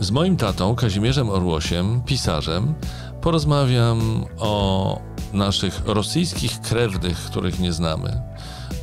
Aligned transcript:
Z 0.00 0.10
moim 0.10 0.36
tatą, 0.36 0.74
Kazimierzem 0.74 1.30
Orłosiem, 1.30 2.02
pisarzem, 2.06 2.74
porozmawiam 3.20 4.24
o 4.38 5.00
naszych 5.32 5.82
rosyjskich 5.86 6.60
krewnych, 6.60 7.18
których 7.18 7.60
nie 7.60 7.72
znamy, 7.72 8.22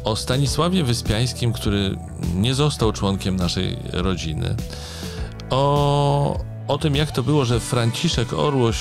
o 0.03 0.15
Stanisławie 0.15 0.83
Wyspiańskim, 0.83 1.53
który 1.53 1.97
nie 2.35 2.53
został 2.53 2.91
członkiem 2.91 3.35
naszej 3.35 3.77
rodziny, 3.93 4.55
o, 5.49 6.39
o 6.67 6.77
tym, 6.77 6.95
jak 6.95 7.11
to 7.11 7.23
było, 7.23 7.45
że 7.45 7.59
Franciszek 7.59 8.33
Orłoś 8.33 8.77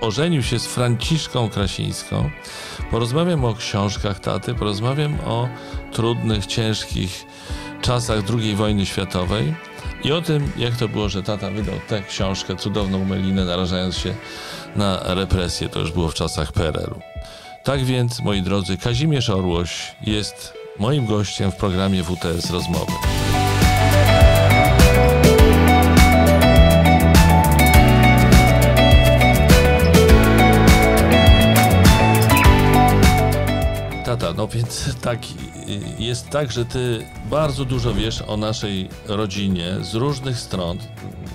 ożenił 0.00 0.42
się 0.42 0.58
z 0.58 0.66
Franciszką 0.66 1.50
Krasińską. 1.50 2.30
Porozmawiam 2.90 3.44
o 3.44 3.54
książkach 3.54 4.20
taty, 4.20 4.54
porozmawiam 4.54 5.18
o 5.26 5.48
trudnych, 5.92 6.46
ciężkich 6.46 7.26
czasach 7.82 8.18
II 8.38 8.56
wojny 8.56 8.86
światowej 8.86 9.54
i 10.04 10.12
o 10.12 10.22
tym, 10.22 10.52
jak 10.56 10.76
to 10.76 10.88
było, 10.88 11.08
że 11.08 11.22
tata 11.22 11.50
wydał 11.50 11.74
tę 11.88 12.02
książkę, 12.02 12.56
cudowną 12.56 13.04
melinę, 13.04 13.44
narażając 13.44 13.96
się 13.96 14.14
na 14.76 15.14
represję. 15.14 15.68
To 15.68 15.80
już 15.80 15.92
było 15.92 16.08
w 16.08 16.14
czasach 16.14 16.52
PRL-u. 16.52 17.00
Tak 17.64 17.84
więc, 17.84 18.20
moi 18.20 18.42
drodzy, 18.42 18.76
Kazimierz 18.76 19.30
Orłoś 19.30 19.94
jest 20.02 20.52
moim 20.78 21.06
gościem 21.06 21.52
w 21.52 21.56
programie 21.56 22.02
WTS 22.02 22.50
Rozmowy. 22.50 22.92
No 34.42 34.48
więc 34.48 34.96
tak, 35.00 35.20
jest 35.98 36.28
tak, 36.28 36.52
że 36.52 36.64
ty 36.64 37.06
bardzo 37.30 37.64
dużo 37.64 37.94
wiesz 37.94 38.22
o 38.22 38.36
naszej 38.36 38.88
rodzinie 39.06 39.76
z 39.82 39.94
różnych 39.94 40.38
stron. 40.38 40.78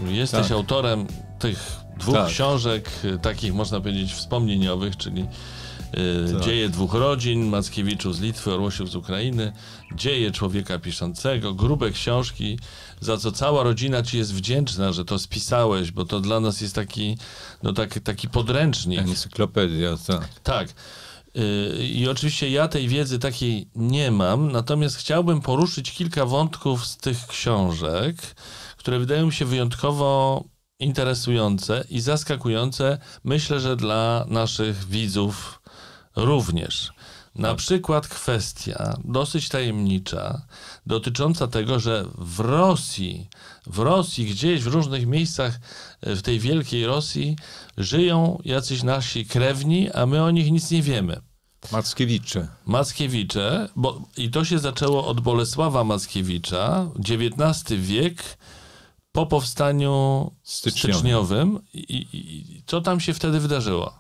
Jesteś 0.07 0.41
Tak. 0.41 0.51
autorem 0.51 1.07
tych 1.39 1.59
dwóch 1.99 2.15
Tak. 2.15 2.27
książek, 2.27 2.89
takich 3.21 3.53
można 3.53 3.79
powiedzieć 3.79 4.13
wspomnieniowych, 4.13 4.97
czyli 4.97 5.21
y, 5.21 6.33
Tak. 6.33 6.41
Dzieje 6.41 6.69
dwóch 6.69 6.93
rodzin, 6.93 7.45
Mackiewiczów 7.45 8.15
z 8.15 8.21
Litwy, 8.21 8.53
Orłosiów 8.53 8.89
z 8.89 8.95
Ukrainy, 8.95 9.51
Dzieje 9.95 10.31
człowieka 10.31 10.79
piszącego, 10.79 11.53
grube 11.53 11.91
książki, 11.91 12.59
za 12.99 13.17
co 13.17 13.31
cała 13.31 13.63
rodzina 13.63 14.03
ci 14.03 14.17
jest 14.17 14.33
wdzięczna, 14.33 14.91
że 14.91 15.05
to 15.05 15.19
spisałeś, 15.19 15.91
bo 15.91 16.05
to 16.05 16.19
dla 16.19 16.39
nas 16.39 16.61
jest 16.61 16.75
taki, 16.75 17.17
no 17.63 17.73
tak, 17.73 17.99
taki 17.99 18.29
podręcznik. 18.29 18.99
Encyklopedia, 18.99 19.97
tak. 20.07 20.27
Tak. 20.43 20.67
Y, 21.37 21.87
I 21.87 22.07
oczywiście 22.07 22.49
ja 22.49 22.67
tej 22.67 22.87
wiedzy 22.87 23.19
takiej 23.19 23.69
nie 23.75 24.11
mam, 24.11 24.51
natomiast 24.51 24.95
chciałbym 24.95 25.41
poruszyć 25.41 25.91
kilka 25.91 26.25
wątków 26.25 26.85
z 26.85 26.97
tych 26.97 27.27
książek, 27.27 28.15
które 28.77 28.99
wydają 28.99 29.25
mi 29.25 29.33
się 29.33 29.45
wyjątkowo 29.45 30.43
interesujące 30.79 31.83
i 31.89 31.99
zaskakujące, 31.99 32.97
myślę, 33.23 33.59
że 33.59 33.75
dla 33.75 34.25
naszych 34.29 34.85
widzów 34.85 35.61
również. 36.15 36.91
Na 37.35 37.55
przykład 37.55 38.07
kwestia 38.07 38.93
dosyć 39.03 39.49
tajemnicza, 39.49 40.41
dotycząca 40.85 41.47
tego, 41.47 41.79
że 41.79 42.05
w 42.17 42.39
Rosji, 42.39 43.29
w 43.67 43.79
Rosji, 43.79 44.25
gdzieś 44.25 44.63
w 44.63 44.67
różnych 44.67 45.07
miejscach 45.07 45.59
e, 46.01 46.15
w 46.15 46.21
tej 46.21 46.39
wielkiej 46.39 46.85
Rosji 46.85 47.35
żyją 47.77 48.41
jacyś 48.45 48.83
nasi 48.83 49.25
krewni, 49.25 49.91
a 49.91 50.05
my 50.05 50.23
o 50.23 50.31
nich 50.31 50.51
nic 50.51 50.71
nie 50.71 50.81
wiemy. 50.81 51.21
Mackiewicze. 51.71 52.47
Mackiewicze, 52.65 53.69
bo 53.75 54.01
i 54.17 54.29
to 54.31 54.45
się 54.45 54.59
zaczęło 54.59 55.07
od 55.07 55.21
Bolesława 55.21 55.83
Mackiewicza, 55.83 56.89
XIX 56.99 57.81
wiek, 57.81 58.37
po 59.11 59.25
powstaniu 59.25 60.31
Styczniowym. 60.43 60.93
styczniowym. 60.95 61.59
I, 61.73 62.07
i, 62.13 62.63
co 62.65 62.81
tam 62.81 62.99
się 62.99 63.13
wtedy 63.13 63.39
wydarzyło? 63.39 63.99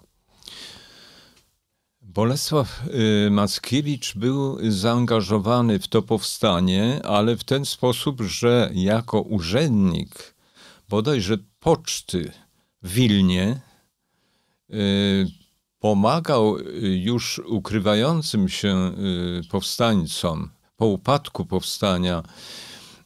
Bolesław 2.01 2.81
y, 3.27 3.29
Mackiewicz 3.31 4.15
był 4.15 4.57
zaangażowany 4.71 5.79
w 5.79 5.87
to 5.87 6.01
powstanie, 6.01 7.01
ale 7.05 7.37
w 7.37 7.43
ten 7.43 7.65
sposób, 7.65 8.21
że 8.21 8.69
jako 8.73 9.21
urzędnik 9.21 10.35
bodajże 10.89 11.37
poczty 11.59 12.31
w 12.81 12.93
Wilnie 12.93 13.61
y, 14.73 15.27
pomagał 15.79 16.57
y, 16.57 16.63
już 16.97 17.41
ukrywającym 17.45 18.49
się 18.49 18.91
y, 19.43 19.49
powstańcom 19.49 20.49
po 20.77 20.85
upadku 20.85 21.45
powstania 21.45 22.23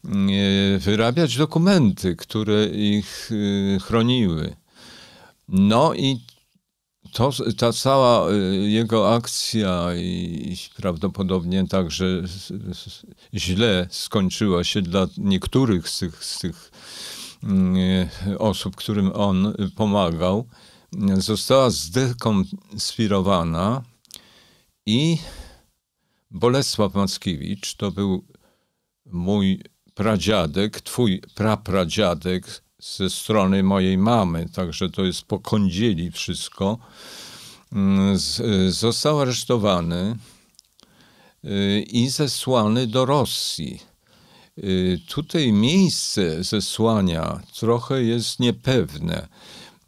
y, 0.06 0.80
wyrabiać 0.80 1.38
dokumenty, 1.38 2.16
które 2.16 2.66
ich 2.66 3.32
chroniły. 3.82 4.56
No 5.48 5.94
i 5.94 6.20
to, 7.14 7.32
ta 7.58 7.74
cała 7.74 8.28
jego 8.62 9.14
akcja 9.16 9.88
i 9.96 10.58
prawdopodobnie 10.78 11.68
także 11.68 12.06
źle 13.34 13.88
skończyła 13.90 14.64
się 14.64 14.82
dla 14.82 15.08
niektórych 15.18 15.90
z 15.90 16.00
tych, 16.00 16.26
z 16.26 16.40
tych 16.40 16.72
osób, 18.40 18.76
którym 18.76 19.12
on 19.14 19.53
pomagał, 19.76 20.48
została 21.18 21.69
zdekonspirowana 21.69 23.84
i 24.85 25.18
Bolesław 26.31 26.94
Mackiewicz 26.94 27.75
to 27.75 27.91
był 27.91 28.25
mój 29.06 29.63
pradziadek, 29.94 30.81
twój 30.81 31.22
prapradziadek 31.35 32.63
ze 32.79 33.09
strony 33.09 33.63
mojej 33.63 33.97
mamy, 33.97 34.50
także 34.50 34.90
to 34.90 35.06
jest 35.06 35.24
po 35.24 35.40
kądzieli 35.40 36.12
wszystko, 36.12 36.78
mm, 37.72 38.18
został 38.69 39.19
aresztowany 39.19 40.18
y, 41.46 41.81
i 41.81 42.09
zesłany 42.09 42.88
do 42.88 43.06
Rosji. 43.06 43.79
Y, 44.58 45.00
Tutaj 45.08 45.52
miejsce 45.52 46.44
zesłania 46.44 47.41
trochę 47.59 48.03
jest 48.03 48.40
niepewne. 48.40 49.28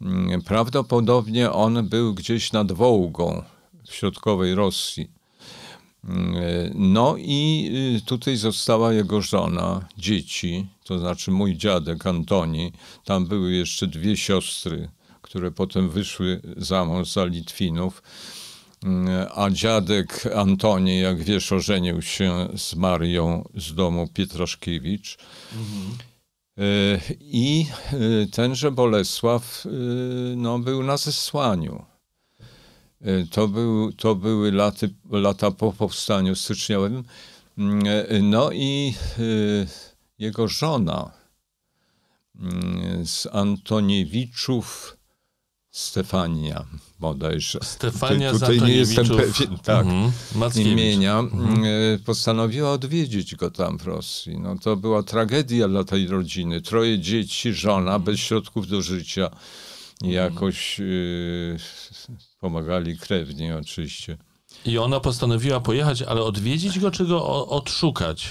Mm, 0.04 0.42
Prawdopodobnie 0.42 1.52
on 1.52 1.88
był 1.88 2.14
gdzieś 2.14 2.52
nad 2.52 2.72
Wołgą 2.72 3.42
w 3.86 3.94
środkowej 3.94 4.54
Rosji. 4.54 5.10
No 6.74 7.14
i 7.18 7.70
y, 7.96 8.06
tutaj 8.06 8.36
została 8.36 8.92
jego 8.92 9.22
żona, 9.22 9.88
dzieci, 9.98 10.66
to 10.84 10.98
znaczy 10.98 11.30
mój 11.30 11.56
dziadek 11.56 12.06
Antoni. 12.06 12.72
Tam 13.04 13.26
były 13.26 13.52
jeszcze 13.52 13.86
dwie 13.86 14.16
siostry, 14.16 14.88
które 15.22 15.50
potem 15.50 15.88
wyszły 15.90 16.40
za 16.56 16.84
mąż 16.84 17.12
za 17.12 17.24
Litwinów. 17.24 18.02
Mm, 18.82 19.26
A 19.34 19.50
dziadek 19.50 20.28
Antoni, 20.36 21.00
jak 21.00 21.22
wiesz, 21.22 21.52
ożenił 21.52 22.02
się 22.02 22.48
z 22.56 22.74
Marią 22.74 23.48
z 23.56 23.74
domu 23.74 24.08
Pietraszkiewicz. 24.14 25.18
Y, 25.52 26.13
I 27.20 27.66
y, 27.92 28.26
tenże 28.32 28.70
Bolesław 28.70 29.66
y, 29.66 29.68
no, 30.36 30.58
był 30.58 30.82
na 30.82 30.96
zesłaniu. 30.96 31.84
To, 33.30 33.48
był, 33.48 33.92
to 33.92 34.14
były 34.14 34.52
laty, 34.52 34.94
lata 35.10 35.50
po 35.50 35.72
powstaniu 35.72 36.34
styczniowym. 36.34 37.04
No 38.22 38.52
i 38.52 38.94
jego 40.18 40.48
żona 40.48 41.10
z 43.04 43.26
Antoniewiczów 43.32 44.96
Stefania 45.74 46.64
bodajże. 47.00 47.58
Stefania 47.62 48.32
Tutaj 48.32 48.60
nie 48.60 48.72
jestem 48.74 49.06
pewien, 49.08 49.58
tak, 49.62 49.86
mhm, 49.86 50.12
imienia. 50.56 51.22
y, 51.94 51.98
Postanowiła 51.98 52.70
odwiedzić 52.70 53.36
go 53.36 53.50
tam 53.50 53.78
w 53.78 53.84
Rosji. 53.86 54.38
No, 54.38 54.58
to 54.58 54.76
była 54.76 55.02
tragedia 55.02 55.68
dla 55.68 55.84
tej 55.84 56.06
rodziny. 56.06 56.60
Troje 56.62 56.98
dzieci, 56.98 57.52
żona 57.52 57.98
bez 57.98 58.20
środków 58.20 58.66
do 58.66 58.82
życia. 58.82 59.30
I 60.02 60.10
jakoś 60.10 60.80
y, 60.80 61.56
pomagali 62.40 62.98
krewni 62.98 63.52
oczywiście. 63.52 64.18
I 64.64 64.78
ona 64.78 65.00
postanowiła 65.00 65.60
pojechać, 65.60 66.02
ale 66.02 66.22
odwiedzić 66.22 66.78
go, 66.78 66.90
czy 66.90 67.04
go 67.04 67.48
odszukać? 67.48 68.28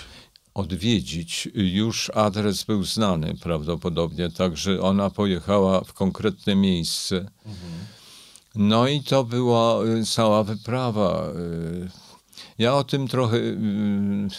Odwiedzić. 0.53 1.49
Już 1.55 2.11
adres 2.15 2.63
był 2.63 2.83
znany 2.83 3.33
prawdopodobnie, 3.41 4.29
także 4.29 4.81
ona 4.81 5.09
pojechała 5.09 5.81
w 5.83 5.93
konkretne 5.93 6.55
miejsce. 6.55 7.31
No 8.55 8.87
i 8.87 9.03
to 9.03 9.23
była 9.23 9.83
y, 9.83 10.05
cała 10.05 10.43
wyprawa. 10.43 11.27
y. 11.27 11.89
Ja 12.57 12.75
o 12.75 12.83
tym 12.83 13.07
trochę 13.07 13.37
y, 13.37 13.57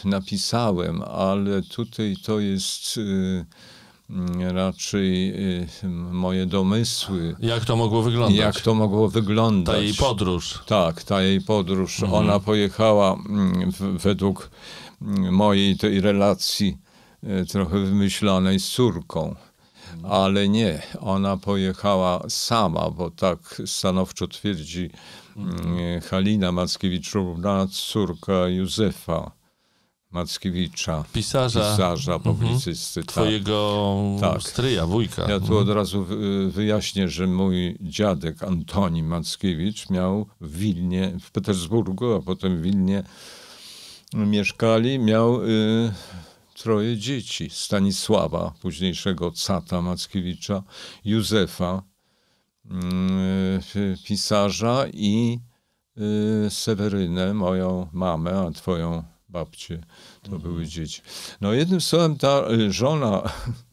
napisałem, 0.05 1.03
ale 1.03 1.63
tutaj 1.63 2.17
to 2.25 2.41
jest 2.41 3.01
mm, 4.11 4.57
raczej 4.57 5.35
moje 6.13 6.47
domysły. 6.47 7.37
Jak 7.41 7.65
to 7.65 7.77
mogło 7.77 8.03
wyglądać? 8.03 8.39
Jak 8.39 8.61
to 8.61 8.75
mogło 8.75 9.09
wyglądać? 9.09 9.77
Ta 9.77 9.83
jej 9.83 9.95
podróż. 9.95 10.63
Tak, 10.67 11.03
ta 11.03 11.23
jej 11.23 11.41
podróż. 11.41 12.03
Ona 12.03 12.41
pojechała 12.41 13.15
mm, 13.15 13.71
według 13.81 14.51
mojej 15.31 15.77
tej 15.77 16.01
relacji 16.01 16.79
e, 17.23 17.45
trochę 17.45 17.79
wymyślonej 17.79 18.61
z 18.61 18.69
córką. 18.71 19.35
Ale 20.03 20.49
nie, 20.49 20.83
ona 21.01 21.37
pojechała 21.37 22.21
sama, 22.29 22.91
bo 22.91 23.11
tak 23.11 23.63
stanowczo 23.67 24.29
twierdzi 24.29 24.91
mm, 25.37 26.01
Halina 26.01 26.53
Mackiewiczowa, 26.53 27.67
córka 27.67 28.49
Józefa 28.49 29.31
Mackiewicza, 30.11 31.05
Pisarza, 31.13 31.71
pisarza 31.71 32.19
publicysty. 32.19 33.01
tak. 33.01 33.09
twojego 33.13 34.01
Tak. 34.21 34.43
stryja, 34.43 34.87
wujka. 34.87 35.31
Ja 35.31 35.41
tu 35.41 35.59
od 35.59 35.69
razu 35.69 36.05
wy- 36.05 36.51
wyjaśnię, 36.51 37.09
że 37.09 37.27
mój 37.27 37.77
dziadek 37.81 38.43
Antoni 38.43 39.03
Mackiewicz 39.03 39.91
miał 39.91 40.27
w 40.41 40.59
Wilnie, 40.59 41.13
w 41.21 41.31
Petersburgu, 41.31 42.15
a 42.15 42.23
potem 42.23 42.57
w 42.59 42.63
Wilnie 42.63 43.03
mieszkali, 44.15 44.99
miał 44.99 45.45
y, 45.45 45.93
troje 46.55 46.97
dzieci. 46.97 47.51
Stanisława, 47.51 48.53
późniejszego 48.63 49.33
cata 49.33 49.83
Mackiewicza, 49.83 50.63
Józefa, 51.05 51.83
y, 53.77 53.97
pisarza 54.05 54.85
i 54.93 55.39
y, 56.47 56.51
Sewerynę, 56.51 57.35
moją 57.35 57.89
mamę, 57.93 58.41
a 58.49 58.51
twoją 58.51 59.03
babcię. 59.29 59.81
To 60.23 60.39
były 60.39 60.67
dzieci. 60.67 61.03
No 61.41 61.53
jednym 61.53 61.81
słowem 61.81 62.17
ta 62.17 62.43
y, 62.51 62.73
żona, 62.73 63.23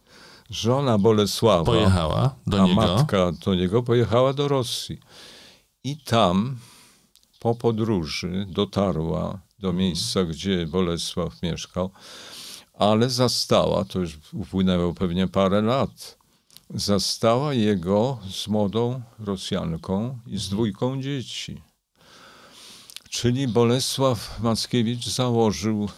żona 0.49 0.97
Bolesława, 0.97 1.63
Pojechała 1.65 2.35
do 2.47 2.61
a 2.61 2.65
niego. 2.65 2.81
matka 2.81 3.31
do 3.45 3.55
niego 3.55 3.83
pojechała 3.83 4.33
do 4.33 4.47
Rosji. 4.47 4.99
I 5.83 5.97
tam 5.97 6.57
po 7.39 7.55
podróży 7.55 8.45
dotarła 8.49 9.39
do 9.61 9.73
miejsca, 9.73 10.23
gdzie 10.23 10.67
Bolesław 10.67 11.41
mieszkał, 11.41 11.91
ale 12.73 13.09
zastała, 13.09 13.85
to 13.85 13.99
już 13.99 14.19
upłynęło 14.33 14.93
pewnie 14.93 15.27
parę 15.27 15.61
lat, 15.61 16.17
zastała 16.69 17.53
jego 17.53 18.19
z 18.31 18.47
młodą 18.47 19.01
Rosjanką 19.19 20.19
i 20.27 20.37
z 20.37 20.49
dwójką 20.49 21.01
dzieci. 21.01 21.61
Czyli 23.09 23.47
Bolesław 23.47 24.39
Mackiewicz 24.39 25.05
założył 25.05 25.89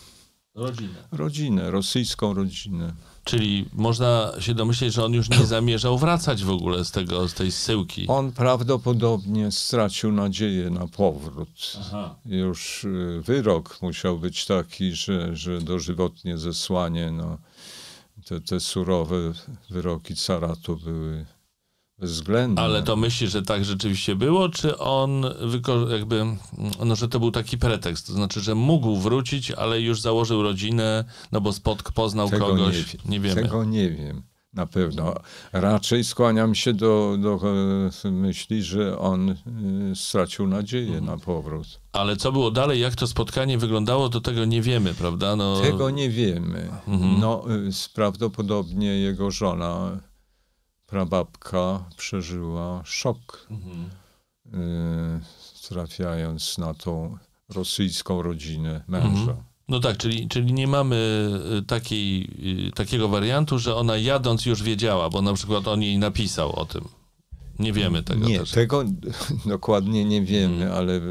Rodzinę. 0.55 1.07
rodzinę, 1.11 1.71
rosyjską 1.71 2.33
rodzinę. 2.33 2.93
Czyli 3.23 3.65
można 3.73 4.31
się 4.39 4.53
domyśleć, 4.53 4.93
że 4.93 5.05
on 5.05 5.13
już 5.13 5.29
nie 5.29 5.45
zamierzał 5.45 5.97
wracać 5.97 6.43
w 6.43 6.49
ogóle 6.49 6.85
z, 6.85 6.91
tego, 6.91 7.27
z 7.27 7.33
tej 7.33 7.51
zsyłki. 7.51 8.07
On 8.07 8.31
prawdopodobnie 8.31 9.51
stracił 9.51 10.11
nadzieję 10.11 10.69
na 10.69 10.87
powrót. 10.87 11.77
Aha. 11.79 12.15
Już 12.25 12.83
y, 12.83 13.21
wyrok 13.25 13.81
musiał 13.81 14.19
być 14.19 14.45
taki, 14.45 14.93
że, 14.93 15.35
że 15.35 15.61
dożywotnie 15.61 16.37
zesłanie, 16.37 17.11
no, 17.11 17.37
te, 18.25 18.41
te 18.41 18.59
surowe 18.59 19.33
wyroki 19.69 20.15
caratu 20.15 20.77
były 20.77 21.25
Ale 22.59 22.83
to 22.83 22.95
myśli, 22.95 23.27
że 23.27 23.41
tak 23.41 23.65
rzeczywiście 23.65 24.15
było, 24.15 24.49
czy 24.49 24.77
on 24.77 25.25
jakby, 25.91 26.25
no, 26.85 26.95
że 26.95 27.07
to 27.07 27.19
był 27.19 27.31
taki 27.31 27.57
pretekst, 27.57 28.07
to 28.07 28.13
znaczy, 28.13 28.41
że 28.41 28.55
mógł 28.55 28.95
wrócić, 28.95 29.51
ale 29.51 29.81
już 29.81 30.01
założył 30.01 30.43
rodzinę, 30.43 31.05
no 31.31 31.41
bo 31.41 31.53
spotk 31.53 31.91
poznał 31.91 32.29
Tego 32.29 32.45
kogoś, 32.45 32.75
nie, 32.93 32.99
nie, 33.11 33.19
wiem. 33.19 33.35
wiemy. 33.35 33.41
Tego 33.47 33.63
nie 33.63 33.89
wiem. 33.89 34.21
Na 34.53 34.65
pewno. 34.65 35.13
Raczej 35.53 36.03
skłaniam 36.03 36.55
się 36.55 36.73
do, 36.73 37.17
do 37.21 37.39
e, 38.05 38.11
myśli, 38.11 38.63
że 38.63 38.99
on 38.99 39.29
y, 39.29 39.35
stracił 39.95 40.47
nadzieję 40.47 40.87
Mhm. 40.97 41.05
na 41.05 41.17
powrót. 41.17 41.67
Ale 41.91 42.17
co 42.17 42.31
było 42.31 42.51
dalej, 42.51 42.79
jak 42.81 42.95
to 42.95 43.07
spotkanie 43.07 43.57
wyglądało, 43.57 44.09
to 44.09 44.21
tego 44.21 44.45
nie 44.45 44.61
wiemy, 44.61 44.93
prawda? 44.93 45.35
No, 45.35 45.61
Tego 45.61 45.89
nie 45.89 46.09
wiemy. 46.09 46.69
Mhm. 46.87 47.19
No, 47.19 47.43
y, 47.51 47.69
prawdopodobnie 47.93 48.87
jego 48.87 49.31
żona, 49.31 49.99
prababka, 50.87 51.85
przeżyła 51.97 52.81
szok, 52.85 53.47
Mhm. 53.51 53.89
y, 54.53 55.69
trafiając 55.69 56.57
na 56.57 56.73
tą 56.73 57.17
rosyjską 57.49 58.21
rodzinę 58.21 58.83
męża. 58.87 59.35
No 59.67 59.79
tak, 59.79 59.97
czyli, 59.97 60.27
czyli 60.27 60.53
nie 60.53 60.67
mamy 60.67 60.95
y, 61.59 61.61
takiej, 61.65 62.29
y, 62.67 62.71
takiego 62.71 63.07
wariantu, 63.09 63.59
że 63.59 63.75
ona 63.75 63.97
jadąc 63.97 64.45
już 64.45 64.63
wiedziała, 64.63 65.09
bo 65.09 65.21
na 65.21 65.33
przykład 65.33 65.67
on 65.67 65.81
jej 65.81 65.97
napisał 65.97 66.55
o 66.59 66.65
tym. 66.65 66.83
Nie 67.59 67.73
wiemy 67.73 68.03
tego 68.03 68.27
Nie, 68.27 68.39
też. 68.39 68.51
tego 68.51 68.83
dokładnie 69.45 70.05
nie 70.05 70.21
wiemy, 70.21 70.53
Mhm. 70.55 70.71
ale 70.71 70.93
y, 70.95 71.01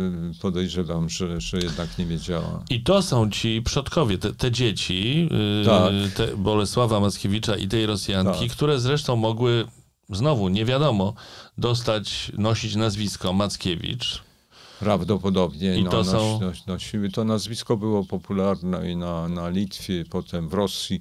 podejrzewam, 0.42 1.08
że, 1.08 1.40
że 1.40 1.58
jednak 1.58 1.98
nie 1.98 2.06
wiedziała. 2.06 2.64
I 2.70 2.82
to 2.82 3.02
są 3.02 3.30
ci 3.30 3.62
przodkowie, 3.62 4.18
te, 4.18 4.32
te 4.32 4.50
dzieci, 4.50 5.28
yy, 5.60 5.64
Tak. 5.64 5.92
te 6.16 6.36
Bolesława 6.36 7.00
Mackiewicza 7.00 7.56
i 7.56 7.68
tej 7.68 7.86
Rosjanki, 7.86 8.46
Tak. 8.48 8.56
które 8.56 8.80
zresztą 8.80 9.16
mogły, 9.16 9.64
znowu 10.10 10.48
nie 10.48 10.64
wiadomo, 10.64 11.14
dostać, 11.58 12.32
nosić 12.38 12.74
nazwisko 12.76 13.32
Mackiewicz. 13.32 14.22
Prawdopodobnie 14.82 15.76
I 15.76 15.84
no, 15.84 15.90
to 15.90 15.96
nos, 15.96 16.06
są- 16.08 16.40
nos, 16.40 16.66
nosiły. 16.66 17.10
To 17.10 17.24
nazwisko 17.24 17.76
było 17.76 18.04
popularne 18.04 18.90
i 18.90 18.96
na, 18.96 19.28
na 19.28 19.48
Litwie, 19.48 20.04
potem 20.10 20.48
w 20.48 20.52
Rosji. 20.54 21.00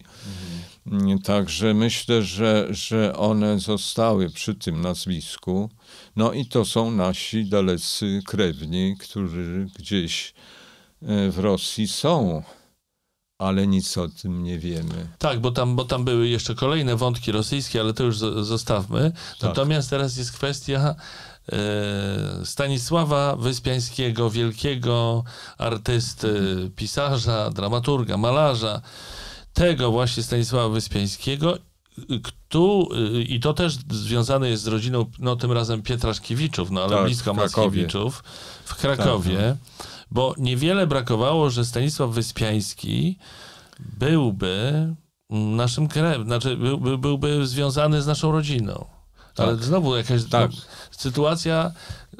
Mm, 0.88 1.19
Także 1.19 1.74
myślę, 1.74 2.24
że, 2.24 2.68
że 2.69 3.18
one 3.18 3.60
zostały 3.60 4.30
przy 4.30 4.56
tym 4.56 4.81
nazwisku. 4.81 5.69
No 6.16 6.33
i 6.33 6.45
to 6.45 6.66
są 6.66 6.92
nasi 6.92 7.45
dalecy 7.45 8.22
krewni, 8.28 8.95
którzy 9.00 9.68
gdzieś 9.80 10.33
e, 11.01 11.31
w 11.31 11.39
Rosji 11.39 11.88
są, 11.88 12.44
ale 13.39 13.68
nic 13.68 13.98
o 13.98 14.07
tym 14.07 14.44
nie 14.44 14.60
wiemy. 14.60 15.07
Tak, 15.18 15.39
bo 15.39 15.51
tam, 15.51 15.75
bo 15.75 15.86
tam 15.86 16.06
były 16.06 16.28
jeszcze 16.28 16.56
kolejne 16.56 16.95
wątki 16.95 17.31
rosyjskie, 17.31 17.80
ale 17.81 17.94
to 17.94 18.04
już 18.04 18.18
zo- 18.18 18.44
zostawmy. 18.44 19.12
Tak. 19.12 19.42
Natomiast 19.50 19.89
teraz 19.89 20.18
jest 20.18 20.31
kwestia 20.31 20.95
Stanisława 22.44 23.36
Wyspiańskiego, 23.36 24.30
wielkiego 24.30 25.24
artysty, 25.58 26.40
pisarza, 26.76 27.50
dramaturga, 27.50 28.18
malarza. 28.18 28.82
Tego 29.54 29.92
właśnie 29.92 30.24
Stanisława 30.24 30.70
Wyspiańskiego, 30.70 31.58
y, 31.58 33.22
i 33.24 33.40
to 33.40 33.54
też 33.54 33.78
związane 33.92 34.50
jest 34.50 34.64
z 34.64 34.68
rodziną, 34.68 35.06
no 35.20 35.36
tym 35.36 35.52
razem 35.52 35.82
Pietraszkiewiczów, 35.82 36.72
no 36.72 36.84
ale 36.84 36.96
Tak, 36.96 37.06
blisko. 37.06 37.34
Mackiewiczów, 37.34 38.24
w 38.66 38.76
Krakowie, 38.76 39.38
Tak, 39.38 39.58
bo 40.12 40.36
niewiele 40.38 40.88
brakowało, 40.88 41.50
że 41.50 41.66
Stanisław 41.66 42.12
Wyspiański 42.12 43.18
byłby 43.80 44.88
naszym 45.30 45.88
krewem, 45.88 46.26
znaczy 46.26 46.58
był, 46.58 46.78
był, 46.78 46.98
byłby 46.98 47.48
związany 47.48 48.02
z 48.02 48.08
naszą 48.08 48.32
rodziną. 48.32 49.00
Ale 49.38 49.56
Tak. 49.56 49.63
znowu 49.66 49.95
jakaś 49.95 50.24
Tak. 50.30 50.52
no, 50.52 50.57
sytuacja 50.92 51.71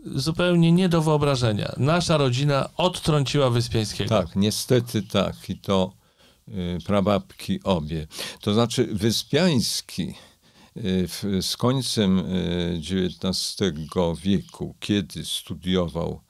zupełnie 0.06 0.72
nie 0.72 0.90
do 0.90 1.02
wyobrażenia. 1.02 1.72
Nasza 1.78 2.18
rodzina 2.18 2.70
odtrąciła 2.78 3.50
Wyspiańskiego. 3.50 4.10
Tak, 4.10 4.36
niestety 4.36 5.04
tak. 5.04 5.50
I 5.50 5.58
to 5.58 5.94
y, 6.48 6.78
prababki 6.86 7.64
obie. 7.64 8.08
To 8.42 8.54
znaczy 8.54 8.88
Wyspiański 8.92 10.14
y, 10.78 11.08
w, 11.08 11.24
z 11.42 11.58
końcem 11.58 12.20
y, 12.20 12.82
XIX 12.82 13.58
wieku, 14.24 14.76
kiedy 14.80 15.26
studiował 15.26 16.22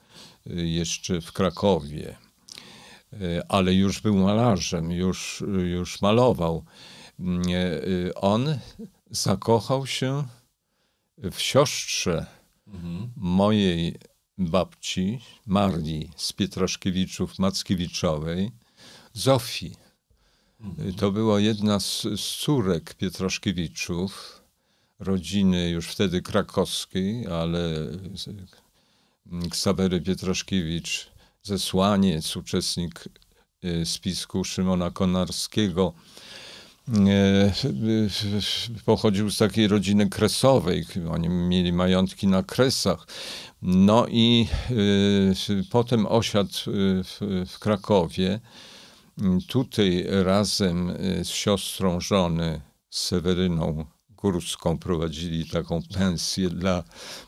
y, 0.46 0.66
jeszcze 0.68 1.20
w 1.20 1.32
Krakowie, 1.32 2.16
y, 3.12 3.42
ale 3.48 3.74
już 3.74 4.00
był 4.00 4.14
malarzem, 4.16 4.92
już, 4.92 5.44
już 5.70 6.02
malował, 6.02 6.64
y, 7.20 7.24
y, 7.54 8.14
on 8.14 8.58
zakochał 9.10 9.86
się 9.86 10.24
w 11.18 11.40
siostrze 11.40 12.26
mojej 13.16 13.98
babci, 14.38 15.20
Marii 15.46 16.10
z 16.16 16.32
Pietraszkiewiczów 16.32 17.38
Mackiewiczowej, 17.38 18.50
Zofii. 19.12 19.74
To 20.96 21.12
była 21.12 21.40
jedna 21.40 21.80
z, 21.80 22.02
z 22.02 22.36
córek 22.36 22.94
Pietraszkiewiczów, 22.94 24.42
rodziny 24.98 25.70
już 25.70 25.86
wtedy 25.86 26.22
krakowskiej, 26.22 27.26
ale 27.26 27.74
Ksawery 29.50 30.00
Pietraszkiewicz, 30.00 31.10
zesłaniec, 31.42 32.36
uczestnik 32.36 33.08
y, 33.64 33.86
spisku 33.86 34.44
Szymona 34.44 34.90
Konarskiego, 34.90 35.94
pochodził 38.84 39.30
z 39.30 39.38
takiej 39.38 39.68
rodziny 39.68 40.08
kresowej. 40.08 40.84
Oni 41.10 41.28
mieli 41.28 41.72
majątki 41.72 42.26
na 42.26 42.42
kresach. 42.42 43.06
No 43.62 44.06
i 44.08 44.48
y, 44.70 45.64
potem 45.70 46.06
osiadł 46.06 46.50
y, 46.68 47.04
w, 47.46 47.58
Krakowie. 47.58 48.40
Tutaj 49.48 50.06
razem 50.08 50.92
z 51.22 51.28
siostrą 51.28 52.00
żony, 52.00 52.60
Seweryną 52.90 53.84
Górską 54.22 54.78
prowadzili 54.78 55.48
taką 55.48 55.82
pensję 55.94 56.50
dla 56.50 56.84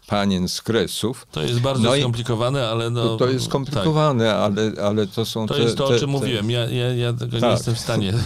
panien 0.07 0.49
z 0.49 0.63
Kresów. 0.63 1.27
To 1.31 1.43
jest 1.43 1.61
bardzo 1.61 1.83
No 1.83 1.97
skomplikowane, 1.97 2.69
ale 2.69 2.91
no... 2.91 3.17
To, 3.17 3.29
jest 3.31 3.45
skomplikowane, 3.45 4.35
ale, 4.35 4.73
ale 4.83 5.07
to 5.07 5.25
są 5.25 5.47
Tak. 5.47 5.49
To 5.49 5.55
te, 5.55 5.63
jest 5.63 5.77
to, 5.77 5.89
te, 5.89 5.95
o 5.95 5.99
czym 5.99 6.07
te, 6.07 6.13
mówiłem. 6.13 6.51
Ja, 6.51 6.71
ja, 6.71 6.95
ja 6.95 7.13
tego 7.13 7.37
nie 7.37 7.41
Tak. 7.41 7.51
jestem 7.51 7.75
w 7.75 7.79
stanie. 7.79 8.13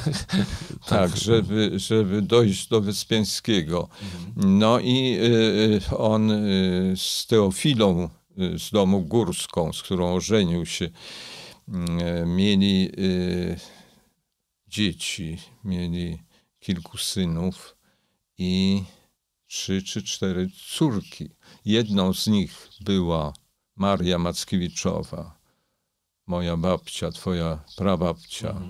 Tak, 0.87 1.17
żeby, 1.17 1.73
żeby 1.77 2.23
dojść 2.23 2.69
do 2.69 2.81
Wyspiańskiego. 2.81 3.89
Mhm. 4.03 4.59
No 4.59 4.81
i 4.81 5.19
y, 5.21 5.81
y, 5.93 5.97
on 5.97 6.31
y, 6.31 6.95
z 6.97 7.27
Teofilą 7.27 8.09
z 8.57 8.71
domu 8.71 9.01
Górską, 9.01 9.73
z 9.73 9.83
którą 9.83 10.15
ożenił 10.15 10.67
się, 10.67 10.85
y, 10.85 10.91
mieli 12.27 12.91
y, 12.99 13.57
dzieci, 14.69 15.39
mieli 15.65 16.19
kilku 16.61 16.99
synów 16.99 17.78
i 18.39 18.83
trzy 19.47 19.83
czy 19.83 20.03
cztery 20.03 20.51
córki. 20.69 21.31
Jedną 21.65 22.15
z 22.15 22.27
nich 22.27 22.69
była 22.81 23.33
Maria 23.77 24.19
Mackiewiczowa, 24.19 25.39
moja 26.27 26.57
babcia, 26.57 27.11
twoja 27.11 27.59
prababcia, 27.77 28.61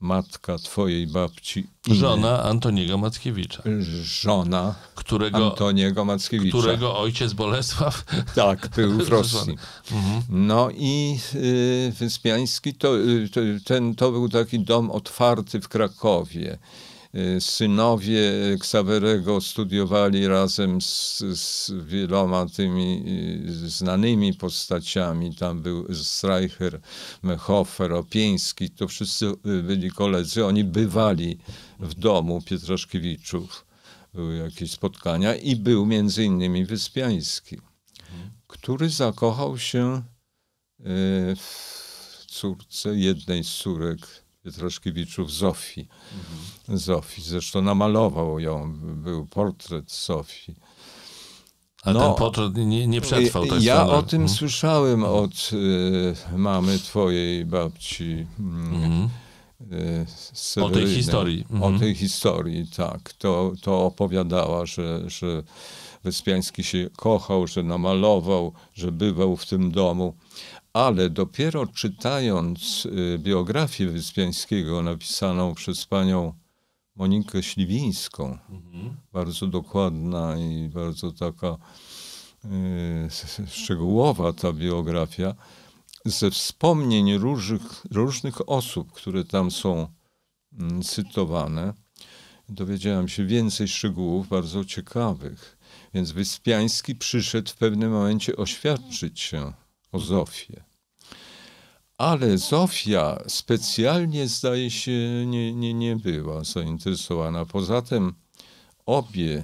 matka 0.00 0.58
twojej 0.58 1.06
babci. 1.06 1.66
Iny. 1.86 1.96
Żona 1.96 2.42
Antoniego 2.42 2.98
Mackiewicza, 2.98 3.62
żona 4.02 4.74
którego, 4.94 5.50
Antoniego 5.50 6.04
Mackiewicza. 6.04 6.58
którego 6.58 6.98
ojciec 6.98 7.32
Bolesław... 7.32 8.04
Tak, 8.34 8.68
był 8.76 8.92
w 8.98 9.08
Rosji. 9.14 9.56
Mhm. 9.92 10.22
No 10.28 10.68
i 10.70 11.18
y, 11.34 11.92
Wyspiański 11.98 12.74
to, 12.74 12.98
y, 12.98 13.28
ten, 13.64 13.94
to 13.94 14.12
był 14.12 14.28
taki 14.28 14.60
dom 14.60 14.90
otwarty 14.90 15.60
w 15.60 15.68
Krakowie. 15.68 16.58
Y, 17.16 17.40
Synowie 17.40 18.32
Ksawerego 18.60 19.40
studiowali 19.40 20.28
razem 20.28 20.80
z, 20.80 21.18
z 21.18 21.72
wieloma 21.86 22.46
tymi 22.46 23.04
y, 23.46 23.70
znanymi 23.70 24.34
postaciami. 24.34 25.34
Tam 25.34 25.62
był 25.62 25.94
Streicher, 25.94 26.80
Mechofer, 27.22 27.92
Opieński. 27.92 28.70
To 28.70 28.88
wszyscy 28.88 29.26
y, 29.26 29.62
byli 29.62 29.90
koledzy. 29.90 30.46
Oni 30.46 30.64
bywali 30.64 31.38
w 31.80 31.94
domu 31.94 32.42
Pietraszkiewiczów. 32.42 33.66
Były 34.14 34.36
jakieś 34.36 34.70
spotkania 34.70 35.34
i 35.34 35.56
był 35.56 35.86
między 35.86 36.24
innymi 36.24 36.64
Wyspiański 36.64 37.58
który 38.54 38.90
zakochał 38.90 39.58
się 39.58 40.02
y, 40.80 41.36
w 41.36 42.24
córce 42.26 42.96
jednej 42.96 43.44
z 43.44 43.54
córek 43.54 44.23
Pietraszkiewiczów, 44.44 45.32
Zofii. 45.32 45.88
Zofii. 46.68 47.22
Zresztą 47.22 47.62
namalował 47.62 48.40
ją, 48.40 48.72
był 48.82 49.26
portret 49.26 49.92
Zofii. 49.92 50.54
A 51.84 51.92
No. 51.92 52.00
ten 52.00 52.14
portret 52.14 52.56
nie, 52.56 52.86
nie 52.86 53.00
przetrwał. 53.00 53.46
Tak 53.46 53.62
ja 53.62 53.86
o 53.86 54.02
tym 54.02 54.28
słyszałem 54.28 55.04
od 55.04 55.50
y, 56.32 56.36
mamy 56.38 56.78
twojej 56.78 57.44
babci. 57.46 58.26
mm, 58.38 58.74
Mhm. 58.74 59.08
y, 60.56 60.62
O 60.62 60.70
tej 60.70 60.86
historii. 60.86 61.44
O 61.50 61.54
Mhm. 61.54 61.78
tej 61.78 61.94
historii, 61.94 62.66
tak. 62.76 63.12
To, 63.12 63.52
to 63.62 63.84
opowiadała, 63.84 64.66
że, 64.66 65.10
że 65.10 65.42
Wyspiański 66.04 66.64
się 66.64 66.90
kochał, 66.96 67.46
że 67.46 67.62
namalował, 67.62 68.52
że 68.74 68.92
bywał 68.92 69.36
w 69.36 69.46
tym 69.46 69.70
domu. 69.72 70.14
Ale 70.74 71.10
dopiero 71.10 71.66
czytając 71.66 72.86
y, 72.86 73.18
biografię 73.18 73.86
Wyspiańskiego 73.86 74.82
napisaną 74.82 75.54
przez 75.54 75.86
panią 75.86 76.32
Monikę 76.96 77.42
Śliwińską, 77.42 78.38
Mhm. 78.50 78.96
bardzo 79.12 79.46
dokładna 79.46 80.36
i 80.38 80.68
bardzo 80.68 81.12
taka 81.12 81.56
y, 82.44 83.46
szczegółowa 83.48 84.32
ta 84.32 84.52
biografia, 84.52 85.34
ze 86.04 86.30
wspomnień 86.30 87.18
różnych, 87.18 87.86
różnych 87.90 88.48
osób, 88.48 88.92
które 88.92 89.24
tam 89.24 89.50
są 89.50 89.88
mm, 90.58 90.82
cytowane, 90.82 91.74
dowiedziałem 92.48 93.08
się 93.08 93.26
więcej 93.26 93.68
szczegółów 93.68 94.28
bardzo 94.28 94.64
ciekawych. 94.64 95.58
Więc 95.94 96.10
Wyspiański 96.10 96.94
przyszedł 96.94 97.50
w 97.50 97.56
pewnym 97.56 97.92
momencie 97.92 98.36
oświadczyć 98.36 99.20
się 99.20 99.52
Zofię. 99.98 100.64
Ale 101.98 102.38
Zofia 102.38 103.22
specjalnie, 103.28 104.28
zdaje 104.28 104.70
się, 104.70 105.26
nie, 105.26 105.54
nie, 105.54 105.74
nie 105.74 105.96
była 105.96 106.44
zainteresowana. 106.44 107.44
Poza 107.44 107.82
tym 107.82 108.14
obie, 108.86 109.42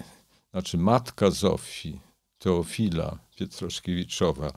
znaczy 0.50 0.78
matka 0.78 1.30
Zofii, 1.30 2.00
Teofila 2.38 3.18
Pietraszkiewiczowa 3.36 4.52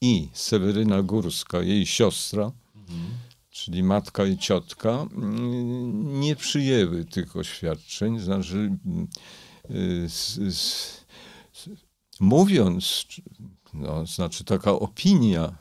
i 0.00 0.28
Seweryna 0.32 1.02
Górska, 1.02 1.60
jej 1.62 1.86
siostra, 1.86 2.52
czyli 3.50 3.82
matka 3.82 4.26
i 4.26 4.38
ciotka, 4.38 5.06
nie 5.94 6.36
przyjęły 6.36 7.04
tych 7.04 7.36
oświadczeń. 7.36 8.18
Znaczy, 8.18 8.70
y, 9.70 10.02
s- 10.06 10.38
s- 10.48 11.04
s- 11.54 11.68
mówiąc, 12.20 13.04
no, 13.74 14.06
znaczy 14.06 14.44
taka 14.44 14.72
opinia 14.72 15.52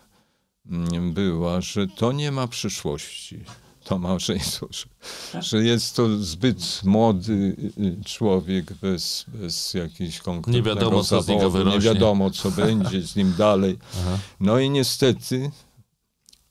mm, 0.70 1.14
była, 1.14 1.62
że 1.62 1.88
to 1.88 2.12
nie 2.12 2.32
ma 2.32 2.48
przyszłości. 2.48 3.40
To 3.84 3.98
małżeństwo, 3.98 4.68
że, 4.72 5.42
że 5.42 5.64
jest 5.64 5.96
to 5.96 6.18
zbyt 6.18 6.82
młody 6.84 7.34
y, 7.78 7.82
y, 7.84 8.04
człowiek 8.06 8.74
bez, 8.74 9.26
bez 9.28 9.74
jakiejś 9.74 10.20
konkretnego 10.20 10.70
Nie 10.70 10.76
wiadomo, 10.76 11.04
co 11.04 11.22
z 11.22 11.28
niego 11.28 11.42
zawodu, 11.42 11.58
nie 11.58 11.70
wyrośnie. 11.70 11.94
wiadomo, 11.94 12.32
co 12.32 12.52
będzie 12.52 13.02
z 13.02 13.16
nim 13.16 13.34
dalej. 13.38 13.78
Aha. 14.00 14.18
No 14.40 14.60
i 14.60 14.70
niestety 14.70 15.52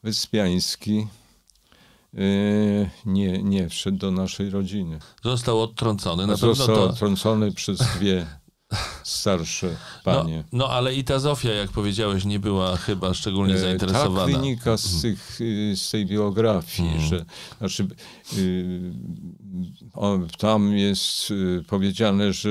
Wyspiański 0.03 1.07
y, 2.15 2.91
nie, 3.07 3.43
nie 3.43 3.69
wszedł 3.69 3.99
do 3.99 4.11
naszej 4.11 4.51
rodziny. 4.51 4.99
Został 5.25 5.63
odtrącony. 5.63 6.27
Na 6.27 6.37
Został 6.37 6.67
pewno 6.67 6.75
to... 6.87 6.91
odtrącony 6.91 7.53
przez 7.53 7.79
dwie 7.79 8.27
starsze 9.03 9.67
No, 10.07 10.13
panie. 10.23 10.45
no 10.53 10.69
ale 10.69 10.95
i 10.95 11.05
ta 11.05 11.19
Zofia, 11.19 11.51
jak 11.53 11.71
powiedziałeś, 11.71 12.25
nie 12.25 12.39
była 12.39 12.77
chyba 12.77 13.15
szczególnie 13.15 13.55
E, 13.55 13.59
zainteresowana. 13.59 14.33
Tak 14.33 14.41
wynika 14.43 14.77
z, 14.77 15.03
tych, 15.03 15.41
y, 15.41 15.73
z 15.77 15.91
tej 15.91 16.07
biografii, 16.07 16.89
Mhm. 16.89 17.09
że 17.09 17.25
znaczy, 17.59 17.87
y, 18.39 18.93
tam 20.39 20.77
jest 20.77 21.31
y, 21.31 21.63
powiedziane, 21.69 22.33
że 22.33 22.49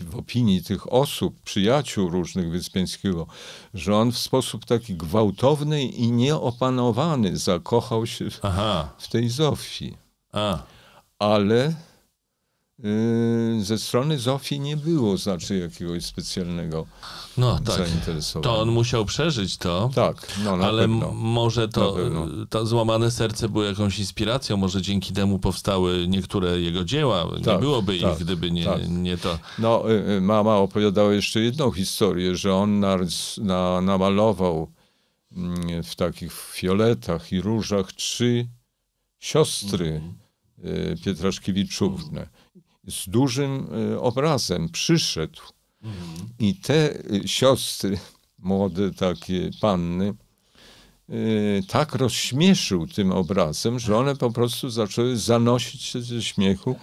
w 0.00 0.16
opinii 0.16 0.62
tych 0.62 0.92
osób, 0.92 1.42
przyjaciół 1.42 2.10
różnych 2.10 2.50
Wyspiańskiego, 2.50 3.26
że 3.74 3.96
on 3.96 4.12
w 4.12 4.18
sposób 4.18 4.64
taki 4.64 4.94
gwałtowny 4.94 5.82
i 5.84 6.10
nieopanowany 6.12 7.36
zakochał 7.36 8.06
się 8.06 8.30
w, 8.30 8.38
Aha, 8.42 8.88
w 8.98 9.08
tej 9.08 9.28
Zofii. 9.28 9.96
a, 10.32 10.58
Ale 11.18 11.74
ze 13.60 13.78
strony 13.78 14.18
Zofii 14.18 14.60
nie 14.60 14.76
było 14.76 15.16
znaczy 15.16 15.56
jakiegoś 15.58 16.04
specjalnego 16.04 16.86
no 17.36 17.58
tak. 17.58 17.76
zainteresowania. 17.76 18.54
To 18.54 18.60
on 18.62 18.70
musiał 18.70 19.04
przeżyć 19.04 19.56
to. 19.58 19.90
Tak, 19.94 20.26
no 20.44 20.56
na 20.56 20.66
ale 20.66 20.82
pewno. 20.82 21.12
może 21.12 21.68
to, 21.68 21.90
Na 21.90 21.96
pewno. 22.02 22.46
to 22.50 22.66
złamane 22.66 23.10
serce 23.10 23.48
było 23.48 23.64
jakąś 23.64 23.98
inspiracją, 23.98 24.56
może 24.56 24.82
dzięki 24.82 25.12
temu 25.12 25.38
powstały 25.38 26.08
niektóre 26.08 26.60
jego 26.60 26.84
dzieła. 26.84 27.26
Nie 27.38 27.44
Tak, 27.44 27.60
byłoby 27.60 27.98
tak, 27.98 28.12
ich, 28.12 28.24
gdyby 28.24 28.50
nie, 28.50 28.64
tak. 28.64 28.88
nie 28.88 29.18
to. 29.18 29.38
No, 29.58 29.90
y, 29.92 30.10
y, 30.16 30.20
mama 30.20 30.56
opowiadała 30.56 31.12
jeszcze 31.12 31.40
jedną 31.40 31.72
historię, 31.72 32.36
że 32.36 32.54
on 32.54 32.80
narys, 32.80 33.38
na, 33.42 33.80
namalował 33.80 34.72
mm, 35.36 35.82
w 35.82 35.96
takich 35.96 36.32
fioletach 36.52 37.32
i 37.32 37.40
różach 37.40 37.92
trzy 37.92 38.48
siostry 39.18 40.00
y, 40.64 40.96
Pietraszkiewiczówne. 41.04 42.28
Z 42.86 43.08
dużym 43.08 43.68
y, 43.94 44.00
obrazem 44.00 44.68
przyszedł 44.68 45.40
i 46.38 46.54
te 46.54 46.90
y, 47.14 47.28
siostry, 47.28 47.98
młode 48.38 48.90
takie 48.90 49.50
panny, 49.60 50.14
y, 51.10 51.62
tak 51.68 51.94
rozśmieszył 51.94 52.86
tym 52.86 53.12
obrazem, 53.12 53.78
że 53.78 53.96
one 53.96 54.16
po 54.16 54.30
prostu 54.30 54.70
zaczęły 54.70 55.16
zanosić 55.16 55.82
się 55.82 56.02
ze 56.02 56.22
śmiechu 56.22 56.76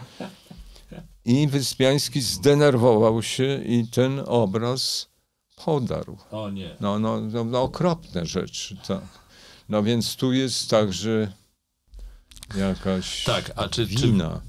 i 1.26 1.48
Wyspiański 1.48 2.22
zdenerwował 2.22 3.24
się 3.24 3.64
i 3.66 3.88
ten 3.88 4.22
obraz 4.26 5.10
podarł. 5.66 6.18
O 6.32 6.50
nie. 6.50 6.76
No, 6.80 7.00
no, 7.00 7.22
no, 7.22 7.44
no 7.44 7.62
okropne 7.62 8.26
rzeczy, 8.26 8.78
tak. 8.88 9.04
No 9.70 9.84
więc 9.84 10.16
tu 10.16 10.34
jest 10.34 10.70
także 10.70 11.32
jakaś 12.56 13.24
Tak, 13.24 13.52
a 13.56 13.70
czy, 13.70 13.70
czy 13.70 13.86
wina. 13.86 14.42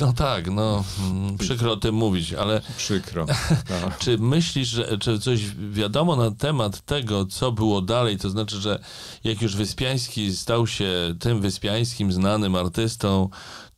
No 0.00 0.12
tak, 0.12 0.50
no 0.50 0.84
mm, 1.00 1.38
przykro 1.38 1.72
o 1.72 1.76
tym 1.76 1.94
mówić, 1.94 2.32
ale 2.32 2.60
Przykro. 2.76 3.26
Tak. 3.68 3.98
Czy 4.02 4.18
myślisz, 4.18 4.68
że 4.68 4.98
czy 4.98 5.18
coś 5.18 5.40
wiadomo 5.54 6.16
na 6.16 6.30
temat 6.30 6.80
tego, 6.80 7.26
co 7.26 7.52
było 7.52 7.82
dalej? 7.82 8.18
To 8.18 8.30
znaczy, 8.30 8.60
że 8.60 8.78
jak 9.24 9.42
już 9.42 9.56
Wyspiański 9.56 10.36
stał 10.36 10.66
się 10.66 11.14
tym 11.20 11.40
Wyspiańskim 11.40 12.12
znanym 12.12 12.54
artystą, 12.54 13.28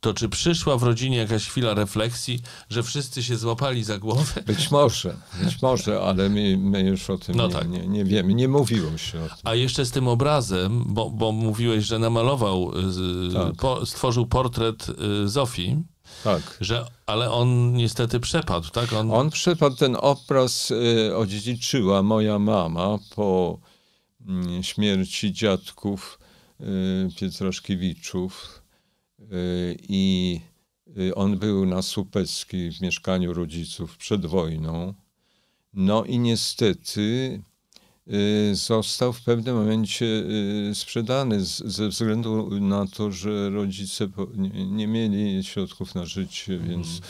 to 0.05 0.13
czy 0.13 0.29
przyszła 0.29 0.77
w 0.77 0.83
rodzinie 0.83 1.17
jakaś 1.17 1.47
chwila 1.47 1.73
refleksji, 1.73 2.39
że 2.69 2.83
wszyscy 2.83 3.23
się 3.23 3.37
złapali 3.37 3.83
za 3.83 3.97
głowę? 3.97 4.43
Być 4.45 4.71
może, 4.71 5.15
być 5.43 5.61
może, 5.61 6.01
ale 6.01 6.29
my, 6.29 6.57
my 6.57 6.81
już 6.81 7.09
o 7.09 7.17
tym 7.17 7.35
No 7.35 7.47
nie, 7.47 7.53
tak. 7.53 7.69
nie, 7.69 7.87
nie 7.87 8.05
wiemy, 8.05 8.33
nie 8.33 8.47
mówiło 8.47 8.97
się 8.97 9.19
o 9.23 9.27
tym. 9.27 9.37
A 9.43 9.55
jeszcze 9.55 9.85
z 9.85 9.91
tym 9.91 10.07
obrazem, 10.07 10.83
bo, 10.87 11.09
bo 11.09 11.31
mówiłeś, 11.31 11.85
że 11.85 11.99
namalował, 11.99 12.71
Tak. 13.33 13.55
po, 13.55 13.85
stworzył 13.85 14.25
portret 14.27 14.87
y, 14.89 15.27
Zofii, 15.29 15.83
Tak. 16.23 16.57
że, 16.61 16.85
ale 17.05 17.31
on 17.31 17.73
niestety 17.73 18.19
przepadł, 18.19 18.69
tak? 18.69 18.93
On, 18.93 19.11
On 19.11 19.29
przepadł, 19.29 19.75
ten 19.75 19.97
obraz 20.01 20.71
y, 20.71 21.15
odziedziczyła 21.17 22.03
moja 22.03 22.39
mama 22.39 22.97
po 23.15 23.59
mm, 24.27 24.63
śmierci 24.63 25.33
dziadków 25.33 26.19
y, 26.61 26.65
Pietraszkiewiczów 27.19 28.54
y, 28.54 28.54
i 29.89 30.39
y, 30.97 31.15
on 31.15 31.37
był 31.37 31.65
na 31.65 31.81
Supeckiej 31.81 32.71
w 32.71 32.81
mieszkaniu 32.81 33.33
rodziców 33.33 33.97
przed 33.97 34.25
wojną. 34.25 34.93
No 35.73 36.03
i 36.03 36.19
niestety 36.19 37.41
y, 38.51 38.55
został 38.55 39.13
w 39.13 39.21
pewnym 39.21 39.55
momencie 39.55 40.05
y, 40.05 40.75
sprzedany 40.75 41.45
ze 41.45 41.89
względu 41.89 42.59
na 42.59 42.87
to, 42.87 43.11
że 43.11 43.49
rodzice 43.49 44.07
nie, 44.55 44.87
mieli 44.87 45.43
środków 45.43 45.95
na 45.95 46.05
życie, 46.05 46.57
więc 46.57 47.01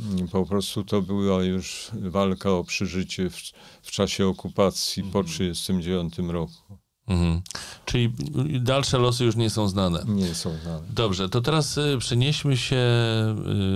mm, 0.00 0.28
po 0.28 0.46
prostu 0.46 0.84
to 0.84 1.02
była 1.02 1.44
już 1.44 1.90
walka 1.92 2.52
o 2.52 2.64
przeżycie 2.64 3.30
w, 3.30 3.36
w 3.82 3.90
czasie 3.90 4.26
okupacji 4.26 5.02
po 5.02 5.24
1939 5.24 6.32
roku. 6.32 6.89
Mhm. 7.10 7.42
Czyli 7.84 8.12
dalsze 8.60 8.98
losy 8.98 9.24
już 9.24 9.36
nie 9.36 9.50
są 9.50 9.68
znane. 9.68 10.02
Nie 10.06 10.34
są 10.34 10.56
znane. 10.62 10.82
Dobrze, 10.90 11.28
to 11.28 11.40
teraz 11.40 11.78
y, 11.78 11.96
przenieśmy 11.98 12.56
się 12.56 12.76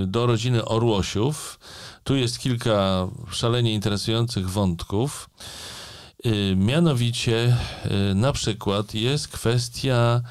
y, 0.02 0.06
do 0.06 0.26
rodziny 0.26 0.64
Orłosiów. 0.64 1.58
Tu 2.04 2.16
jest 2.16 2.38
kilka 2.38 3.08
szalenie 3.30 3.74
interesujących 3.74 4.50
wątków. 4.50 5.30
Y, 6.26 6.56
Mianowicie, 6.56 7.56
na 8.14 8.32
przykład, 8.32 8.94
jest 8.94 9.28
kwestia, 9.28 10.22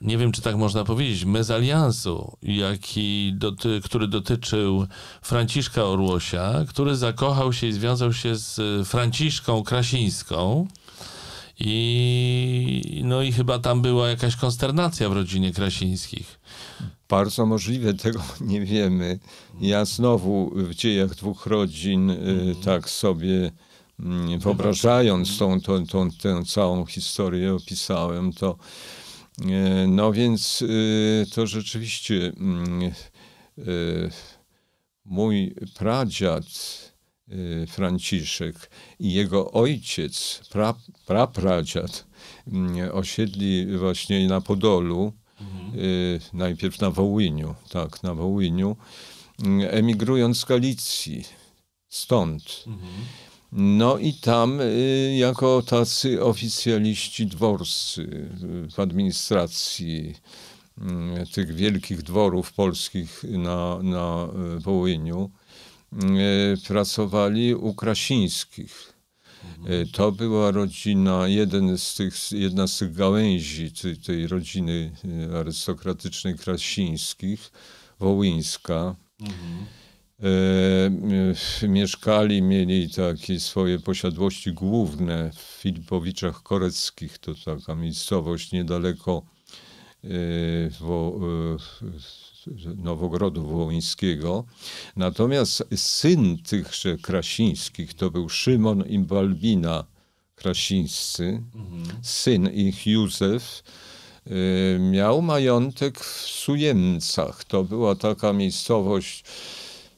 nie 0.00 0.18
wiem 0.18 0.32
czy 0.32 0.42
tak 0.42 0.56
można 0.56 0.84
powiedzieć, 0.84 1.24
mezaliansu, 1.24 2.36
jaki 2.42 3.32
doty, 3.34 3.80
który 3.84 4.08
dotyczył 4.08 4.86
Franciszka 5.22 5.84
Orłosia, 5.84 6.52
który 6.68 6.96
zakochał 6.96 7.52
się 7.52 7.66
i 7.66 7.72
związał 7.72 8.12
się 8.12 8.36
z 8.36 8.60
Franciszką 8.88 9.62
Krasińską. 9.62 10.66
I, 11.60 13.02
no 13.04 13.22
i 13.22 13.32
chyba 13.32 13.58
tam 13.58 13.82
była 13.82 14.08
jakaś 14.08 14.36
konsternacja 14.36 15.08
w 15.08 15.12
rodzinie 15.12 15.52
Krasińskich. 15.52 16.40
Bardzo 17.08 17.46
możliwe, 17.46 17.94
tego 17.94 18.20
nie 18.40 18.60
wiemy. 18.60 19.18
Ja 19.60 19.84
znowu 19.84 20.50
w 20.54 20.74
dziejach 20.74 21.14
dwóch 21.14 21.46
rodzin 21.46 22.10
y, 22.10 22.54
tak 22.64 22.90
sobie 22.90 23.50
mm, 24.00 24.38
wyobrażając 24.38 25.38
tą, 25.38 25.60
tą, 25.60 25.86
tą, 25.86 26.10
tę 26.10 26.44
całą 26.44 26.86
historię 26.86 27.54
opisałem, 27.54 28.32
to 28.32 28.56
e, 29.50 29.86
no 29.86 30.12
więc 30.12 30.62
y, 30.62 31.26
to 31.34 31.46
rzeczywiście 31.46 32.32
mm, 32.36 32.82
y, 33.58 34.10
mój 35.04 35.54
pradziad 35.74 36.44
y, 36.44 36.91
Franciszek 37.68 38.70
i 38.98 39.12
jego 39.12 39.52
ojciec, 39.52 40.40
pra, 40.50 40.74
prapradziad, 41.06 42.06
mm, 42.46 42.90
osiedli 42.92 43.78
właśnie 43.78 44.28
na 44.28 44.40
Podolu, 44.40 45.12
y, 45.74 46.20
najpierw 46.32 46.80
na 46.80 46.90
Wołyniu, 46.90 47.54
tak, 47.68 48.02
na 48.02 48.14
Wołyniu, 48.14 48.76
mm, 49.42 49.68
emigrując 49.70 50.38
z 50.38 50.44
Galicji, 50.44 51.24
stąd. 51.88 52.64
No 53.52 53.98
i 53.98 54.14
tam 54.14 54.60
y, 54.60 55.16
jako 55.18 55.62
tacy 55.62 56.24
oficjaliści 56.24 57.26
dworscy 57.26 58.02
y, 58.02 58.70
w 58.70 58.80
administracji 58.80 60.14
y, 60.78 61.32
tych 61.32 61.54
wielkich 61.54 62.02
dworów 62.02 62.52
polskich 62.52 63.24
na, 63.24 63.78
na 63.82 64.28
y, 64.56 64.60
Wołyniu 64.60 65.30
y, 65.36 65.41
pracowali 66.68 67.54
u 67.54 67.74
Krasińskich. 67.74 68.92
Y, 69.70 69.86
To 69.92 70.12
była 70.12 70.50
rodzina, 70.50 71.28
jeden 71.28 71.78
z 71.78 71.94
tych, 71.94 72.14
jedna 72.32 72.66
z 72.66 72.78
tych 72.78 72.94
gałęzi 72.94 73.72
tej, 73.72 73.96
tej 73.96 74.26
rodziny 74.26 74.92
y, 75.32 75.36
arystokratycznej 75.36 76.38
Krasińskich, 76.38 77.52
wołyńska. 78.00 78.96
E, 80.22 80.26
e, 81.64 81.68
mieszkali, 81.68 82.42
mieli 82.42 82.90
takie 82.90 83.40
swoje 83.40 83.78
posiadłości 83.78 84.52
główne 84.52 85.30
w 85.34 85.38
Filipowiczach 85.38 86.42
Koreckich, 86.42 87.18
to 87.18 87.34
taka 87.44 87.74
miejscowość 87.74 88.52
niedaleko 88.52 89.22
e, 90.04 90.08
wo, 90.80 91.20
e, 91.82 91.92
Nowogrodu 92.76 93.46
Wołyńskiego. 93.46 94.44
Natomiast 94.96 95.64
syn 95.76 96.38
tychże 96.38 96.96
Krasińskich 96.96 97.94
to 97.94 98.10
był 98.10 98.28
Szymon 98.28 98.86
i 98.86 98.98
Balbina 98.98 99.84
Krasińscy, 100.34 101.42
syn 102.02 102.50
ich 102.54 102.86
Józef, 102.86 103.62
y, 104.26 104.78
miał 104.80 105.22
majątek 105.22 106.00
w 106.00 106.20
Sujemcach. 106.20 107.44
To 107.44 107.64
była 107.64 107.94
taka 107.94 108.32
miejscowość 108.32 109.24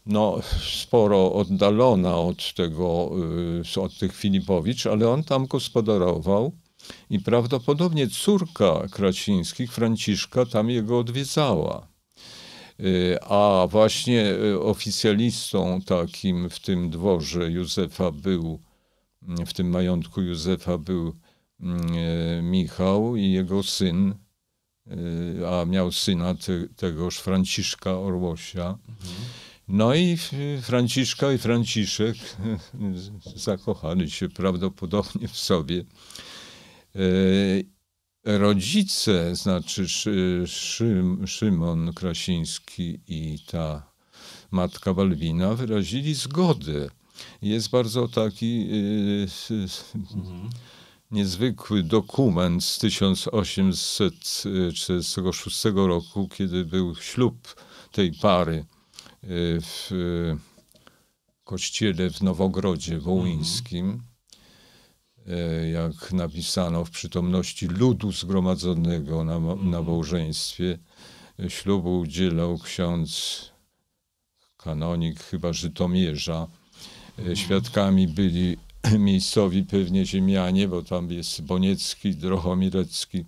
no, 0.07 0.39
sporo 0.83 1.33
oddalona 1.33 2.17
od 2.17 2.55
tego, 2.55 3.11
y, 3.77 3.81
od 3.81 3.99
tych 3.99 4.17
Filipowicz, 4.17 4.87
ale 4.87 5.09
on 5.09 5.25
tam 5.25 5.47
gospodarował 5.47 6.53
i 7.11 7.21
prawdopodobnie 7.21 8.09
córka 8.09 8.89
Krasińskich, 8.91 9.73
Franciszka, 9.73 10.47
tam 10.47 10.71
jego 10.71 10.99
odwiedzała. 10.99 11.94
Y, 12.81 13.19
A 13.23 13.67
właśnie 13.71 14.27
y, 14.27 14.61
oficjalistą 14.61 15.81
takim 15.81 16.51
w 16.51 16.61
tym 16.61 16.91
dworze 16.91 17.51
Józefa 17.51 18.11
był, 18.11 18.61
w 19.47 19.53
tym 19.53 19.69
majątku 19.69 20.23
Józefa 20.23 20.79
był 20.79 21.17
mm, 21.61 21.81
e, 22.39 22.43
Michał 22.43 23.17
i 23.17 23.33
jego 23.33 23.63
syn, 23.63 24.15
y, 24.87 25.49
a 25.49 25.65
miał 25.65 25.93
syna 25.93 26.35
te, 26.35 26.69
tegoż 26.77 27.19
Franciszka 27.19 27.99
Orłosia. 27.99 28.79
No 29.69 29.95
i 29.95 30.19
y, 30.33 30.63
Franciszka 30.63 31.33
i 31.33 31.39
Franciszek 31.39 32.17
zakochali 33.37 34.11
się 34.11 34.29
prawdopodobnie 34.29 35.29
w 35.29 35.37
sobie. 35.37 35.85
Rodzice, 38.25 39.37
znaczy 39.37 39.89
Szy, 39.89 40.43
Szym, 40.47 41.27
Szymon 41.27 41.93
Krasiński 41.93 43.01
i 43.09 43.39
ta 43.47 43.91
matka 44.51 44.95
Balbina 44.95 45.55
wyrazili 45.55 46.15
zgodę. 46.15 46.89
Jest 47.43 47.71
bardzo 47.71 48.09
taki 48.09 48.69
s- 49.25 49.53
niezwykły 51.11 51.83
dokument 51.83 52.65
z 52.65 52.79
1846 52.79 55.65
roku, 55.75 56.29
kiedy 56.29 56.65
był 56.65 56.95
ślub 56.97 57.55
tej 57.93 58.13
pary 58.13 58.65
y, 59.25 59.59
w 59.61 59.91
kościele 61.45 62.11
w 62.11 62.23
Nowogrodzie 62.23 62.99
Wołyńskim. 63.01 63.91
E, 63.91 63.99
Jak 65.73 66.13
napisano 66.13 66.85
w 66.85 66.91
przytomności 66.91 67.67
ludu 67.67 68.13
zgromadzonego 68.13 69.25
na, 69.25 69.41
mo- 69.41 69.57
na 69.57 69.83
małżeństwie, 69.83 70.79
e, 71.41 71.51
ślubu 71.51 71.99
udzielał 72.01 72.59
ksiądz 72.59 73.51
kanonik 74.57 75.21
chyba 75.23 75.53
Żytomierza. 75.53 76.47
E, 77.29 77.37
Świadkami 77.37 78.09
byli 78.09 78.57
miejscowi 78.99 79.63
pewnie 79.63 80.07
ziemianie, 80.07 80.69
bo 80.69 80.83
tam 80.83 81.11
jest 81.11 81.43
Boniecki, 81.43 82.17
Drochomirecki. 82.17 83.25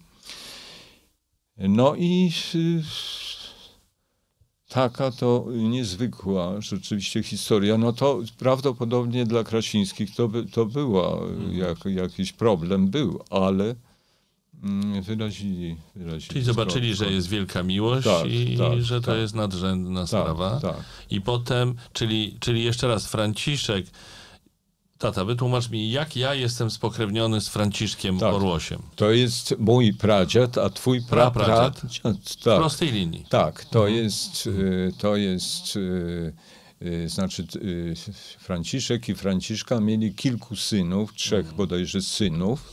No 1.58 1.94
i 1.94 2.32
taka 4.68 5.10
to 5.10 5.46
niezwykła 5.52 6.60
rzeczywiście 6.60 7.22
historia. 7.22 7.78
No 7.78 7.92
to 7.92 8.20
prawdopodobnie 8.38 9.26
dla 9.26 9.44
Krasińskich 9.44 10.14
to, 10.14 10.28
by, 10.28 10.44
to 10.44 10.66
była 10.66 11.18
y, 11.50 11.54
jak, 11.54 11.84
jakiś 11.84 12.32
problem 12.32 12.88
był, 12.88 13.20
ale 13.30 13.74
mm, 14.62 15.02
wyrazili, 15.02 15.76
wyrazili 15.96 16.28
Czyli 16.28 16.44
zobaczyli, 16.44 16.94
zgodę. 16.94 17.10
że 17.10 17.16
jest 17.16 17.28
wielka 17.28 17.62
miłość 17.62 18.06
Tak, 18.06 18.26
i 18.30 18.56
tak, 18.58 18.82
że 18.82 19.00
to 19.00 19.06
tak. 19.06 19.18
jest 19.18 19.34
nadrzędna 19.34 20.06
sprawa. 20.06 20.60
Tak, 20.60 20.76
tak. 20.76 20.84
I 21.10 21.20
potem, 21.20 21.74
czyli, 21.92 22.36
czyli 22.40 22.64
jeszcze 22.64 22.88
raz, 22.88 23.06
Franciszek 23.06 23.86
Tata, 24.98 25.24
wytłumacz 25.24 25.70
mi, 25.70 25.90
jak 25.90 26.16
ja 26.16 26.34
jestem 26.34 26.70
spokrewniony 26.70 27.40
z 27.40 27.48
Franciszkiem 27.48 28.18
Tak. 28.18 28.34
Orłosiem? 28.34 28.82
To 28.96 29.10
jest 29.10 29.54
mój 29.58 29.94
pradziad, 29.94 30.58
a 30.58 30.70
twój 30.70 31.02
pra, 31.02 31.30
pra, 31.30 31.44
Prapradziad. 31.44 31.80
w 31.80 32.30
W 32.30 32.36
tak, 32.44 32.58
prostej 32.58 32.92
linii. 32.92 33.24
tak, 33.28 33.64
to 33.64 33.88
jest, 33.88 34.46
y, 34.46 34.92
to 34.98 35.16
jest, 35.16 35.76
y, 35.76 36.32
y, 36.82 37.08
znaczy 37.08 37.46
Franciszek 38.38 39.08
i 39.08 39.14
Franciszka 39.14 39.80
mieli 39.80 40.14
kilku 40.14 40.56
synów, 40.56 41.14
trzech 41.14 41.54
bodajże 41.54 42.02
synów 42.02 42.72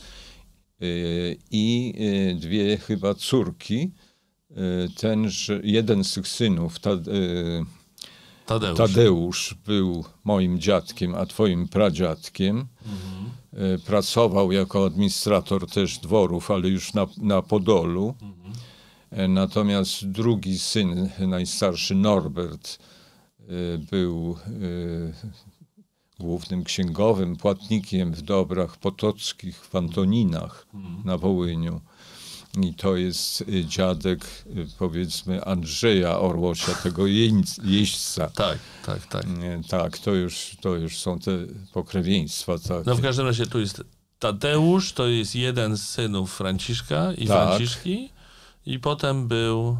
i 1.52 1.94
dwie 2.40 2.78
chyba 2.78 3.14
córki. 3.14 3.92
Tenże, 4.98 5.60
jeden 5.64 6.04
z 6.04 6.14
tych 6.14 6.28
synów, 6.28 6.80
ta, 6.80 6.90
Tadeusz. 8.46 8.78
Tadeusz 8.78 9.56
był 9.66 10.06
moim 10.24 10.60
dziadkiem, 10.60 11.16
a 11.16 11.26
twoim 11.26 11.68
pradziadkiem. 11.68 12.66
E, 13.54 13.78
Pracował 13.78 14.52
jako 14.52 14.86
administrator 14.86 15.68
też 15.70 16.00
dworów, 16.00 16.52
ale 16.52 16.70
już 16.70 16.94
na, 16.94 17.08
na 17.18 17.42
Podolu. 17.42 18.16
E, 19.12 19.28
Natomiast 19.28 20.08
drugi 20.08 20.60
syn, 20.60 21.10
najstarszy 21.20 21.96
Norbert, 21.96 22.80
e, 23.40 23.44
był 23.78 24.38
głównym 26.20 26.64
księgowym, 26.64 27.36
płatnikiem 27.36 28.14
w 28.14 28.22
dobrach 28.22 28.78
potockich 28.78 29.66
w 29.66 29.76
Antoninach 29.76 30.68
na 31.06 31.18
Wołyniu. 31.18 31.82
I 32.62 32.74
to 32.74 32.96
jest 32.96 33.42
e, 33.42 33.66
dziadek, 33.66 34.22
e, 34.22 34.50
powiedzmy, 34.80 35.44
Andrzeja 35.46 36.20
Orłosia, 36.20 36.74
tego 36.74 37.08
jeźdźca. 37.64 38.30
Tak, 38.30 38.58
tak, 38.86 39.06
tak. 39.08 39.26
Tak, 39.70 39.98
to 39.98 40.12
już, 40.14 40.58
to 40.62 40.76
już 40.76 41.00
są 41.00 41.20
te 41.20 41.32
pokrewieństwa. 41.74 42.54
Tak. 42.68 42.86
No 42.86 42.96
w 42.96 43.02
każdym 43.02 43.26
razie 43.26 43.46
tu 43.48 43.60
jest 43.60 43.84
Tadeusz, 44.20 44.94
to 44.94 45.08
jest 45.08 45.36
jeden 45.36 45.78
z 45.78 45.90
synów 45.90 46.34
Franciszka 46.36 47.14
i 47.14 47.28
Tak. 47.28 47.48
Franciszki. 47.48 48.10
I 48.66 48.80
potem 48.80 49.28
był... 49.28 49.78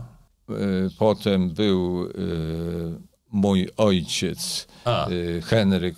E, 0.50 0.54
Potem 0.98 1.50
był 1.50 2.10
mój 3.32 3.70
ojciec, 3.78 4.68
A, 4.86 5.08
Henryk, 5.44 5.96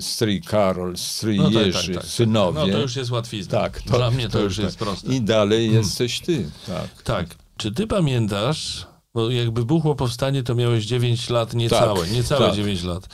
stryj 0.00 0.40
Karol, 0.42 0.96
stryj 0.96 1.36
no 1.38 1.44
tak, 1.44 1.66
Jerzy, 1.66 1.94
tak, 1.94 2.02
tak. 2.02 2.10
synowie. 2.12 2.60
No 2.60 2.66
to 2.66 2.78
już 2.78 2.96
jest 2.96 3.10
łatwizna. 3.10 3.60
tak, 3.60 3.82
Dla 3.82 4.10
mnie 4.10 4.28
to, 4.28 4.38
już 4.40 4.56
tak. 4.56 4.64
jest 4.64 4.78
proste. 4.78 5.14
I 5.14 5.20
dalej 5.20 5.72
jesteś 5.72 6.20
ty. 6.20 6.50
Tak. 6.66 7.02
Tak. 7.02 7.26
Czy 7.56 7.72
ty 7.72 7.86
pamiętasz, 7.86 8.86
bo 9.14 9.30
jak 9.30 9.54
wybuchło 9.54 9.94
powstanie, 9.94 10.42
to 10.42 10.54
miałeś 10.54 10.84
9 10.86 11.30
lat, 11.30 11.54
niecałe, 11.54 12.00
Tak, 12.00 12.10
niecałe 12.12 12.46
tak. 12.46 12.56
9 12.56 12.82
lat. 12.82 13.08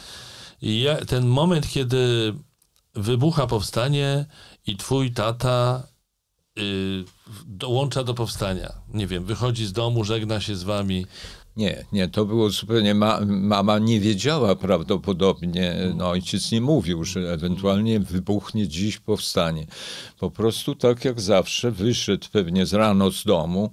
I 0.63 0.81
ja, 0.81 0.97
ten 0.97 1.27
moment, 1.27 1.69
kiedy 1.69 2.35
wybucha 2.95 3.47
powstanie 3.47 4.27
i 4.67 4.77
twój 4.77 5.13
tata 5.13 5.83
y, 6.59 7.05
dołącza 7.47 8.05
do 8.05 8.15
powstania. 8.15 8.73
Nie 8.89 9.07
wiem, 9.07 9.25
wychodzi 9.25 9.67
z 9.67 9.73
domu, 9.73 10.05
żegna 10.05 10.41
się 10.41 10.57
z 10.57 10.63
wami. 10.63 11.07
Nie, 11.57 11.85
nie, 11.93 12.09
to 12.09 12.25
było 12.25 12.51
zupełnie. 12.51 12.95
Ma, 12.95 13.21
mama 13.27 13.79
nie 13.79 14.01
wiedziała 14.01 14.57
prawdopodobnie, 14.57 15.77
no 15.97 16.11
ojciec 16.11 16.53
nie 16.53 16.61
mówił, 16.61 17.05
że 17.05 17.33
ewentualnie 17.33 18.01
wybuchnie 18.01 18.69
dziś 18.69 18.99
powstanie. 18.99 19.67
Po 20.19 20.31
prostu 20.31 20.75
tak 20.75 21.05
jak 21.05 21.21
zawsze 21.21 21.71
wyszedł 21.71 22.27
pewnie 22.33 22.67
z 22.67 22.75
rano 22.75 23.11
z 23.11 23.25
domu 23.25 23.71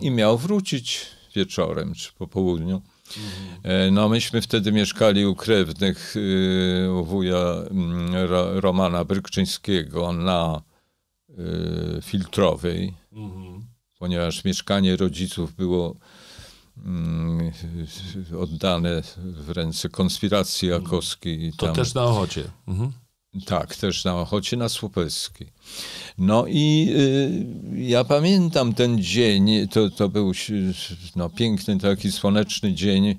i 0.00 0.10
miał 0.10 0.38
wrócić 0.38 1.06
wieczorem 1.34 1.94
czy 1.94 2.12
po 2.12 2.26
południu. 2.26 2.82
E, 3.62 3.90
No 3.90 4.08
myśmy 4.08 4.40
wtedy 4.40 4.72
mieszkali 4.72 5.26
u 5.26 5.34
krewnych 5.34 6.16
y, 6.16 6.88
u 7.00 7.04
wuja 7.04 7.38
mm, 7.70 8.14
Ro, 8.14 8.60
Romana 8.60 9.04
Brykczyńskiego 9.04 10.12
na 10.12 10.62
y, 11.30 12.02
Filtrowej, 12.02 12.94
ponieważ 13.98 14.44
mieszkanie 14.44 14.96
rodziców 14.96 15.54
było 15.54 15.96
oddane 18.40 19.02
w 19.18 19.50
ręce 19.50 19.88
konspiracji 19.88 20.68
jakowskiej. 20.68 21.44
i 21.44 21.52
To 21.52 21.66
tam- 21.66 21.74
też 21.74 21.94
na 21.94 22.04
Ochocie. 22.04 22.44
Mhm. 22.68 22.92
tak, 23.46 23.76
też 23.76 24.04
na 24.04 24.20
Ochocie 24.20 24.56
na 24.56 24.68
Słupeckiej. 24.68 25.48
No 26.18 26.44
i 26.48 26.88
y, 27.76 27.80
ja 27.82 28.04
pamiętam 28.04 28.74
ten 28.74 29.02
dzień, 29.02 29.68
to, 29.68 29.90
to 29.90 30.08
był 30.08 30.32
no, 31.16 31.30
piękny 31.30 31.78
taki 31.78 32.12
słoneczny 32.12 32.74
dzień. 32.74 33.18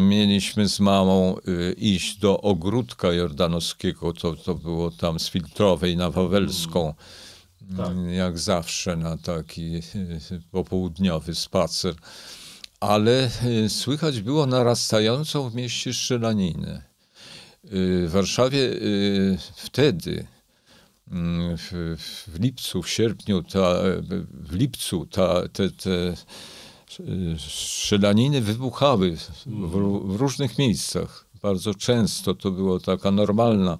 Mieliśmy 0.00 0.68
z 0.68 0.80
mamą 0.80 1.36
y, 1.48 1.72
iść 1.78 2.18
do 2.18 2.40
ogródka 2.40 3.12
jordanowskiego, 3.12 4.12
to, 4.12 4.36
to 4.36 4.54
było 4.54 4.90
tam 4.90 5.18
z 5.18 5.28
Filtrowej 5.30 5.96
na 5.96 6.10
Wawelską, 6.10 6.94
Tak. 7.76 7.96
jak 8.10 8.38
zawsze 8.38 8.96
na 8.96 9.16
taki 9.16 9.76
y, 9.76 9.82
popołudniowy 10.50 11.34
spacer. 11.34 11.94
Ale 12.80 13.30
y, 13.44 13.68
słychać 13.68 14.20
było 14.20 14.46
narastającą 14.46 15.50
w 15.50 15.54
mieście 15.54 15.94
strzelaninę. 15.94 16.82
Y, 17.64 18.08
W 18.08 18.10
Warszawie 18.10 18.60
wtedy, 19.56 20.26
mm, 21.10 21.56
w, 21.58 22.38
lipcu, 22.40 22.82
w 22.82 22.88
sierpniu, 22.90 23.42
ta, 23.42 23.74
w 24.32 24.54
lipcu 24.54 25.06
ta, 25.06 25.48
te, 25.48 25.70
te 25.70 26.14
strzelaniny 27.38 28.40
wybuchały 28.40 29.16
w, 29.16 29.30
w 30.12 30.16
różnych 30.16 30.58
miejscach. 30.58 31.28
Bardzo 31.42 31.74
często 31.74 32.34
to 32.34 32.50
było 32.50 32.80
taka 32.80 33.10
normalna 33.10 33.78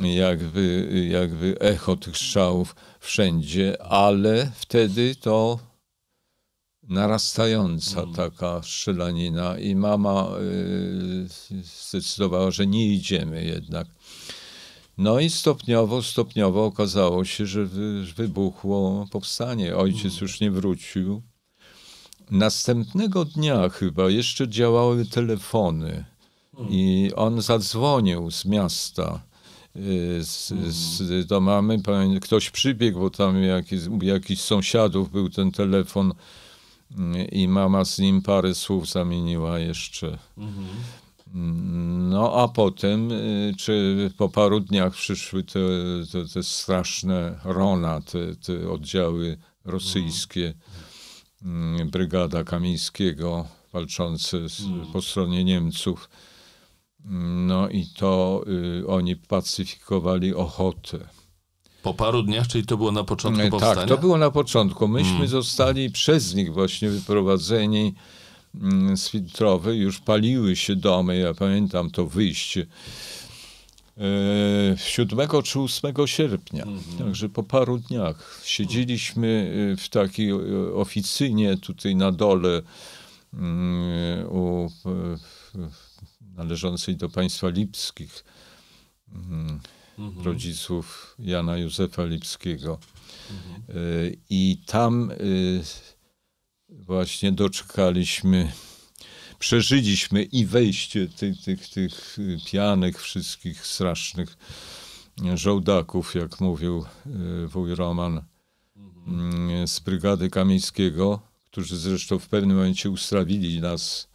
jakby, 0.00 0.88
jakby 1.10 1.60
echo 1.60 1.96
tych 1.96 2.16
strzałów 2.16 2.76
wszędzie, 3.00 3.82
ale 3.82 4.52
wtedy 4.54 5.14
to 5.14 5.58
narastająca 6.82 8.06
taka 8.16 8.62
strzelanina 8.62 9.58
i 9.58 9.74
mama 9.74 10.28
y, 11.50 11.62
zdecydowała, 11.62 12.50
że 12.50 12.66
nie 12.66 12.86
idziemy 12.86 13.44
jednak. 13.44 13.86
No 14.98 15.20
i 15.20 15.30
stopniowo, 15.30 16.02
stopniowo 16.02 16.64
okazało 16.64 17.24
się, 17.24 17.46
że 17.46 17.64
wy, 17.64 18.06
że 18.06 18.14
wybuchło 18.14 19.06
powstanie. 19.10 19.76
Ojciec 19.76 20.20
już 20.20 20.40
nie 20.40 20.50
wrócił. 20.50 21.22
Następnego 22.30 23.24
dnia 23.24 23.68
chyba 23.68 24.10
jeszcze 24.10 24.48
działały 24.48 25.06
telefony 25.06 26.04
i 26.70 27.10
on 27.16 27.42
zadzwonił 27.42 28.30
z 28.30 28.44
miasta 28.44 29.27
z, 30.20 30.52
z, 30.68 31.30
mamy. 31.40 31.78
Ktoś 32.20 32.50
przybiegł, 32.50 33.00
bo 33.00 33.10
tam 33.10 33.42
jakiś, 33.42 33.86
u 33.86 34.04
jakichś 34.04 34.42
sąsiadów 34.42 35.10
był 35.10 35.28
ten 35.28 35.52
telefon 35.52 36.12
y, 36.90 37.24
i 37.24 37.48
mama 37.48 37.84
z 37.84 37.98
nim 37.98 38.22
parę 38.22 38.54
słów 38.54 38.90
zamieniła 38.90 39.58
jeszcze. 39.58 40.18
Mm, 41.34 42.08
No 42.08 42.32
a 42.34 42.48
potem, 42.48 43.12
y, 43.12 43.54
czy 43.58 44.10
po 44.16 44.28
paru 44.28 44.60
dniach 44.60 44.92
przyszły 44.92 45.44
te, 45.44 45.60
te, 46.12 46.24
te 46.34 46.42
straszne 46.42 47.40
Rona, 47.44 48.00
te, 48.00 48.36
te 48.36 48.70
oddziały 48.70 49.38
rosyjskie, 49.64 50.54
mm, 51.42 51.90
brygada 51.90 52.44
Kamińskiego 52.44 53.46
walczące 53.72 54.48
z, 54.48 54.62
po 54.92 55.02
stronie 55.02 55.44
Niemców. 55.44 56.08
No 57.04 57.68
i 57.68 57.86
to 57.86 58.44
y, 58.82 58.86
oni 58.86 59.16
pacyfikowali 59.16 60.34
Ochotę. 60.34 60.98
Po 61.82 61.94
paru 61.94 62.22
dniach, 62.22 62.46
czyli 62.48 62.66
to 62.66 62.76
było 62.76 62.92
na 62.92 63.04
początku 63.04 63.42
E, 63.42 63.50
powstania? 63.50 63.74
Tak, 63.74 63.88
to 63.88 63.98
było 63.98 64.18
na 64.18 64.30
początku. 64.30 64.88
Myśmy 64.88 65.28
zostali 65.28 65.90
przez 65.90 66.34
nich 66.34 66.52
właśnie 66.52 66.90
wyprowadzeni 66.90 67.94
mm, 68.54 68.96
z 68.96 69.08
Filtrowej. 69.08 69.78
Już 69.78 70.00
paliły 70.00 70.56
się 70.56 70.76
domy. 70.76 71.18
Ja 71.18 71.34
pamiętam 71.34 71.90
to 71.90 72.06
wyjście. 72.06 72.66
E, 73.98 74.76
7 74.78 75.28
czy 75.44 75.60
8 75.60 76.06
sierpnia. 76.06 76.66
Także 76.98 77.28
po 77.28 77.42
paru 77.42 77.78
dniach 77.78 78.40
siedzieliśmy 78.44 79.52
e, 79.72 79.76
w 79.76 79.88
takiej 79.88 80.30
e, 80.30 80.36
oficynie 80.74 81.56
tutaj 81.56 81.96
na 81.96 82.12
dole 82.12 82.62
mm, 83.34 84.26
u, 84.30 84.70
e, 84.86 85.87
należącej 86.38 86.96
do 86.96 87.08
państwa 87.08 87.48
lipskich 87.48 88.24
mm, 89.12 89.60
rodziców 90.24 91.16
Jana 91.18 91.56
Józefa 91.56 92.04
Lipskiego. 92.04 92.78
E, 93.68 93.72
I 94.30 94.62
tam 94.66 95.10
e, 95.10 95.14
właśnie 96.70 97.32
doczekaliśmy, 97.32 98.52
przeżyliśmy 99.38 100.22
i 100.22 100.46
wejście 100.46 101.08
tych, 101.08 101.42
tych, 101.42 101.68
tych 101.68 102.16
pijanych, 102.46 103.02
wszystkich 103.02 103.66
strasznych 103.66 104.36
żołdaków, 105.34 106.14
jak 106.14 106.40
mówił 106.40 106.84
y, 107.44 107.48
wuj 107.48 107.74
Roman, 107.74 108.22
mm, 109.06 109.68
z 109.68 109.80
brygady 109.80 110.30
Kamińskiego, 110.30 111.20
którzy 111.50 111.76
zresztą 111.76 112.18
w 112.18 112.28
pewnym 112.28 112.56
momencie 112.56 112.90
ustawili 112.90 113.60
nas, 113.60 114.08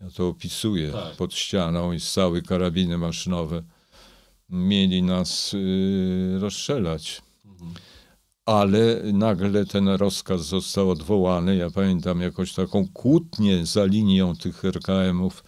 ja 0.00 0.10
to 0.10 0.28
opisuję, 0.28 0.92
Tak. 0.92 1.16
pod 1.16 1.34
ścianą 1.34 1.92
i 1.92 2.00
stały 2.00 2.42
karabiny 2.42 2.98
maszynowe 2.98 3.62
mieli 4.48 5.02
nas 5.02 5.54
y, 5.54 6.38
rozstrzelać. 6.40 7.22
Ale 8.46 9.02
nagle 9.12 9.66
ten 9.66 9.88
rozkaz 9.88 10.40
został 10.46 10.90
odwołany. 10.90 11.56
Ja 11.56 11.70
pamiętam 11.70 12.20
jakąś 12.20 12.52
taką 12.54 12.88
kłótnię 12.88 13.66
za 13.66 13.84
linią 13.84 14.36
tych 14.36 14.64
RKM-ów. 14.64 15.44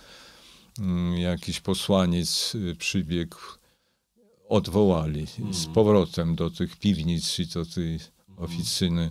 Mm, 0.79 1.19
Jakiś 1.19 1.61
posłaniec 1.61 2.55
y, 2.55 2.77
przybiegł, 2.79 3.37
odwołali 4.49 5.27
z 5.51 5.67
powrotem 5.67 6.35
do 6.35 6.51
tych 6.51 6.77
piwnic 6.77 7.39
i 7.39 7.47
do 7.47 7.67
tej 7.67 7.99
oficyny. 8.37 9.11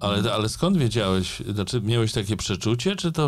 Ale, 0.00 0.32
ale 0.32 0.48
skąd 0.48 0.76
wiedziałeś? 0.78 1.42
Znaczy, 1.54 1.80
miałeś 1.80 2.12
takie 2.12 2.36
przeczucie, 2.36 2.96
czy 2.96 3.12
to 3.12 3.26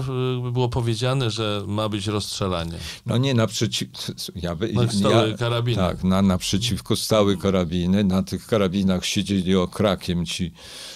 y, 0.49 0.53
było 0.53 0.69
powiedziane, 0.69 1.31
że 1.31 1.65
ma 1.67 1.89
być 1.89 2.07
rozstrzelanie? 2.07 2.79
No 3.07 3.19
nie 3.19 3.35
naprzeciw... 3.35 3.89
Ja, 4.35 4.55
by- 4.57 4.73
No, 4.73 4.89
stały 4.93 5.31
ja, 5.31 5.37
karabiny. 5.37 5.77
Tak, 5.77 6.05
na, 6.05 6.23
naprzeciwko 6.23 6.97
stały 6.97 7.37
karabiny. 7.37 8.05
Na 8.05 8.23
tych 8.23 8.47
karabinach 8.47 9.05
siedzieli 9.05 9.57
okrakiem 9.57 10.27
ci 10.27 10.53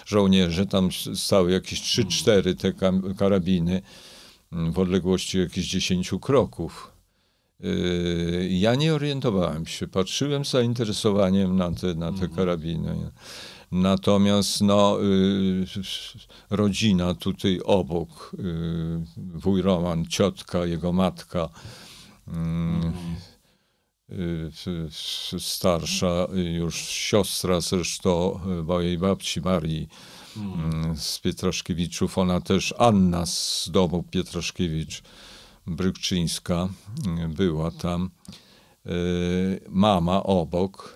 żołnierze. 0.06 0.66
Tam 0.66 0.88
stały 1.14 1.52
jakieś 1.52 1.80
3-4 1.82 2.54
te 2.56 2.72
kam- 2.72 3.14
karabiny 3.14 3.82
mm, 4.52 4.72
w 4.72 4.78
odległości 4.78 5.38
jakichś 5.38 5.68
10 5.68 6.10
kroków. 6.20 6.92
Yy, 7.60 8.48
Ja 8.50 8.74
nie 8.74 8.94
orientowałem 8.94 9.66
się. 9.66 9.88
Patrzyłem 9.88 10.44
z 10.44 10.50
zainteresowaniem 10.50 11.56
na 11.56 11.72
te, 11.72 11.94
na 11.94 12.12
te 12.12 12.28
karabiny. 12.28 13.10
Natomiast 13.72 14.61
no, 14.61 14.98
y, 15.02 15.66
rodzina 16.50 17.14
tutaj 17.14 17.61
obok, 17.64 18.33
y, 18.38 19.05
wuj 19.16 19.62
Roman, 19.62 20.07
ciotka, 20.07 20.66
jego 20.66 20.92
matka, 20.92 21.48
y, 24.12 24.88
starsza 25.38 26.26
już 26.59 26.76
siostra 26.76 27.61
zresztą 27.61 28.40
mojej 28.64 28.98
babci 28.98 29.40
Marii 29.40 29.88
z 30.96 31.18
Pietraszkiewiczów, 31.18 32.18
ona 32.18 32.40
też 32.40 32.74
Anna 32.79 33.26
z 33.26 33.68
domu 33.72 34.02
Pietraszkiewicz, 34.11 35.02
Brykczyńska 35.66 36.68
była 37.29 37.70
tam, 37.70 38.11
mama 39.68 40.22
obok. 40.22 40.95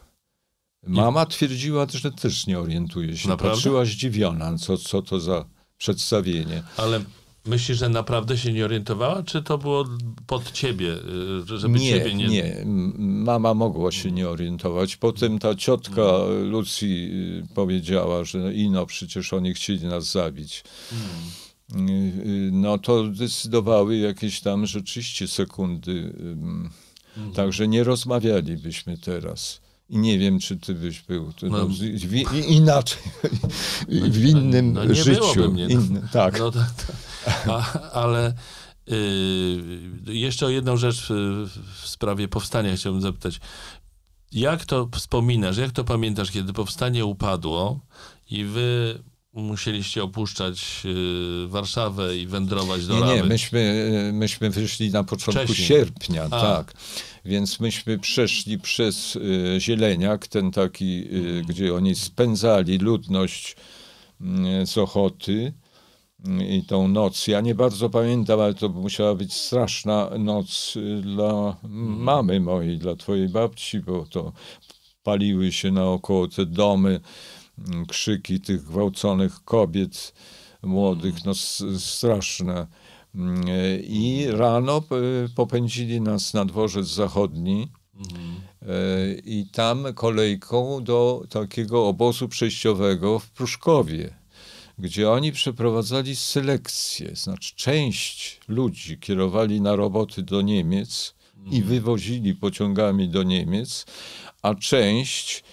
Mama 0.86 1.26
twierdziła, 1.26 1.86
że 1.94 2.10
też 2.12 2.46
nie 2.46 2.58
orientuje 2.58 3.16
się. 3.16 3.28
Naprawdę? 3.28 3.54
Patrzyła 3.54 3.84
zdziwiona, 3.84 4.58
co, 4.58 4.76
co 4.76 5.02
to 5.02 5.20
za 5.20 5.44
przedstawienie. 5.78 6.62
Ale 6.76 7.00
myślisz, 7.46 7.78
że 7.78 7.88
naprawdę 7.88 8.38
się 8.38 8.52
nie 8.52 8.64
orientowała, 8.64 9.22
czy 9.22 9.42
to 9.42 9.58
było 9.58 9.84
pod 10.26 10.52
ciebie, 10.52 10.92
y, 11.42 11.46
że- 11.46 11.58
żeby 11.58 11.78
nie, 11.78 11.90
ciebie 11.90 12.14
nie... 12.14 12.28
nie. 12.28 12.62
Mama 12.98 13.54
mogła 13.54 13.92
się 13.92 14.10
nie 14.10 14.28
orientować. 14.28 14.96
Potem 14.96 15.38
ta 15.38 15.54
ciotka 15.54 16.02
Mm. 16.02 16.50
Lucji 16.50 17.10
y, 17.44 17.54
powiedziała, 17.54 18.24
że 18.24 18.54
ino, 18.54 18.86
przecież 18.86 19.32
oni 19.32 19.54
chcieli 19.54 19.86
nas 19.86 20.10
zabić. 20.12 20.64
Mm. 20.92 21.88
Y, 21.88 22.50
No 22.52 22.78
to 22.78 23.04
decydowały 23.04 23.96
jakieś 23.96 24.40
tam 24.40 24.66
rzeczywiście 24.66 25.28
sekundy. 25.28 26.12
Mhm. 26.18 26.70
Także 27.34 27.68
nie 27.68 27.84
rozmawialibyśmy 27.84 28.98
teraz. 28.98 29.60
I 29.90 29.98
nie 29.98 30.18
wiem, 30.18 30.38
czy 30.40 30.56
ty 30.56 30.74
byś 30.74 31.00
był 31.02 31.32
No. 31.42 31.58
no, 31.58 31.68
inaczej, 32.48 33.02
w 34.10 34.24
innym 34.24 34.72
no 34.72 34.84
nie 34.84 34.94
życiu. 34.94 35.52
mnie, 35.52 35.68
no. 35.68 35.80
Inny- 35.80 36.08
tak. 36.12 36.38
No, 36.38 36.50
to, 36.50 36.58
to, 36.58 36.92
a, 37.54 37.80
ale 37.92 38.34
y, 38.92 39.62
jeszcze 40.06 40.46
o 40.46 40.48
jedną 40.48 40.76
rzecz 40.76 41.10
y, 41.10 41.14
w 41.82 41.88
sprawie 41.88 42.28
powstania 42.28 42.76
chciałbym 42.76 43.02
zapytać. 43.02 43.40
Jak 44.32 44.64
to 44.64 44.88
wspominasz, 44.94 45.56
jak 45.56 45.70
to 45.72 45.84
pamiętasz, 45.84 46.30
kiedy 46.30 46.52
powstanie 46.52 47.04
upadło 47.04 47.80
i 48.30 48.44
wy 48.44 48.98
musieliście 49.32 50.02
opuszczać 50.02 50.82
y, 50.84 51.48
Warszawę 51.48 52.16
i 52.16 52.26
wędrować 52.26 52.86
do 52.86 53.06
Nie, 53.06 53.14
nie, 53.14 53.24
myśmy, 53.24 54.10
myśmy 54.12 54.50
wyszli 54.50 54.90
na 54.90 55.04
początku 55.04 55.44
Wcześniej. 55.44 55.68
sierpnia, 55.68 56.24
A. 56.24 56.28
tak. 56.40 56.74
Więc 57.24 57.60
myśmy 57.60 57.98
przeszli 57.98 58.58
przez 58.58 59.16
y, 59.16 59.56
Zieleniak, 59.60 60.26
ten 60.26 60.50
taki, 60.50 61.04
y, 61.14 61.42
gdzie 61.48 61.74
oni 61.74 61.94
spędzali 61.94 62.78
ludność 62.78 63.56
y, 64.62 64.66
z 64.66 64.78
Ochoty 64.78 65.52
y, 66.40 66.46
i 66.46 66.64
tą 66.64 66.88
noc. 66.88 67.26
Ja 67.26 67.40
nie 67.40 67.54
bardzo 67.54 67.90
pamiętam, 67.90 68.40
ale 68.40 68.54
to 68.54 68.68
musiała 68.68 69.14
być 69.14 69.34
straszna 69.34 70.10
noc 70.18 70.76
y, 70.76 71.00
dla 71.02 71.56
mamy 71.98 72.40
mojej, 72.40 72.78
dla 72.78 72.96
twojej 72.96 73.28
babci, 73.28 73.80
bo 73.80 74.06
to 74.10 74.32
paliły 75.02 75.52
się 75.52 75.70
naokoło 75.70 76.28
te 76.28 76.46
domy, 76.46 77.00
krzyki 77.88 78.40
tych 78.40 78.64
gwałconych 78.64 79.44
kobiet 79.44 80.14
młodych, 80.62 81.24
no 81.24 81.32
straszne. 81.78 82.66
Mm, 83.14 83.44
I 83.82 84.26
rano 84.30 84.80
p- 84.80 84.96
popędzili 85.36 86.00
nas 86.00 86.34
na 86.34 86.44
dworzec 86.44 86.86
zachodni 86.86 87.68
e, 88.62 88.66
i 89.24 89.46
tam 89.52 89.94
kolejką 89.94 90.84
do 90.84 91.22
takiego 91.30 91.88
obozu 91.88 92.28
przejściowego 92.28 93.18
w 93.18 93.30
Pruszkowie, 93.30 94.14
gdzie 94.78 95.10
oni 95.10 95.32
przeprowadzali 95.32 96.16
selekcję. 96.16 97.16
Znaczy 97.16 97.52
część 97.56 98.40
ludzi 98.48 98.98
kierowali 98.98 99.60
na 99.60 99.76
roboty 99.76 100.22
do 100.22 100.42
Niemiec 100.42 101.14
i 101.50 101.62
wywozili 101.62 102.34
pociągami 102.34 103.08
do 103.08 103.22
Niemiec, 103.22 103.86
a 104.42 104.54
część 104.54 105.44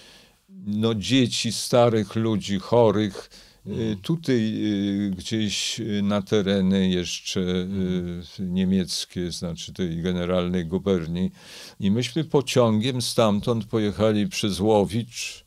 no, 0.68 0.96
dzieci, 0.96 1.52
starych 1.52 2.16
ludzi, 2.16 2.60
chorych, 2.60 3.30
y, 3.68 3.98
tutaj 4.02 4.36
y, 4.38 5.12
gdzieś 5.18 5.80
y, 5.80 6.02
na 6.04 6.22
tereny 6.22 6.90
jeszcze 6.90 7.40
y, 7.40 8.22
niemieckie, 8.40 9.32
znaczy 9.32 9.74
tej 9.74 10.02
generalnej 10.02 10.66
guberni. 10.66 11.32
I 11.80 11.92
myśmy 11.92 12.24
pociągiem 12.24 13.02
stamtąd 13.02 13.66
pojechali 13.66 14.28
przez 14.28 14.60
Łowicz, 14.60 15.46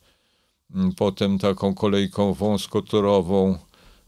mm, 0.75 0.93
potem 0.95 1.39
taką 1.39 1.75
kolejką 1.75 2.35
wąskotorową 2.35 3.59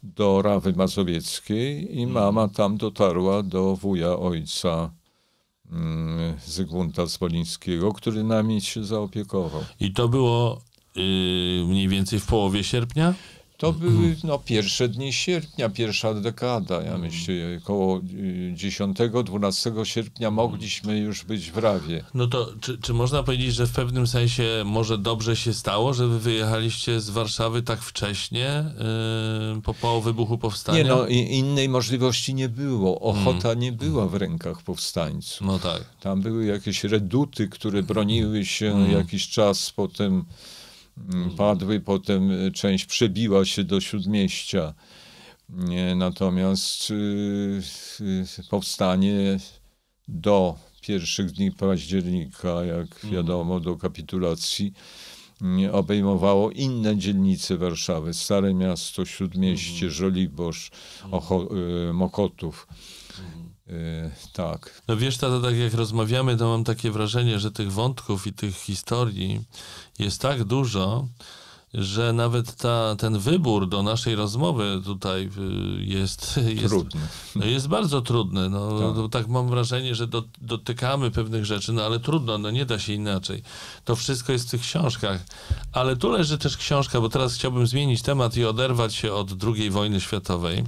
do 0.03 0.43
Rawy 0.43 0.73
Mazowieckiej 0.73 1.99
i 1.99 2.07
mama 2.07 2.49
tam 2.49 2.77
dotarła 2.77 3.43
do 3.43 3.77
wuja 3.77 4.19
ojca 4.19 4.91
mm, 5.71 6.37
Zygmunta 6.47 7.07
Smolińskiego, 7.07 7.93
który 7.93 8.25
nami 8.25 8.61
się 8.61 8.85
zaopiekował. 8.85 9.65
I 9.81 9.93
to 9.93 10.09
było 10.09 10.61
y, 10.97 11.65
mniej 11.67 11.89
więcej 11.89 12.21
w 12.21 12.27
połowie 12.27 12.65
sierpnia? 12.65 13.15
To 13.63 13.73
były 13.73 14.17
no, 14.25 14.39
pierwsze 14.39 14.89
dni 14.89 15.13
sierpnia, 15.13 15.69
pierwsza 15.69 16.15
dekada. 16.15 16.83
Ja 16.83 16.99
myślę, 16.99 17.35
około 17.63 17.99
y, 17.99 18.55
10-12 18.57 19.85
sierpnia 19.85 20.31
mogliśmy 20.31 20.99
już 20.99 21.25
być 21.25 21.51
w 21.51 21.59
Rawie. 21.59 22.05
No 22.15 22.27
to 22.27 22.53
czy, 22.61 22.79
czy 22.79 22.95
można 22.95 23.23
powiedzieć, 23.23 23.55
że 23.55 23.67
w 23.67 23.73
pewnym 23.73 24.07
sensie 24.07 24.63
może 24.65 24.99
dobrze 24.99 25.37
się 25.37 25.53
stało, 25.53 25.95
że 25.95 26.07
wy 26.07 26.21
wyjechaliście 26.21 27.01
z 27.01 27.11
Warszawy 27.11 27.63
tak 27.63 27.81
wcześnie, 27.83 28.65
yy, 29.55 29.63
po, 29.63 29.75
po 29.75 30.01
wybuchu 30.01 30.39
powstania? 30.39 30.79
Nie 30.79 30.89
no, 30.89 31.07
innej 31.07 31.69
możliwości 31.69 32.35
nie 32.35 32.49
było. 32.49 33.01
Ochota 33.01 33.55
nie 33.55 33.73
była 33.73 34.07
w 34.07 34.15
rękach 34.15 34.63
powstańców. 34.63 35.47
No 35.47 35.59
tak. 35.59 35.85
Tam 36.01 36.23
były 36.23 36.47
jakieś 36.47 36.85
reduty, 36.85 37.49
które 37.49 37.83
broniły 37.83 38.45
się 38.45 38.91
jakiś 38.93 39.29
czas, 39.29 39.71
potem 39.71 40.07
mm, 40.07 40.25
padły, 41.37 41.81
potem 41.81 42.31
y, 42.31 42.53
część 42.53 42.87
przebiła 42.87 43.45
się 43.45 43.65
do 43.65 43.81
śródmieścia. 43.81 44.75
Natomiast 45.97 46.91
y, 46.91 46.95
y, 48.01 48.49
powstanie 48.51 49.39
do 50.09 50.59
pierwszych 50.81 51.31
dni 51.31 51.53
października, 51.53 52.65
jak 52.65 53.07
wiadomo, 53.07 53.61
do 53.61 53.77
kapitulacji, 53.77 54.73
nie, 55.41 55.73
obejmowało 55.73 56.51
inne 56.51 56.97
dzielnice 56.97 57.57
Warszawy. 57.57 58.15
Stare 58.15 58.55
Miasto, 58.55 59.05
Śródmieście, 59.05 59.91
Żoliborz, 59.91 60.71
Ocho, 61.11 61.49
Mokotów. 61.93 62.67
Y, 63.73 64.11
tak. 64.33 64.83
No 64.89 64.97
wiesz, 64.97 65.19
to 65.19 65.41
tak 65.41 65.57
jak 65.57 65.75
rozmawiamy, 65.75 66.37
to 66.37 66.49
mam 66.49 66.65
takie 66.65 66.91
wrażenie, 66.91 67.39
że 67.39 67.51
tych 67.53 67.73
wątków 67.73 68.27
i 68.27 68.33
tych 68.33 68.57
historii 68.57 69.41
jest 69.99 70.21
tak 70.21 70.45
dużo, 70.45 71.07
że 71.75 72.13
nawet 72.13 72.57
ta, 72.57 72.97
ten 72.99 73.19
wybór 73.19 73.69
do 73.69 73.83
naszej 73.83 74.15
rozmowy 74.15 74.81
tutaj 74.85 75.31
y, 75.79 75.85
jest, 75.85 76.41
jest, 76.63 76.69
Trudny. 76.69 77.01
no 77.37 77.45
jest 77.47 77.69
bardzo 77.69 78.03
trudny. 78.03 78.49
No, 78.51 78.79
Tak. 78.81 79.03
tak. 79.03 79.13
tak 79.13 79.29
mam 79.29 79.49
wrażenie, 79.49 79.95
że 79.95 80.07
do, 80.07 80.25
dotykamy 80.41 81.11
pewnych 81.11 81.45
rzeczy, 81.45 81.73
no 81.73 81.83
ale 81.83 82.01
trudno, 82.01 82.39
no 82.39 82.51
nie 82.51 82.67
da 82.67 82.79
się 82.79 82.93
inaczej. 82.93 83.43
To 83.85 83.97
wszystko 83.97 84.33
jest 84.33 84.49
w 84.49 84.51
tych 84.51 84.61
książkach. 84.61 85.21
Ale 85.73 85.97
tu 85.97 86.11
leży 86.11 86.39
też 86.39 86.57
książka, 86.57 87.01
bo 87.01 87.09
teraz 87.09 87.35
chciałbym 87.35 87.67
zmienić 87.67 88.03
temat 88.03 88.37
i 88.37 88.45
oderwać 88.45 88.95
się 88.95 89.13
od 89.13 89.29
II 89.45 89.71
wojny 89.71 90.01
światowej 90.01 90.65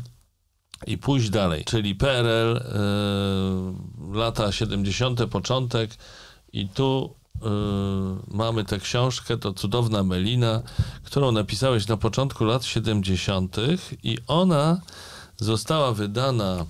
i 0.87 0.99
pójść 0.99 1.31
dalej, 1.31 1.65
czyli 1.65 1.95
PRL, 1.95 2.57
y, 2.57 4.17
lata 4.17 4.53
70., 4.53 5.27
początek 5.27 5.91
i 6.53 6.69
tu 6.69 7.15
mamy 8.29 8.65
tę 8.65 8.79
książkę, 8.79 9.39
to 9.39 9.53
Cudowna 9.53 10.03
Melina, 10.03 10.63
którą 11.05 11.33
napisałeś 11.33 11.87
na 11.87 11.97
początku 11.97 12.45
lat 12.45 12.65
70. 12.65 13.57
i 14.03 14.19
ona 14.27 14.81
została 15.37 15.93
wydana 15.93 16.67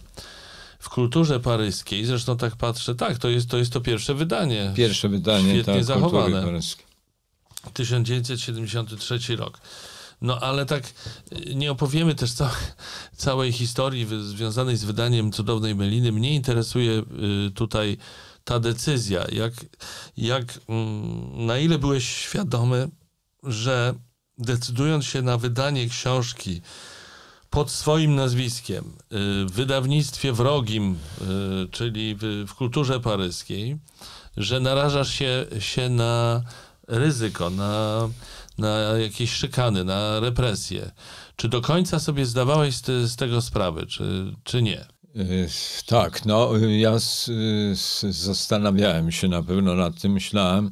w 0.79 0.89
kulturze 0.89 1.41
paryskiej. 1.41 2.05
Zresztą 2.05 2.37
tak 2.37 2.57
patrzę, 2.57 2.95
tak, 2.95 3.19
to 3.19 3.29
jest 3.29 3.51
to, 3.51 3.59
jest 3.59 3.73
to 3.73 3.81
pierwsze 3.81 4.15
wydanie. 4.15 4.73
Pierwsze 4.77 5.09
wydanie, 5.09 5.53
Świetnie 5.53 5.75
tak, 5.75 5.85
zachowane. 5.85 6.25
kultury 6.25 6.45
paryskiej. 6.45 6.87
1973 7.75 9.37
rok. 9.37 9.59
No 10.21 10.41
ale 10.41 10.67
tak 10.67 10.85
y, 11.33 11.55
nie 11.55 11.71
opowiemy 11.71 12.15
też 12.15 12.33
ca 12.33 12.51
całej 13.17 13.53
historii 13.53 14.07
związanej 14.23 14.77
z 14.77 14.85
wydaniem 14.85 15.33
Cudownej 15.33 15.75
Meliny. 15.75 16.13
Mnie 16.13 16.35
interesuje 16.35 17.03
y, 17.49 17.51
tutaj 17.51 17.97
ta 18.45 18.61
decyzja. 18.61 19.25
Jak, 19.33 19.53
jak, 20.17 20.45
mm, 20.69 21.47
na 21.47 21.59
ile 21.59 21.79
byłeś 21.79 22.09
świadomy, 22.09 22.89
że 23.43 23.95
decydując 24.39 25.05
się 25.05 25.23
na 25.23 25.39
wydanie 25.39 25.89
książki 25.89 26.63
pod 27.51 27.71
swoim 27.71 28.15
nazwiskiem 28.15 28.85
y, 28.85 28.91
w 29.47 29.51
wydawnictwie 29.53 30.33
wrogim, 30.33 30.99
czyli 31.71 32.17
w 32.47 32.55
kulturze 32.55 33.01
paryskiej, 33.01 33.79
że 34.37 34.61
narażasz 34.61 35.11
się, 35.11 35.47
się 35.59 35.89
na 35.89 36.43
ryzyko, 36.89 37.51
na, 37.51 38.09
na 38.59 38.79
jakieś 38.79 39.31
szykany, 39.33 39.85
na 39.85 40.21
represje. 40.21 40.91
Czy 41.37 41.49
do 41.49 41.61
końca 41.61 41.99
sobie 41.99 42.27
zdawałeś 42.27 42.75
z, 42.77 42.83
te, 42.83 43.07
z 43.09 43.17
tego 43.17 43.43
sprawę, 43.43 43.87
czy, 43.87 44.33
czy 44.45 44.63
nie? 44.63 44.81
Y, 45.17 45.49
Tak, 45.87 46.25
no 46.27 46.51
ja 46.57 46.93
y, 46.93 46.97
s- 47.73 48.07
zastanawiałem 48.11 49.13
się 49.13 49.29
na 49.29 49.43
pewno 49.43 49.75
nad 49.75 50.01
tym, 50.01 50.13
myślałem, 50.13 50.71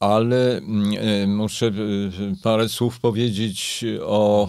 ale 0.00 0.56
mm, 0.56 0.92
y, 0.92 1.26
muszę 1.26 1.66
y, 1.66 2.10
parę 2.42 2.68
słów 2.68 3.00
powiedzieć 3.00 3.84
o 4.02 4.48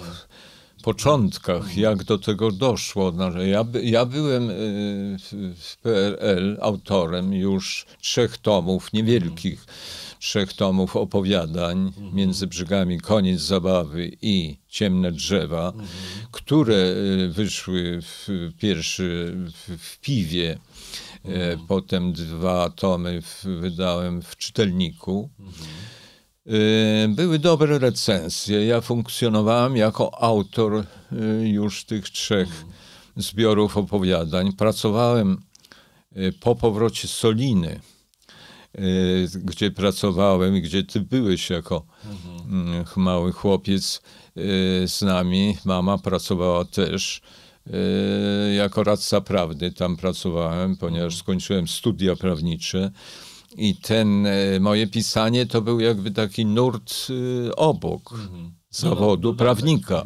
początkach, 0.84 1.78
jak 1.78 2.04
do 2.04 2.18
tego 2.18 2.52
doszło. 2.52 3.12
Znaczy, 3.12 3.48
Ja, 3.48 3.66
ja 3.84 4.06
byłem 4.06 4.48
w 5.58 5.78
PRL 5.82 6.58
autorem 6.62 7.34
już 7.34 7.86
trzech 8.02 8.38
tomów, 8.38 8.94
niewielkich 8.94 9.66
trzech 10.22 10.54
tomów 10.54 10.96
opowiadań 10.96 11.94
między 12.14 12.48
brzegami 12.48 13.00
Koniec 13.00 13.42
zabawy 13.42 14.12
i 14.22 14.58
Ciemne 14.68 15.12
drzewa, 15.12 15.74
które 16.32 16.76
y, 16.76 17.30
wyszły 17.30 18.00
w 18.02 18.28
pierwszy 18.58 19.36
w, 19.54 19.78
w 19.84 20.00
piwie. 20.00 20.58
E, 21.26 21.58
Potem 21.68 22.14
dwa 22.14 22.70
tomy 22.70 23.22
w, 23.22 23.46
wydałem 23.46 24.22
w 24.22 24.38
czytelniku. 24.38 25.30
Y, 26.48 27.08
Były 27.10 27.40
dobre 27.40 27.80
recenzje. 27.80 28.66
Ja 28.66 28.82
funkcjonowałem 28.82 29.78
jako 29.78 30.24
autor 30.24 30.86
już 31.44 31.86
tych 31.86 32.10
trzech 32.10 32.66
zbiorów 33.18 33.78
opowiadań. 33.78 34.54
Pracowałem 34.54 35.42
po 36.40 36.56
powrocie 36.56 37.08
z 37.08 37.12
Soliny, 37.12 37.80
gdzie 39.36 39.72
pracowałem 39.72 40.58
i 40.58 40.62
gdzie 40.62 40.84
ty 40.84 41.00
byłeś 41.00 41.50
jako 41.50 41.86
mm, 42.50 42.86
mały 42.96 43.32
chłopiec 43.32 44.02
y, 44.38 44.88
z 44.88 45.02
nami. 45.02 45.58
Mama 45.66 45.98
pracowała 45.98 46.66
też 46.66 47.22
y, 47.68 48.54
jako 48.54 48.84
radca 48.84 49.22
prawdy. 49.22 49.72
Tam 49.72 49.98
pracowałem, 49.98 50.78
ponieważ 50.78 51.18
skończyłem 51.18 51.68
studia 51.68 52.16
prawnicze. 52.16 52.92
I 53.58 53.76
ten 53.76 54.26
e, 54.26 54.60
moje 54.60 54.88
pisanie 54.88 55.46
to 55.46 55.62
był 55.62 55.80
jakby 55.80 56.12
taki 56.12 56.46
nurt 56.46 57.08
y, 57.10 57.56
obok 57.56 58.14
zawodu 58.70 59.36
prawnika. 59.36 60.04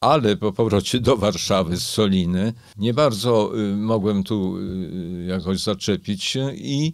Ale 0.00 0.36
po 0.36 0.52
powrocie 0.52 1.00
do 1.00 1.16
Warszawy 1.16 1.76
z 1.76 1.82
Soliny 1.82 2.52
nie 2.76 2.94
bardzo 2.94 3.58
y, 3.58 3.76
mogłem 3.76 4.24
tu 4.24 4.58
y, 4.58 5.26
jakoś 5.28 5.58
zaczepić 5.58 6.24
się 6.24 6.54
i 6.54 6.92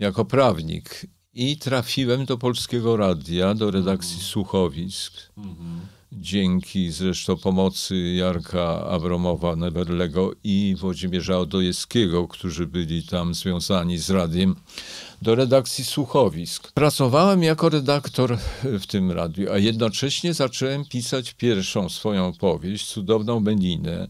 jako 0.00 0.24
prawnik. 0.24 1.06
I 1.34 1.56
trafiłem 1.56 2.24
do 2.24 2.38
Polskiego 2.38 2.96
Radia, 2.96 3.54
do 3.54 3.70
redakcji 3.70 4.22
Słuchowisk. 4.22 5.12
Dzięki 6.12 6.90
zresztą 6.90 7.36
pomocy 7.36 7.96
Jarka 7.96 8.86
Abromowa 8.86 9.56
Neverlego 9.56 10.32
i 10.44 10.76
Włodzimierza 10.78 11.38
Odojewskiego, 11.38 12.28
którzy 12.28 12.66
byli 12.66 13.02
tam 13.02 13.34
związani 13.34 13.98
z 13.98 14.10
radiem, 14.10 14.56
do 15.22 15.34
redakcji 15.34 15.84
Słuchowisk. 15.84 16.72
Pracowałem 16.72 17.42
jako 17.42 17.68
redaktor 17.68 18.38
w 18.62 18.86
tym 18.86 19.10
radiu, 19.10 19.52
a 19.52 19.58
jednocześnie 19.58 20.34
zacząłem 20.34 20.84
pisać 20.84 21.34
pierwszą 21.34 21.88
swoją 21.88 22.32
powieść, 22.32 22.86
Cudowną 22.86 23.40
Melinę, 23.40 24.08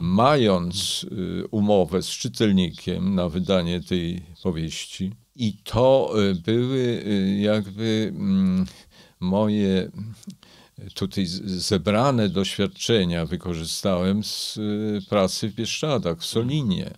mając 0.00 1.06
y, 1.12 1.46
umowę 1.50 2.02
z 2.02 2.08
czytelnikiem 2.08 3.14
na 3.14 3.28
wydanie 3.28 3.80
tej 3.80 4.22
powieści. 4.42 5.12
I 5.36 5.56
to 5.64 6.12
y, 6.30 6.34
były 6.34 6.78
y, 6.78 7.38
jakby 7.40 8.12
mm, 8.16 8.66
moje 9.20 9.90
tutaj 10.94 11.26
zebrane 11.44 12.28
doświadczenia 12.28 13.26
wykorzystałem 13.26 14.24
z 14.24 14.58
pracy 15.08 15.48
w 15.48 15.54
Bieszczadach, 15.54 16.18
w 16.18 16.26
Solinie. 16.26 16.90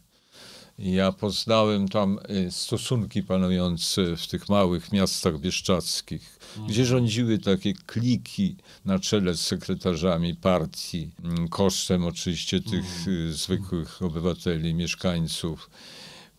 Ja 0.79 1.13
poznałem 1.13 1.89
tam 1.89 2.19
stosunki 2.51 3.23
panujące 3.23 4.17
w 4.17 4.27
tych 4.27 4.49
małych 4.49 4.93
miastach 4.93 5.39
bieszczadzkich, 5.39 6.39
gdzie 6.69 6.87
rządziły 6.87 7.39
takie 7.39 7.75
kliki 7.75 8.57
na 8.85 8.99
czele 8.99 9.35
z 9.35 9.41
sekretarzami 9.41 10.35
partii, 10.35 11.11
mm, 11.25 11.49
kosztem 11.49 12.05
oczywiście 12.05 12.61
tych 12.61 13.09
y, 13.09 13.33
zwykłych 13.33 14.03
obywateli, 14.03 14.75
mieszkańców, 14.75 15.71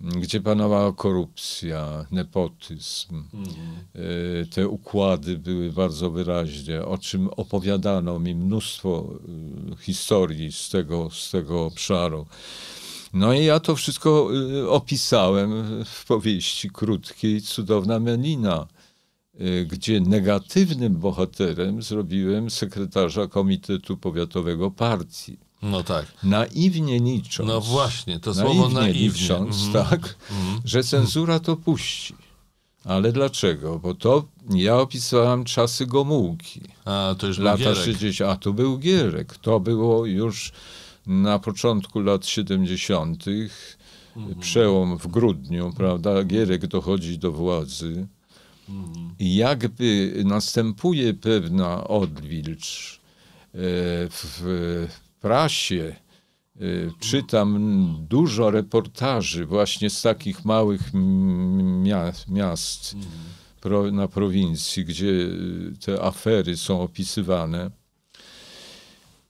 mm, 0.02 0.20
gdzie 0.22 0.42
panowała 0.42 0.94
korupcja, 0.94 2.06
nepotyzm. 2.12 3.24
Y, 3.96 4.48
Te 4.52 4.68
układy 4.68 5.38
były 5.38 5.72
bardzo 5.72 6.12
wyraźnie, 6.12 6.86
o 6.86 6.98
czym 6.98 7.28
opowiadano 7.28 8.20
mi 8.20 8.36
mnóstwo 8.36 9.14
y, 9.74 9.84
historii 9.84 10.52
z 10.52 10.70
tego, 10.70 11.10
z 11.14 11.32
tego 11.32 11.66
obszaru. 11.66 12.26
No 13.14 13.34
i 13.34 13.46
ja 13.46 13.60
to 13.60 13.76
wszystko 13.76 14.30
opisałem 14.70 15.64
w 15.86 16.06
powieści 16.06 16.70
krótkiej 16.70 17.42
Cudowna 17.42 18.00
Melina, 18.00 18.68
gdzie 19.68 20.00
negatywnym 20.02 20.96
bohaterem 20.96 21.82
zrobiłem 21.82 22.50
sekretarza 22.50 23.28
Komitetu 23.28 23.98
Powiatowego 23.98 24.72
Partii. 24.72 25.38
No 25.62 25.84
tak. 25.84 26.06
Naiwnie 26.24 27.00
licząc. 27.00 27.48
No 27.50 27.62
właśnie, 27.62 28.20
to 28.20 28.34
słowo 28.34 28.70
naiwnie. 28.70 29.02
licząc, 29.02 29.66
Mhm. 29.68 29.86
tak, 29.88 30.16
że 30.66 30.84
cenzura 30.84 31.40
to 31.40 31.56
puści. 31.58 32.16
Ale 32.86 33.12
dlaczego? 33.12 33.80
Bo 33.80 33.94
to 33.96 34.26
ja 34.56 34.78
opisałem 34.78 35.44
czasy 35.44 35.86
Gomułki 35.86 36.62
A, 36.86 37.16
to 37.20 37.28
już 37.28 37.38
był 37.38 37.46
lata 37.46 37.58
Gierek. 37.58 37.78
60. 37.78 38.32
A 38.32 38.36
tu 38.36 38.54
był 38.54 38.78
Gierek. 38.78 39.38
To 39.38 39.60
było 39.60 40.06
już 40.06 40.52
na 41.08 41.40
początku 41.40 42.00
lat 42.00 42.26
70. 42.26 43.26
Mhm. 44.18 44.40
Przełom 44.40 44.98
w 44.98 45.08
grudniu, 45.08 45.74
prawda? 45.78 46.24
Gierek 46.24 46.68
dochodzi 46.68 47.18
do 47.18 47.32
władzy. 47.32 48.08
Mhm. 48.72 49.16
Jakby 49.20 50.14
następuje 50.26 51.14
pewna 51.14 51.88
odwilż 51.88 52.96
e, 52.98 53.58
w 54.10 54.88
prasie. 55.20 55.96
e, 56.56 56.60
Czytam 57.00 57.98
dużo 58.10 58.52
reportaży 58.52 59.46
właśnie 59.46 59.90
z 59.90 60.02
takich 60.02 60.46
małych 60.46 60.82
miast 62.28 62.96
pro, 63.62 63.92
na 63.92 64.08
prowincji, 64.08 64.86
gdzie 64.86 65.14
te 65.86 66.02
afery 66.04 66.58
są 66.58 66.82
opisywane. 66.82 67.72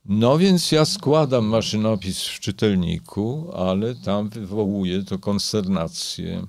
No 0.04 0.38
więc 0.38 0.72
ja 0.72 0.84
składam 0.84 1.44
maszynopis 1.44 2.26
w 2.26 2.40
czytelniku, 2.40 3.50
ale 3.54 3.94
tam 3.94 4.28
wywołuje 4.28 5.02
to 5.02 5.18
konsternację. 5.18 6.46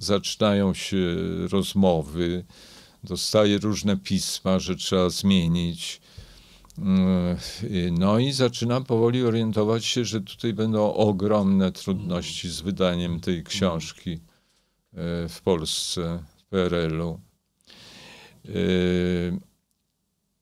Zaczynają 0.00 0.74
się 0.74 0.98
rozmowy, 1.50 2.44
dostaję 3.04 3.58
różne 3.58 3.96
pisma, 3.96 4.58
że 4.58 4.76
trzeba 4.76 5.10
zmienić. 5.10 6.00
Mm, 6.78 7.36
No 7.92 8.18
i 8.18 8.32
zaczynam 8.32 8.84
powoli 8.84 9.22
orientować 9.24 9.84
się, 9.84 10.04
że 10.04 10.20
tutaj 10.20 10.52
będą 10.54 10.94
ogromne 10.94 11.72
trudności 11.72 12.48
z 12.48 12.60
wydaniem 12.60 13.20
tej 13.20 13.44
książki 13.44 14.12
e, 14.12 14.18
w 15.28 15.40
Polsce, 15.44 16.24
w 16.36 16.44
PRL-u. 16.44 17.20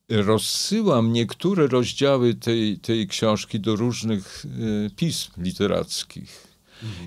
Rozsyłam 0.09 1.13
niektóre 1.13 1.67
rozdziały 1.67 2.35
tej, 2.35 2.79
tej 2.79 3.09
książki 3.09 3.61
do 3.61 3.77
różnych 3.77 4.45
y, 4.45 4.91
pism 4.97 5.43
literackich. 5.43 6.47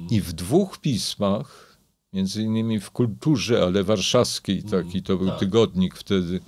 I 0.10 0.22
w 0.22 0.34
dwóch 0.34 0.78
pismach 0.78 1.78
między 2.14 2.42
innymi 2.42 2.80
w 2.80 2.92
kulturze, 2.92 3.64
ale 3.64 3.84
warszawskiej, 3.84 4.64
taki 4.64 5.04
to 5.04 5.18
był 5.18 5.28
tak. 5.28 5.40
tygodnik 5.40 5.96
wtedy, 5.96 6.40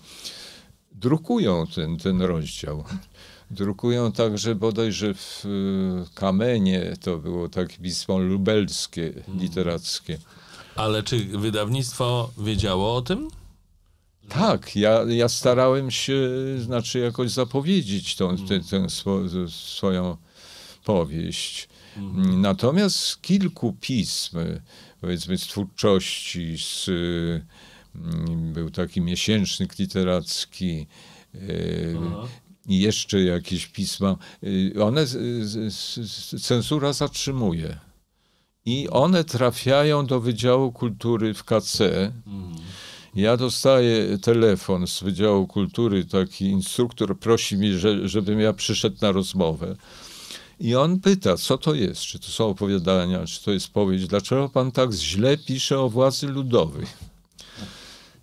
drukują 0.92 1.68
ten, 1.68 1.98
ten 1.98 2.22
rozdział. 2.22 2.84
Drukują 3.52 4.12
także 4.12 4.56
bodajże 4.56 5.14
w 5.14 5.46
y, 5.46 6.16
Kamenie, 6.16 6.94
to 7.02 7.18
było 7.18 7.50
takie 7.50 7.78
pismo 7.78 8.18
lubelskie, 8.18 9.14
literackie. 9.40 10.18
Ale 10.76 11.04
czy 11.04 11.20
wydawnictwo 11.20 12.32
wiedziało 12.38 12.96
o 12.96 13.02
tym? 13.02 13.30
Tak, 14.30 14.76
ja, 14.76 15.04
ja 15.08 15.30
starałem 15.30 15.92
się, 15.92 16.30
znaczy 16.60 17.00
jakoś 17.00 17.32
zapowiedzieć 17.32 18.16
tą, 18.16 18.38
tę, 18.38 18.60
tę 18.60 18.90
swo, 18.90 19.20
swoją 19.50 20.18
powieść. 20.86 21.70
Natomiast 22.38 23.22
kilku 23.22 23.74
pism, 23.82 24.38
powiedzmy 25.02 25.38
z 25.38 25.42
twórczości, 25.48 26.58
z, 26.58 26.88
y, 26.88 27.46
był 28.54 28.70
taki 28.72 29.02
miesięcznik 29.02 29.80
literacki, 29.80 30.88
y, 31.36 31.98
i 32.68 32.80
jeszcze 32.80 33.20
jakieś 33.22 33.68
pisma, 33.68 34.16
y, 34.44 34.74
one 34.84 35.06
z- 35.08 35.50
z- 35.50 35.74
z- 36.34 36.42
cenzura 36.44 36.94
zatrzymuje. 36.94 37.80
I 38.66 38.90
one 38.90 39.24
trafiają 39.24 40.06
do 40.06 40.20
Wydziału 40.20 40.72
Kultury 40.72 41.34
w 41.34 41.44
KC. 41.44 42.12
Ja 43.20 43.38
dostaję 43.38 44.18
telefon 44.18 44.88
z 44.88 45.04
Wydziału 45.04 45.48
Kultury, 45.48 46.06
taki 46.06 46.46
instruktor 46.46 47.20
prosi 47.20 47.58
mnie, 47.58 47.80
że, 47.80 48.08
żebym 48.08 48.40
ja 48.40 48.54
przyszedł 48.54 48.98
na 49.02 49.12
rozmowę. 49.12 49.76
I 50.60 50.76
on 50.76 51.00
pyta, 51.00 51.38
co 51.38 51.58
to 51.58 51.74
jest, 51.74 52.02
czy 52.02 52.20
to 52.20 52.28
są 52.28 52.46
opowiadania, 52.46 53.26
czy 53.26 53.44
to 53.44 53.52
jest 53.52 53.68
powieść, 53.68 54.08
dlaczego 54.08 54.50
pan 54.50 54.72
tak 54.72 54.92
źle 54.94 55.38
pisze 55.38 55.80
o 55.80 55.90
władzy 55.90 56.28
ludowej? 56.28 56.86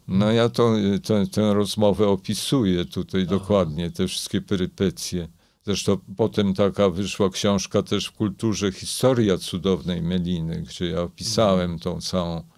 No 0.08 0.32
ja 0.32 0.48
to, 0.48 0.74
tę, 1.04 1.26
tę 1.26 1.54
rozmowę 1.54 2.08
opisuję 2.08 2.84
tutaj 2.84 3.26
dokładnie, 3.26 3.90
te 3.90 4.08
wszystkie 4.08 4.40
perypetie. 4.40 5.28
Zresztą 5.66 5.98
potem 6.16 6.54
taka 6.54 6.90
wyszła 6.90 7.30
książka 7.30 7.82
też 7.82 8.06
w 8.06 8.12
kulturze 8.12 8.72
Historia 8.72 9.38
cudownej 9.38 10.02
Meliny, 10.02 10.62
gdzie 10.62 10.86
ja 10.86 11.02
opisałem 11.02 11.78
tą 11.78 12.00
całą 12.00 12.55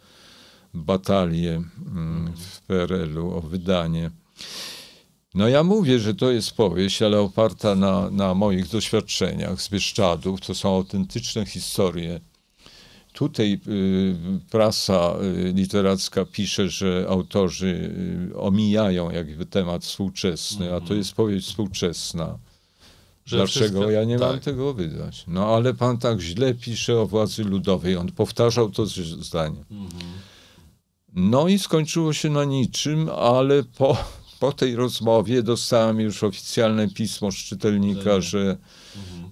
batalię 0.75 1.63
mm, 1.87 2.33
w 2.37 2.61
PRL-u 2.61 3.37
o 3.37 3.41
wydanie. 3.41 4.11
No 5.35 5.49
ja 5.49 5.63
mówię, 5.63 5.99
że 5.99 6.15
to 6.15 6.31
jest 6.31 6.53
powieść, 6.53 7.03
ale 7.03 7.21
oparta 7.21 7.75
na, 7.75 8.11
na 8.11 8.35
moich 8.35 8.69
doświadczeniach 8.69 9.63
z 9.63 9.69
Bieszczadów. 9.69 10.41
To 10.41 10.55
są 10.55 10.77
autentyczne 10.77 11.47
historie. 11.47 12.21
Tutaj 13.13 13.61
y, 13.69 14.17
prasa 14.51 15.15
y, 15.23 15.53
literacka 15.53 16.25
pisze, 16.25 16.69
że 16.69 17.07
autorzy 17.09 17.93
y, 18.33 18.39
omijają 18.39 19.11
jakby 19.11 19.47
temat 19.47 19.85
współczesny, 19.85 20.75
a 20.75 20.81
to 20.81 20.95
jest 20.95 21.13
powieść 21.13 21.47
współczesna. 21.47 22.39
Że 23.25 23.37
Dlaczego 23.37 23.67
wszystko- 23.67 23.91
ja 23.91 24.05
nie 24.05 24.19
mam 24.19 24.35
tak. 24.35 24.45
tego 24.45 24.75
wydać? 24.75 25.25
No 25.27 25.47
ale 25.47 25.75
pan 25.75 25.99
tak 25.99 26.21
źle 26.21 26.55
pisze 26.55 27.01
o 27.01 27.07
władzy 27.07 27.45
ludowej. 27.45 27.97
On 27.97 28.13
powtarzał 28.13 28.71
to 28.71 28.87
zdanie. 28.87 29.65
No 31.15 31.49
i 31.49 31.59
skończyło 31.59 32.13
się 32.13 32.31
na 32.31 32.45
niczym, 32.45 33.09
ale 33.19 33.63
po, 33.63 33.97
po 34.41 34.53
tej 34.53 34.77
rozmowie 34.77 35.43
dostałem 35.43 36.01
już 36.01 36.25
oficjalne 36.25 36.89
pismo 36.89 37.33
z 37.33 37.35
czytelnika, 37.35 38.21
że 38.21 38.57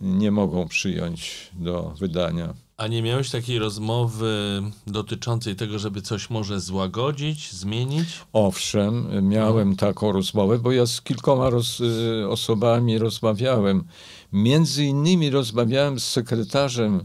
nie 0.01 0.31
mogą 0.31 0.69
przyjąć 0.69 1.51
do 1.55 1.95
wydania. 1.99 2.55
A 2.77 2.87
nie 2.87 3.03
miałeś 3.03 3.31
takiej 3.31 3.59
rozmowy 3.59 4.63
dotyczącej 4.87 5.57
tego, 5.57 5.79
żeby 5.79 6.03
coś 6.03 6.31
może 6.31 6.61
złagodzić, 6.61 7.53
zmienić? 7.53 8.09
Owszem, 8.33 9.09
miałem 9.29 9.77
taką 9.77 10.13
rozmowę, 10.13 10.59
bo 10.59 10.73
ja 10.73 10.87
z 10.87 11.03
kilkoma 11.03 11.51
roz, 11.51 11.81
y, 11.81 12.29
osobami 12.29 12.99
rozmawiałem. 12.99 13.85
Między 14.33 14.85
innymi 14.85 15.31
rozmawiałem 15.31 16.01
z 16.01 16.05
sekretarzem, 16.05 17.05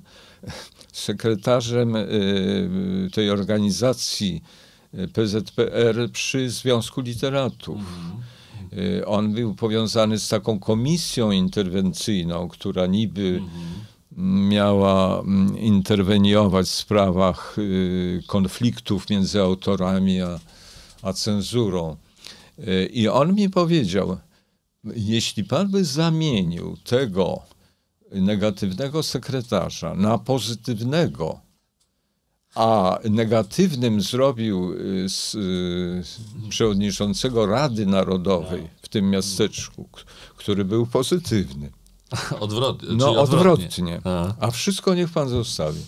sekretarzem 0.93 1.95
y, 1.95 3.09
tej 3.13 3.29
organizacji 3.29 4.43
PZPR 5.13 6.11
przy 6.11 6.49
Związku 6.49 7.01
Literatów. 7.01 7.79
Y, 8.73 9.05
On 9.05 9.33
był 9.33 9.55
powiązany 9.55 10.19
z 10.19 10.27
taką 10.27 10.59
komisją 10.59 11.31
interwencyjną, 11.31 12.47
która 12.47 12.87
niby 12.87 13.41
miała 14.49 15.19
mm, 15.19 15.57
interweniować 15.57 16.67
w 16.67 16.69
sprawach 16.69 17.55
y, 17.57 18.23
konfliktów 18.27 19.09
między 19.09 19.41
autorami 19.41 20.21
a, 20.21 20.39
a 21.01 21.13
cenzurą. 21.13 21.95
Y, 22.59 22.89
I 22.93 23.07
on 23.07 23.35
mi 23.35 23.49
powiedział, 23.49 24.17
jeśli 24.83 25.43
pan 25.43 25.71
by 25.71 25.85
zamienił 25.85 26.77
tego 26.83 27.41
negatywnego 28.11 29.03
sekretarza 29.03 29.95
na 29.95 30.17
pozytywnego, 30.17 31.39
a 32.55 32.99
negatywnym 33.09 34.01
zrobił 34.01 34.73
y, 34.73 35.09
z, 35.09 35.35
y, 35.35 36.49
przewodniczącego 36.49 37.45
Rady 37.45 37.85
Narodowej 37.85 38.67
w 38.81 38.89
tym 38.89 39.09
miasteczku, 39.09 39.89
który 40.37 40.65
był 40.65 40.85
pozytywny. 40.87 41.71
Odwrotnie. 42.39 42.89
No 42.91 43.05
czyli 43.05 43.17
odwrotnie. 43.17 44.01
A. 44.03 44.33
A 44.39 44.51
wszystko 44.51 44.93
niech 44.93 45.09
pan 45.09 45.29
zostawi. 45.29 45.81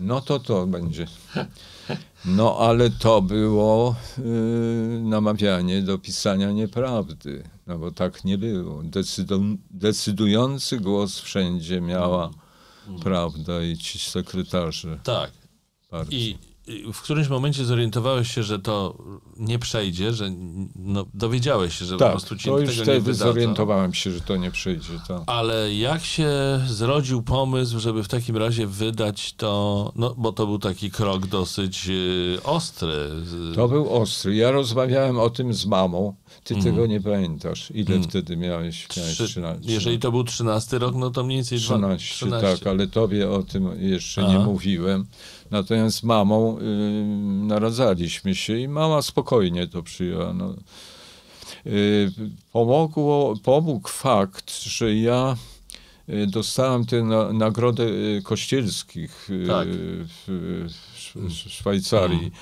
No 0.00 0.20
to 0.20 0.38
to 0.38 0.66
będzie. 0.66 1.06
No 2.24 2.56
ale 2.58 2.90
to 2.90 3.22
było 3.22 3.94
y, 4.18 4.22
namawianie 5.02 5.82
do 5.82 5.98
pisania 5.98 6.52
nieprawdy. 6.52 7.44
No 7.66 7.78
bo 7.78 7.90
tak 7.90 8.24
nie 8.24 8.38
było. 8.38 8.82
Decydu, 8.82 9.42
decydujący 9.70 10.80
głos 10.80 11.20
wszędzie 11.20 11.80
miała 11.80 12.30
prawda 13.02 13.62
i 13.62 13.76
ci 13.76 13.98
sekretarze 13.98 14.98
Tak. 15.04 15.39
Partii. 15.90 16.38
I 16.66 16.92
w 16.92 17.00
którymś 17.02 17.28
momencie 17.28 17.64
zorientowałeś 17.64 18.34
się, 18.34 18.42
że 18.42 18.58
to 18.58 18.98
nie 19.36 19.58
przejdzie, 19.58 20.12
że 20.12 20.30
no, 20.76 21.06
dowiedziałeś 21.14 21.78
się, 21.78 21.84
że 21.84 21.92
po 21.94 21.98
tak, 21.98 22.10
prostu 22.10 22.36
ci 22.36 22.44
to 22.48 22.58
już 22.58 22.68
tego 22.70 22.78
nie 22.78 22.82
wtedy 22.84 23.00
wydadzą. 23.00 23.24
zorientowałem 23.24 23.94
się, 23.94 24.10
że 24.10 24.20
to 24.20 24.36
nie 24.36 24.50
przejdzie. 24.50 24.92
Tak. 25.08 25.22
Ale 25.26 25.74
jak 25.74 26.04
się 26.04 26.30
zrodził 26.66 27.22
pomysł, 27.22 27.78
żeby 27.80 28.02
w 28.04 28.08
takim 28.08 28.36
razie 28.36 28.66
wydać 28.66 29.32
to, 29.32 29.92
no 29.96 30.14
bo 30.18 30.32
to 30.32 30.46
był 30.46 30.58
taki 30.58 30.90
krok 30.90 31.26
dosyć 31.26 31.88
y, 31.88 32.38
ostry. 32.44 33.08
To 33.54 33.68
był 33.68 33.94
ostry. 33.96 34.36
Ja 34.36 34.50
rozmawiałem 34.50 35.18
o 35.18 35.30
tym 35.30 35.54
z 35.54 35.66
mamą. 35.66 36.14
Ty 36.44 36.54
Mhm. 36.54 36.74
tego 36.74 36.86
nie 36.86 37.00
pamiętasz. 37.00 37.70
Ile 37.74 38.02
wtedy 38.02 38.36
miałeś? 38.36 38.88
miałeś 38.96 39.12
Trzy- 39.14 39.26
13. 39.28 39.72
jeżeli 39.72 39.98
to 39.98 40.10
był 40.10 40.24
13 40.24 40.78
rok, 40.78 40.94
no 40.94 41.10
to 41.10 41.24
mniej 41.24 41.38
więcej 41.38 41.58
dwa- 41.58 41.64
13, 41.76 42.14
13. 42.14 42.58
tak, 42.58 42.66
ale 42.66 42.86
tobie 42.86 43.30
o 43.30 43.42
tym 43.42 43.68
jeszcze 43.80 44.22
Aha. 44.24 44.32
nie 44.32 44.38
mówiłem. 44.38 45.06
Natomiast 45.50 45.96
z 45.96 46.02
mamą 46.02 46.58
y, 46.58 46.62
naradzaliśmy 47.46 48.34
się 48.34 48.58
i 48.58 48.68
mama 48.68 49.02
spokojnie 49.02 49.66
to 49.66 49.82
przyjęła. 49.82 50.32
No. 50.32 50.54
Y, 51.66 52.10
pomogło, 52.52 53.34
pomógł 53.42 53.88
fakt, 53.88 54.62
że 54.62 54.94
ja 54.94 55.36
y, 56.08 56.26
dostałem 56.26 56.86
tę 56.86 57.02
na, 57.02 57.32
nagrodę 57.32 57.84
y, 57.84 58.22
kościelskich 58.24 59.30
y, 59.30 59.46
Tak. 59.46 59.68
w, 59.68 60.68
w, 61.14 61.30
Szwajcarii. 61.32 62.32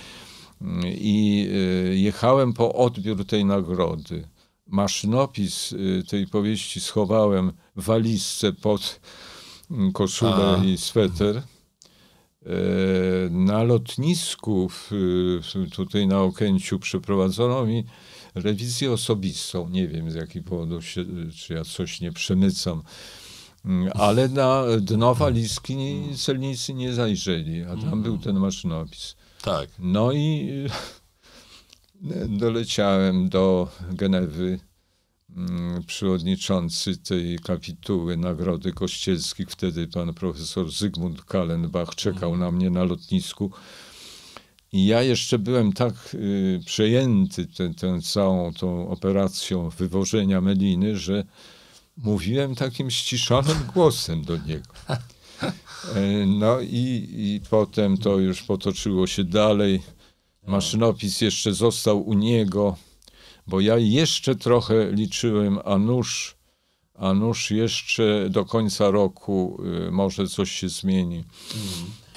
I 0.85 1.49
jechałem 1.95 2.53
po 2.53 2.75
odbiór 2.75 3.25
tej 3.25 3.45
nagrody. 3.45 4.29
Maszynopis 4.67 5.75
tej 6.09 6.27
powieści 6.27 6.81
schowałem 6.81 7.53
w 7.77 7.85
walizce 7.85 8.53
pod 8.53 9.01
mm, 9.71 9.93
koszulę 9.93 10.59
A. 10.61 10.65
i 10.65 10.77
sweter. 10.77 11.43
E, 12.47 12.51
Na 13.31 13.63
lotnisku 13.63 14.69
w, 14.69 14.91
tutaj 15.73 16.07
na 16.07 16.21
Okęciu 16.23 16.79
przeprowadzono 16.79 17.67
mi 17.67 17.85
rewizję 18.35 18.93
osobistą. 18.93 19.69
Nie 19.69 19.89
wiem 19.89 20.11
z 20.11 20.15
jakiego 20.15 20.51
powodu, 20.51 20.83
się, 20.83 21.05
czy 21.37 21.55
ja 21.55 21.65
coś 21.65 22.01
nie 22.01 22.13
przemycam. 22.13 22.83
Mm, 23.65 23.91
Ale 23.95 24.29
na 24.29 24.65
dno 24.81 25.15
walizki 25.15 25.77
celnicy 26.17 26.75
nie 26.75 26.93
zajrzeli, 26.95 27.63
a 27.63 27.77
tam 27.77 28.03
był 28.03 28.19
ten 28.19 28.37
maszynopis. 28.39 29.17
Tak. 29.43 29.69
No 29.79 30.13
i 30.13 30.49
doleciałem 32.29 33.29
do 33.29 33.69
Genewy. 33.93 34.59
Mm, 35.37 35.85
Przewodniczący 35.87 36.97
tej 36.97 37.39
kapituły 37.39 38.17
Nagrody 38.17 38.73
Kościelskich, 38.73 39.51
wtedy 39.51 39.89
pan 39.89 40.15
profesor 40.15 40.71
Zygmunt 40.71 41.25
Kallenbach 41.25 41.95
czekał 41.95 42.37
na 42.37 42.51
mnie 42.51 42.71
na 42.71 42.85
lotnisku. 42.85 43.51
I 44.73 44.87
ja 44.87 45.03
jeszcze 45.03 45.39
byłem 45.39 45.73
tak 45.73 45.95
y, 46.15 46.61
przejęty 46.67 47.47
tę 47.47 47.75
tę 47.75 48.01
całą 48.03 48.55
tą 48.55 48.89
operacją 48.89 49.71
wywożenia 49.71 50.41
meliny, 50.41 50.97
że 50.97 51.25
mówiłem 51.97 52.55
takim 52.55 52.91
ściszonym 52.91 53.59
głosem 53.75 54.25
do 54.25 54.37
niego. 54.37 54.73
E, 55.95 56.27
no 56.27 56.61
i, 56.61 57.09
i 57.13 57.41
potem 57.51 57.99
to 57.99 58.19
już 58.19 58.43
potoczyło 58.43 59.07
się 59.07 59.25
dalej. 59.25 59.83
Maszynopis 60.47 61.21
jeszcze 61.21 61.53
został 61.55 62.09
u 62.09 62.15
niego, 62.15 62.77
bo 63.49 63.61
ja 63.61 63.79
jeszcze 63.79 64.35
trochę 64.35 64.93
liczyłem, 64.93 65.59
a 65.65 65.79
nuż, 65.79 66.37
a 66.95 67.15
nuż 67.15 67.51
jeszcze 67.51 68.27
do 68.31 68.45
końca 68.45 68.91
roku 68.91 69.63
y, 69.89 69.91
może 69.91 70.27
coś 70.27 70.53
się 70.53 70.69
zmieni. 70.69 71.25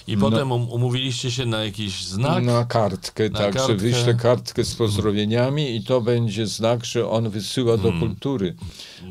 I 0.07 0.17
potem 0.17 0.51
um, 0.51 0.69
umówiliście 0.69 1.31
się 1.31 1.45
na 1.45 1.63
jakiś 1.63 2.03
znak? 2.03 2.43
Na 2.43 2.65
kartkę, 2.65 3.29
Na 3.29 3.39
tak, 3.39 3.53
kartkę. 3.53 3.67
że 3.67 3.75
wyślę 3.75 4.13
kartkę 4.13 4.63
z 4.63 4.75
pozdrowieniami 4.75 5.75
i 5.75 5.83
to 5.83 6.01
będzie 6.01 6.47
znak, 6.47 6.85
że 6.85 7.09
on 7.09 7.29
wysyła 7.29 7.77
do 7.77 7.93
kultury. 7.99 8.55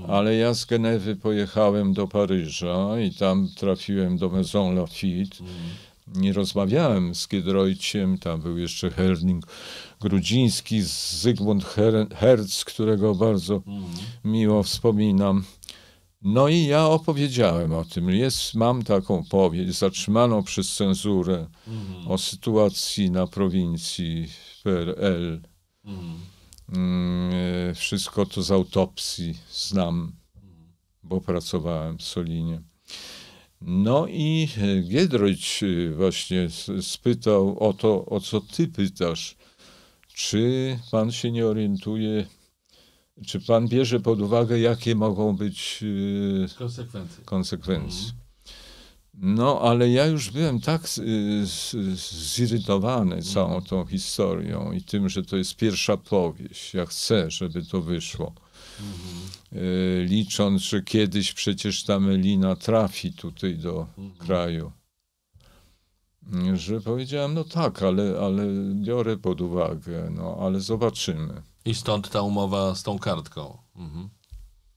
Ale 0.09 0.35
ja 0.35 0.55
z 0.55 0.65
Genewy 0.65 1.17
pojechałem 1.17 1.93
do 1.93 2.09
Paryża 2.09 3.01
i 3.01 3.15
tam 3.15 3.49
trafiłem 3.57 4.19
do 4.19 4.29
Maison 4.29 4.75
Lafitte. 4.75 5.37
Nie 6.15 6.33
rozmawiałem 6.33 7.15
z 7.15 7.29
Giedroyciem, 7.29 8.19
tam 8.19 8.41
był 8.41 8.59
jeszcze 8.59 8.91
Herning 8.91 9.47
Grudziński, 10.01 10.83
Zygmunt 11.21 11.65
Her- 11.65 12.15
Herz, 12.15 12.65
którego 12.65 13.15
bardzo 13.15 13.63
miło 14.25 14.63
wspominam. 14.63 15.45
No 16.23 16.49
i 16.49 16.65
ja 16.65 16.87
opowiedziałem 16.87 17.73
o 17.73 17.85
tym. 17.85 18.11
Jest, 18.11 18.55
mam 18.55 18.83
taką 18.83 19.25
powieść 19.25 19.79
zatrzymaną 19.79 20.43
przez 20.43 20.75
cenzurę 20.77 21.47
o 22.07 22.19
sytuacji 22.19 23.11
na 23.11 23.27
prowincji 23.27 24.29
PRL. 24.65 25.41
Mm, 26.73 27.31
e, 27.71 27.75
Wszystko 27.75 28.27
to 28.27 28.43
z 28.43 28.51
autopsji 28.51 29.35
znam, 29.53 30.13
bo 31.03 31.21
pracowałem 31.21 31.99
w 31.99 32.03
Solinie. 32.03 32.63
No 33.61 34.07
i 34.07 34.49
e, 34.59 34.83
Giedroyć 34.83 35.63
e, 35.63 35.91
właśnie 35.95 36.49
spytał 36.81 37.59
o 37.59 37.73
to, 37.73 38.07
o 38.07 38.21
co 38.21 38.41
ty 38.41 38.69
pytasz. 38.69 39.37
Czy 40.29 40.79
pan 40.91 41.13
się 41.13 41.31
nie 41.31 41.47
orientuje, 41.47 42.27
czy 43.27 43.41
pan 43.41 43.69
bierze 43.69 44.01
pod 44.01 44.21
uwagę, 44.21 44.59
jakie 44.59 44.95
mogą 44.95 45.37
być 45.37 45.85
e, 46.45 46.59
Konsekwencje. 46.59 47.25
konsekwencji. 47.25 48.13
No, 49.15 49.61
ale 49.61 49.91
ja 49.91 50.07
już 50.07 50.31
byłem 50.31 50.61
tak 50.61 50.83
zirytowany 52.35 53.23
całą 53.23 53.63
tą 53.63 53.87
historią 53.87 54.73
i 54.73 54.83
tym, 54.83 55.09
że 55.09 55.23
to 55.23 55.37
jest 55.37 55.57
pierwsza 55.57 55.97
powieść. 55.97 56.75
Ja 56.75 56.87
chcę, 56.87 57.31
żeby 57.31 57.65
to 57.65 57.81
wyszło. 57.83 58.33
E, 59.53 59.57
Licząc, 60.05 60.63
że 60.63 60.83
kiedyś 60.83 61.33
przecież 61.33 61.85
ta 61.85 62.01
Melina 62.01 62.57
trafi 62.57 63.13
tutaj 63.13 63.57
do 63.57 63.87
kraju. 64.19 64.73
Że 66.55 66.81
powiedziałem, 66.81 67.35
no 67.35 67.45
tak, 67.45 67.83
ale, 67.83 68.21
ale 68.21 68.43
biorę 68.75 69.17
pod 69.17 69.41
uwagę, 69.41 70.11
no 70.11 70.37
ale 70.41 70.61
zobaczymy. 70.61 71.43
I 71.65 71.75
stąd 71.75 72.11
ta 72.11 72.23
umowa 72.23 72.75
z 72.75 72.83
tą 72.83 72.99
kartką. 72.99 73.59
Mhm. 73.77 74.09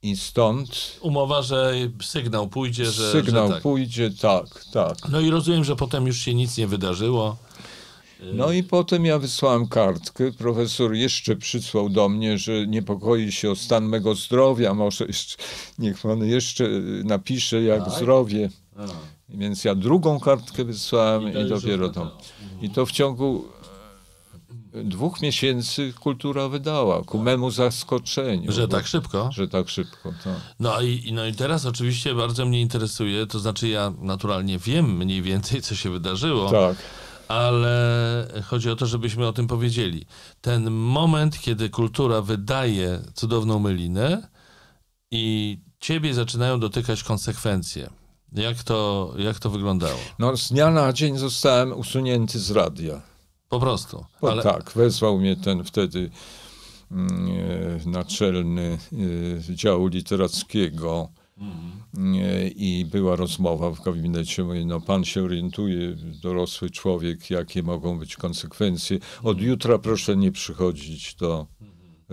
I 0.02 0.18
stąd 0.18 1.00
Umowa, 1.02 1.42
że 1.42 1.74
sygnał 2.02 2.48
pójdzie, 2.48 2.86
że. 2.86 3.12
sygnał 3.12 3.48
że 3.48 3.54
tak. 3.54 3.64
pójdzie, 3.64 4.12
tak, 4.22 4.66
tak. 4.74 5.10
No 5.10 5.20
i 5.20 5.30
rozumiem, 5.30 5.64
że 5.64 5.76
potem 5.76 6.08
już 6.08 6.18
się 6.20 6.34
nic 6.34 6.58
nie 6.58 6.68
wydarzyło. 6.68 7.38
No 8.34 8.52
i 8.52 8.64
potem 8.64 9.06
ja 9.06 9.20
wysłałem 9.20 9.68
kartkę. 9.68 10.32
Profesor 10.32 10.94
jeszcze 10.94 11.36
przysłał 11.36 11.90
do 11.90 12.10
mnie, 12.10 12.38
że 12.38 12.68
niepokoi 12.68 13.32
się 13.32 13.52
o 13.52 13.56
stan 13.56 13.86
mego 13.86 14.16
zdrowia. 14.16 14.74
Może 14.74 15.06
jeszcze, 15.06 15.38
niech 15.80 16.02
pan 16.02 16.26
jeszcze 16.26 16.70
napisze, 17.04 17.62
jak 17.64 17.86
Tak? 17.86 17.94
zdrowie. 17.94 18.50
Więc 19.34 19.64
ja 19.64 19.76
drugą 19.76 20.20
kartkę 20.20 20.64
wysłałem 20.66 21.24
I 21.38 21.42
i, 21.46 21.50
dopiero 21.50 21.90
to. 21.90 22.18
I 22.62 22.70
to 22.70 22.86
w 22.86 22.92
ciągu 22.92 23.46
e, 24.74 24.84
dwóch 24.84 25.22
miesięcy 25.22 25.94
kultura 26.00 26.48
wydała, 26.50 27.04
ku 27.04 27.20
memu 27.20 27.52
zaskoczeniu. 27.52 28.52
Że 28.52 28.62
bo- 28.62 28.68
tak 28.68 28.88
szybko. 28.88 29.30
Że 29.32 29.48
tak 29.48 29.70
szybko, 29.70 30.14
tak. 30.24 30.34
No 30.60 30.82
i, 30.82 31.02
i- 31.08 31.14
no 31.14 31.26
i 31.26 31.34
teraz 31.34 31.66
oczywiście 31.66 32.16
bardzo 32.16 32.46
mnie 32.46 32.62
interesuje, 32.62 33.28
to 33.28 33.40
znaczy 33.40 33.68
ja 33.68 33.94
naturalnie 34.02 34.60
wiem 34.60 34.98
mniej 34.98 35.22
więcej, 35.22 35.62
co 35.62 35.76
się 35.76 35.90
wydarzyło, 35.90 36.52
Tak. 36.52 36.78
ale 37.28 38.28
chodzi 38.46 38.70
o 38.70 38.76
to, 38.76 38.86
żebyśmy 38.86 39.28
o 39.28 39.34
tym 39.34 39.48
powiedzieli. 39.48 40.06
Ten 40.42 40.72
moment, 40.72 41.40
kiedy 41.40 41.70
kultura 41.70 42.22
wydaje 42.22 43.00
cudowną 43.14 43.60
mylinę 43.60 44.28
i 45.12 45.58
ciebie 45.80 46.14
zaczynają 46.14 46.60
dotykać 46.60 47.04
konsekwencje. 47.04 47.90
Jak 48.34 48.64
to, 48.64 49.14
jak 49.18 49.40
to 49.40 49.50
wyglądało? 49.50 50.00
No, 50.20 50.38
z 50.38 50.50
dnia 50.50 50.72
na 50.72 50.94
dzień 50.94 51.18
zostałem 51.18 51.74
usunięty 51.74 52.40
z 52.40 52.52
radia. 52.52 53.02
Po 53.50 53.60
prostu. 53.60 54.06
Bo 54.22 54.32
Ale, 54.32 54.44
tak, 54.44 54.72
wezwał 54.76 55.20
mnie 55.20 55.36
ten 55.36 55.64
wtedy 55.64 56.10
e, 56.92 56.96
naczelny 57.86 58.78
e, 59.52 59.56
działu 59.56 59.88
literackiego 59.88 61.10
e, 61.98 62.48
i 62.48 62.86
była 62.86 63.16
rozmowa 63.16 63.72
w 63.72 63.84
gabinecie. 63.84 64.44
Mówi, 64.44 64.66
no 64.66 64.82
pan 64.82 65.04
się 65.04 65.24
orientuje, 65.24 65.96
dorosły 66.22 66.70
człowiek, 66.70 67.30
jakie 67.30 67.64
mogą 67.64 68.00
być 68.00 68.16
konsekwencje. 68.16 69.00
Od 69.24 69.42
jutra 69.42 69.78
proszę 69.78 70.18
nie 70.18 70.32
przychodzić 70.32 71.16
do 71.16 71.48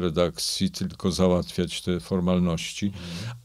redakcji, 0.00 0.70
tylko 0.70 1.12
załatwiać 1.12 1.82
te 1.82 2.00
formalności. 2.00 2.92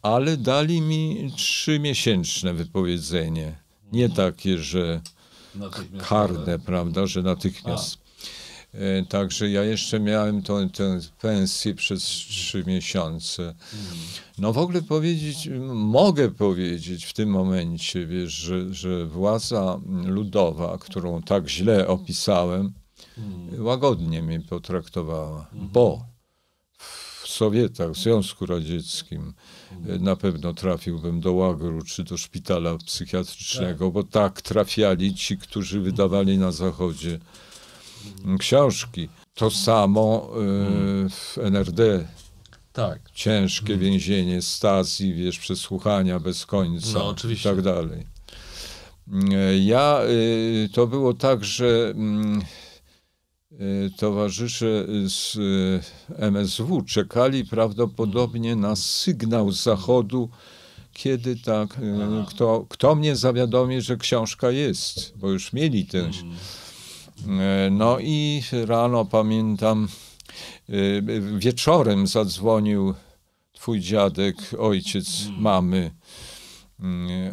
Ale 0.02 0.38
dali 0.38 0.82
mi 0.82 1.32
trzymiesięczne 1.36 2.54
wypowiedzenie. 2.54 3.56
Nie 3.92 4.10
takie, 4.10 4.58
że 4.58 5.02
karne, 6.00 6.60
prawda, 6.60 7.08
że 7.08 7.22
natychmiast. 7.22 7.98
E, 8.74 9.06
Także 9.06 9.50
ja 9.50 9.64
jeszcze 9.64 10.00
miałem 10.00 10.42
tą, 10.44 10.70
tę 10.70 11.00
pensję 11.22 11.76
przez 11.76 12.04
trzy 12.04 12.64
miesiące. 12.68 13.56
No 14.38 14.54
w 14.54 14.58
ogóle 14.58 14.82
powiedzieć, 14.82 15.50
mogę 15.74 16.32
powiedzieć 16.32 17.06
w 17.06 17.14
tym 17.14 17.30
momencie, 17.30 18.06
wiesz, 18.08 18.34
że, 18.34 18.74
że 18.74 19.06
władza 19.06 19.80
ludowa, 20.06 20.78
którą 20.78 21.22
tak 21.22 21.50
źle 21.50 21.88
opisałem, 21.88 22.74
łagodnie 23.58 24.22
mnie 24.22 24.40
potraktowała, 24.42 25.50
bo 25.54 25.98
w 25.98 26.15
Sowietach, 27.36 27.92
w 27.92 27.98
Związku 27.98 28.46
Radzieckim 28.46 29.34
e, 29.90 30.00
na 30.00 30.16
pewno 30.16 30.54
trafiłbym 30.54 31.20
do 31.22 31.34
łagru 31.34 31.82
czy 31.82 32.04
do 32.04 32.18
szpitala 32.18 32.78
psychiatrycznego, 32.78 33.92
bo 33.92 34.04
tak 34.04 34.42
trafiali 34.42 35.14
ci, 35.16 35.38
którzy 35.38 35.82
wydawali 35.82 36.38
na 36.38 36.52
Zachodzie 36.52 37.20
książki. 38.40 39.10
To 39.34 39.52
samo 39.52 40.30
e, 40.30 41.10
w 41.10 41.38
NRD. 41.38 42.08
Tak. 42.74 43.00
Ciężkie 43.14 43.78
więzienie, 43.78 44.42
Stazji, 44.42 45.14
wiesz, 45.14 45.40
przesłuchania 45.40 46.20
bez 46.20 46.46
końca 46.46 47.00
No, 47.00 47.08
oczywiście. 47.08 47.50
i 47.50 47.52
tak 47.56 47.62
dalej. 47.62 48.06
E, 49.32 49.58
Ja, 49.58 50.00
to 50.74 50.88
było 50.88 51.14
tak, 51.14 51.44
że 51.44 51.94
mm, 51.96 52.42
towarzysze 53.98 54.86
z 55.08 55.36
y, 55.36 55.82
MSW 56.18 56.82
czekali 56.82 57.46
prawdopodobnie 57.46 58.56
na 58.56 58.76
sygnał 58.76 59.52
z 59.52 59.64
zachodu, 59.64 60.30
kiedy 60.94 61.36
tak, 61.36 61.78
y, 61.78 62.26
kto, 62.28 62.66
kto 62.70 62.96
mnie 62.96 63.16
zawiadomi, 63.16 63.82
że 63.82 63.98
książka 63.98 64.52
jest, 64.52 65.14
bo 65.18 65.30
już 65.30 65.54
mieli 65.54 65.86
ten. 65.86 66.12
E, 67.40 67.70
No 67.72 67.98
i 68.00 68.44
rano 68.66 69.06
pamiętam, 69.06 69.88
y, 70.70 71.04
wieczorem 71.38 72.08
zadzwonił 72.08 72.94
twój 73.54 73.80
dziadek, 73.80 74.36
ojciec 74.60 75.28
mamy, 75.38 75.78
mm, 75.78 75.92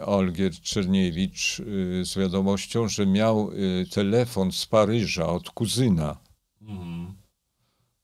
Olgier 0.06 0.52
Czerniewicz, 0.62 1.60
y, 1.60 2.02
z 2.04 2.18
wiadomością, 2.18 2.88
że 2.88 3.06
miał 3.06 3.50
y, 3.52 3.86
telefon 3.90 4.52
z 4.52 4.66
Paryża 4.66 5.26
od 5.26 5.50
kuzyna 5.50 6.16
Mhm. 6.62 7.12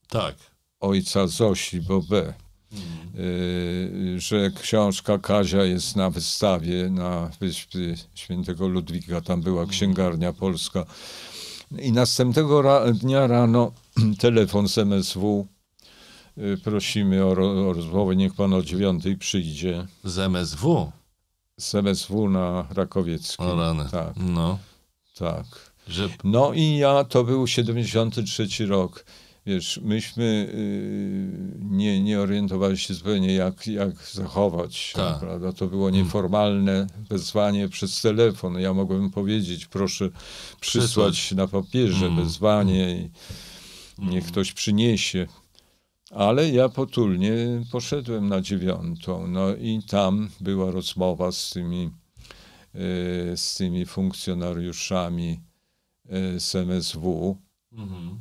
Tak. 0.08 0.34
ojca 0.80 1.26
Zosi 1.26 1.80
Bobé, 1.82 2.32
y, 3.18 4.20
że 4.20 4.50
książka 4.50 5.18
Kazia 5.18 5.64
jest 5.64 5.96
na 5.96 6.10
wystawie 6.10 6.90
na 6.90 7.30
wyspie 7.40 7.94
Świętego 8.14 8.68
Ludwika, 8.68 9.20
tam 9.20 9.42
była 9.42 9.66
księgarnia 9.66 10.32
polska. 10.32 10.84
I 11.78 11.92
następnego 11.92 12.62
ra- 12.62 12.92
dnia 12.92 13.26
rano 13.26 13.72
telefon 14.20 14.68
z 14.68 14.78
MSW, 14.78 15.46
y, 16.38 16.56
prosimy 16.64 17.24
o, 17.24 17.34
ro- 17.34 17.68
o 17.68 17.72
rozmowę, 17.72 18.16
niech 18.16 18.34
pan 18.34 18.52
o 18.52 18.62
dziewiątej 18.62 19.16
przyjdzie. 19.16 19.86
Z 20.04 20.18
MSW. 20.18 20.92
Z 21.58 21.74
MSW 21.74 22.28
na 22.28 22.66
Rakowieckim. 22.74 23.46
O 23.46 23.56
rany. 23.56 23.84
Tak, 23.90 24.14
No. 24.16 24.58
tak. 25.18 25.44
Że 25.88 26.08
No 26.24 26.52
i 26.54 26.76
ja, 26.76 27.04
to 27.04 27.24
był 27.24 27.46
73 27.46 28.66
rok. 28.66 29.04
wiesz, 29.46 29.80
myśmy 29.82 30.24
y, 30.54 31.58
nie, 31.60 32.02
nie 32.02 32.20
orientowali 32.20 32.78
się 32.78 32.94
zupełnie, 32.94 33.34
jak, 33.34 33.66
jak 33.66 33.90
zachować 34.12 34.76
się, 34.76 34.94
Tak. 34.96 35.18
prawda? 35.20 35.52
To 35.52 35.66
było 35.66 35.90
nieformalne 35.90 36.86
wezwanie 37.10 37.68
przez 37.68 38.00
telefon. 38.00 38.60
Ja 38.60 38.74
mogłem 38.74 39.10
powiedzieć, 39.10 39.66
proszę 39.66 40.08
przysłać 40.60 41.32
na 41.32 41.48
papierze 41.48 42.06
Mm. 42.06 42.24
wezwanie 42.24 42.96
i 42.96 43.10
niech 43.98 44.26
ktoś 44.26 44.52
przyniesie. 44.52 45.26
Ale 46.10 46.48
ja 46.48 46.68
potulnie 46.68 47.36
poszedłem 47.72 48.28
na 48.28 48.40
dziewiątą, 48.40 49.26
no 49.26 49.54
i 49.54 49.82
tam 49.88 50.28
była 50.40 50.70
rozmowa 50.70 51.32
z 51.32 51.50
tymi, 51.50 51.90
y, 52.74 53.36
z 53.36 53.54
tymi 53.54 53.86
funkcjonariuszami 53.86 55.40
y, 56.36 56.40
z 56.40 56.54
MSW, 56.54 57.36
Mhm. 57.72 58.18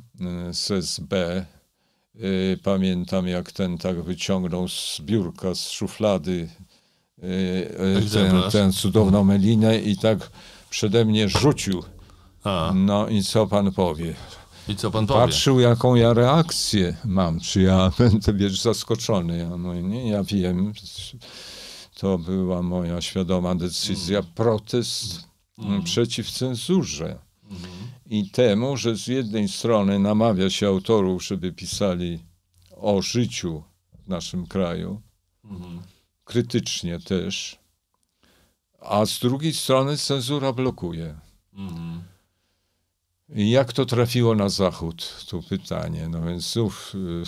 y, 0.50 0.54
z 0.54 0.70
SB. 0.70 1.46
Pamiętam, 2.62 3.26
jak 3.28 3.52
ten 3.52 3.78
tak 3.78 4.02
wyciągnął 4.02 4.68
z 4.68 5.00
biurka, 5.00 5.54
z 5.54 5.70
szuflady 5.70 6.48
ten 8.50 8.72
cudowną 8.72 9.24
melinę 9.24 9.78
i 9.78 9.96
tak 9.96 10.30
przede 10.70 11.04
mnie 11.04 11.28
rzucił. 11.28 11.82
A, 12.44 12.72
No 12.74 13.08
i 13.08 13.22
co 13.22 13.46
pan 13.46 13.72
powie? 13.72 14.14
I 14.68 14.76
co 14.76 14.90
pan 14.90 15.06
powie? 15.06 15.20
Patrzył, 15.20 15.60
jaką 15.60 15.94
ja 15.94 16.14
reakcję 16.14 16.96
mam, 17.04 17.40
czy 17.40 17.62
ja 17.62 17.90
będę, 17.98 18.32
wiesz, 18.34 18.60
zaskoczony. 18.60 19.38
Ja 19.38 19.56
mówię, 19.56 19.82
nie, 19.82 20.08
ja 20.08 20.24
wiem, 20.24 20.72
to 21.94 22.18
była 22.18 22.62
moja 22.62 23.00
świadoma 23.00 23.54
decyzja, 23.54 24.22
protest 24.22 25.28
mm, 25.58 25.82
przeciw 25.82 26.30
cenzurze. 26.30 27.18
I 28.06 28.30
temu, 28.30 28.76
że 28.76 28.96
z 28.96 29.06
jednej 29.06 29.48
strony 29.48 29.98
namawia 29.98 30.50
się 30.50 30.66
autorów, 30.68 31.24
żeby 31.24 31.52
pisali 31.52 32.24
o 32.76 33.02
życiu 33.02 33.62
w 34.04 34.08
naszym 34.08 34.46
kraju, 34.46 35.00
Mhm. 35.44 35.82
krytycznie 36.24 36.98
też, 37.00 37.58
a 38.80 39.06
z 39.06 39.18
drugiej 39.18 39.54
strony 39.54 39.96
cenzura 39.96 40.52
blokuje. 40.52 41.14
Mhm. 41.52 42.02
Jak 43.28 43.72
to 43.72 43.86
trafiło 43.86 44.34
na 44.34 44.48
zachód? 44.48 45.24
Tu 45.28 45.42
pytanie. 45.42 46.08
No 46.08 46.22
więc 46.22 46.52
znów 46.52 46.94
y, 46.94 47.22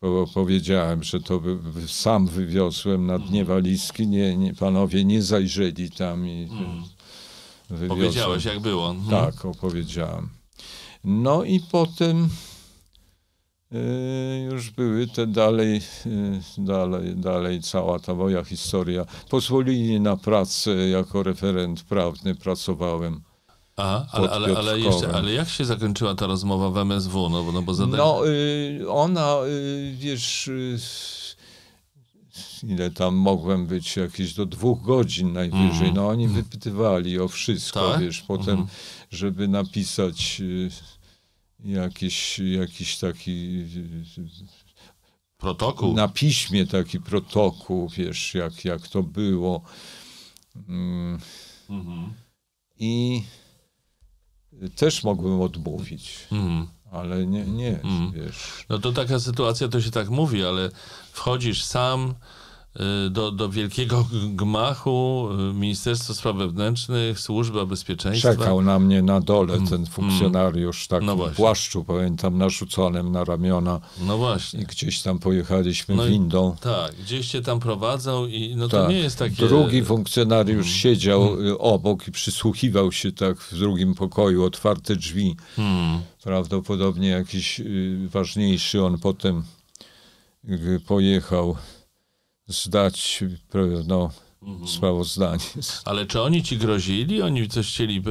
po, 0.00 0.26
powiedziałem, 0.34 1.02
że 1.02 1.20
to 1.20 1.42
sam 1.86 2.26
wywiozłem 2.26 3.06
na 3.06 3.18
dnie 3.18 3.44
walizki. 3.44 4.06
Nie, 4.06 4.36
nie, 4.36 4.54
panowie 4.54 5.04
nie 5.04 5.22
zajrzeli 5.22 5.90
tam 5.90 6.28
i 6.28 6.48
wywiozłem. 7.70 7.98
Powiedziałeś, 7.98 8.44
jak 8.44 8.60
było. 8.60 8.90
Mhm. 8.90 9.10
Tak, 9.10 9.44
opowiedziałem. 9.44 10.28
No 11.04 11.44
i 11.44 11.60
potem 11.60 12.28
y, 13.72 14.48
już 14.52 14.70
były 14.70 15.06
te 15.06 15.26
dalej, 15.26 15.80
y, 16.06 16.40
dalej, 16.58 17.16
dalej 17.16 17.62
cała 17.62 17.98
ta 17.98 18.14
moja 18.14 18.44
historia. 18.44 19.04
Pozwolili 19.30 20.00
na 20.00 20.16
pracę 20.16 20.88
jako 20.88 21.22
referent 21.22 21.82
prawny, 21.82 22.34
pracowałem. 22.34 23.22
A, 23.76 24.06
ale, 24.12 24.30
ale, 24.30 24.56
ale, 24.58 24.80
jeszcze, 24.80 25.12
ale 25.14 25.32
jak 25.32 25.48
się 25.48 25.64
zakończyła 25.64 26.14
ta 26.14 26.26
rozmowa 26.26 26.70
w 26.70 26.78
MSW? 26.78 27.28
No, 27.28 27.44
bo- 27.44 27.52
no 27.52 27.62
bo 27.62 27.74
zadań... 27.74 27.96
No, 27.98 28.28
y, 28.28 28.84
ona, 28.88 29.36
y, 29.46 29.94
wiesz, 29.98 30.48
y, 30.48 30.78
ile 32.62 32.90
tam 32.90 33.14
mogłem 33.14 33.66
być, 33.66 33.96
jakieś 33.96 34.34
do 34.34 34.46
dwóch 34.46 34.82
godzin 34.82 35.32
najwyżej. 35.32 35.92
No, 35.92 36.08
oni 36.08 36.28
wypytywali 36.28 37.18
o 37.20 37.28
wszystko. 37.28 37.92
Tak? 37.92 38.00
wiesz, 38.00 38.20
potem, 38.22 38.66
żeby 39.10 39.48
napisać 39.48 40.40
y, 40.40 40.70
jakiś, 41.64 42.38
jakiś 42.38 42.98
taki 42.98 43.64
y, 44.18 44.24
Protokół. 45.38 45.94
na 45.94 46.08
piśmie 46.08 46.66
taki 46.66 47.00
protokół, 47.00 47.88
wiesz, 47.88 48.34
jak, 48.34 48.64
jak 48.64 48.88
to 48.88 49.02
było. 49.02 49.62
Mm, 50.68 51.18
Mhm. 51.70 52.12
I 52.78 53.22
też 54.76 55.04
mogłem 55.04 55.40
odmówić, 55.40 56.18
Mhm. 56.32 56.66
ale 56.92 57.26
nie, 57.26 57.44
nie, 57.44 57.80
Mhm. 57.80 58.12
wiesz. 58.12 58.36
No 58.68 58.78
to 58.78 58.92
taka 58.92 59.20
sytuacja, 59.20 59.68
to 59.68 59.80
się 59.80 59.90
tak 59.90 60.08
mówi, 60.10 60.44
ale 60.44 60.70
wchodzisz 61.12 61.64
sam 61.64 62.14
do, 63.10 63.30
do 63.30 63.48
wielkiego 63.48 64.06
gmachu 64.28 65.28
y, 65.50 65.54
Ministerstwa 65.54 66.14
Spraw 66.14 66.36
Wewnętrznych, 66.36 67.20
Służba 67.20 67.66
Bezpieczeństwa. 67.66 68.30
Czekał 68.36 68.62
na 68.62 68.78
mnie 68.78 69.02
na 69.02 69.20
dole 69.20 69.58
ten 69.70 69.86
funkcjonariusz, 69.86 70.86
tak 70.88 71.02
No 71.02 71.16
w 71.16 71.34
płaszczu, 71.34 71.84
pamiętam, 71.84 72.38
narzuconym 72.38 73.12
na 73.12 73.24
ramiona 73.24 73.80
No 74.06 74.14
i 74.14 74.18
właśnie. 74.18 74.64
gdzieś 74.64 75.02
tam 75.02 75.18
pojechaliśmy 75.18 75.94
No 75.94 76.06
i- 76.06 76.10
windą. 76.10 76.56
Tak, 76.60 76.94
gdzieś 76.96 77.26
cię 77.30 77.42
tam 77.42 77.60
prowadzą 77.60 78.26
i 78.26 78.56
no 78.56 78.68
to 78.68 78.80
Tak. 78.80 78.88
nie 78.90 78.98
jest 78.98 79.18
takie... 79.18 79.46
Drugi 79.46 79.84
funkcjonariusz 79.84 80.66
Mm. 80.66 80.78
siedział 80.78 81.40
y, 81.46 81.58
obok 81.58 82.08
i 82.08 82.12
przysłuchiwał 82.12 82.92
się 82.92 83.12
tak 83.12 83.38
w 83.40 83.58
drugim 83.58 83.94
pokoju, 83.94 84.44
otwarte 84.44 84.96
drzwi. 84.96 85.36
Hmm. 85.56 86.00
Prawdopodobnie 86.24 87.08
jakiś 87.08 87.60
y, 87.60 88.08
ważniejszy 88.12 88.84
on 88.84 88.98
potem 88.98 89.42
y, 90.48 90.80
pojechał 90.86 91.56
zdać 92.48 93.24
no, 93.86 94.10
Mhm. 94.46 94.68
sprawozdanie. 94.68 95.44
Ale 95.84 96.06
czy 96.06 96.20
oni 96.22 96.42
ci 96.42 96.56
grozili? 96.58 97.22
Oni 97.22 97.48
coś 97.48 97.68
chcieli 97.68 98.02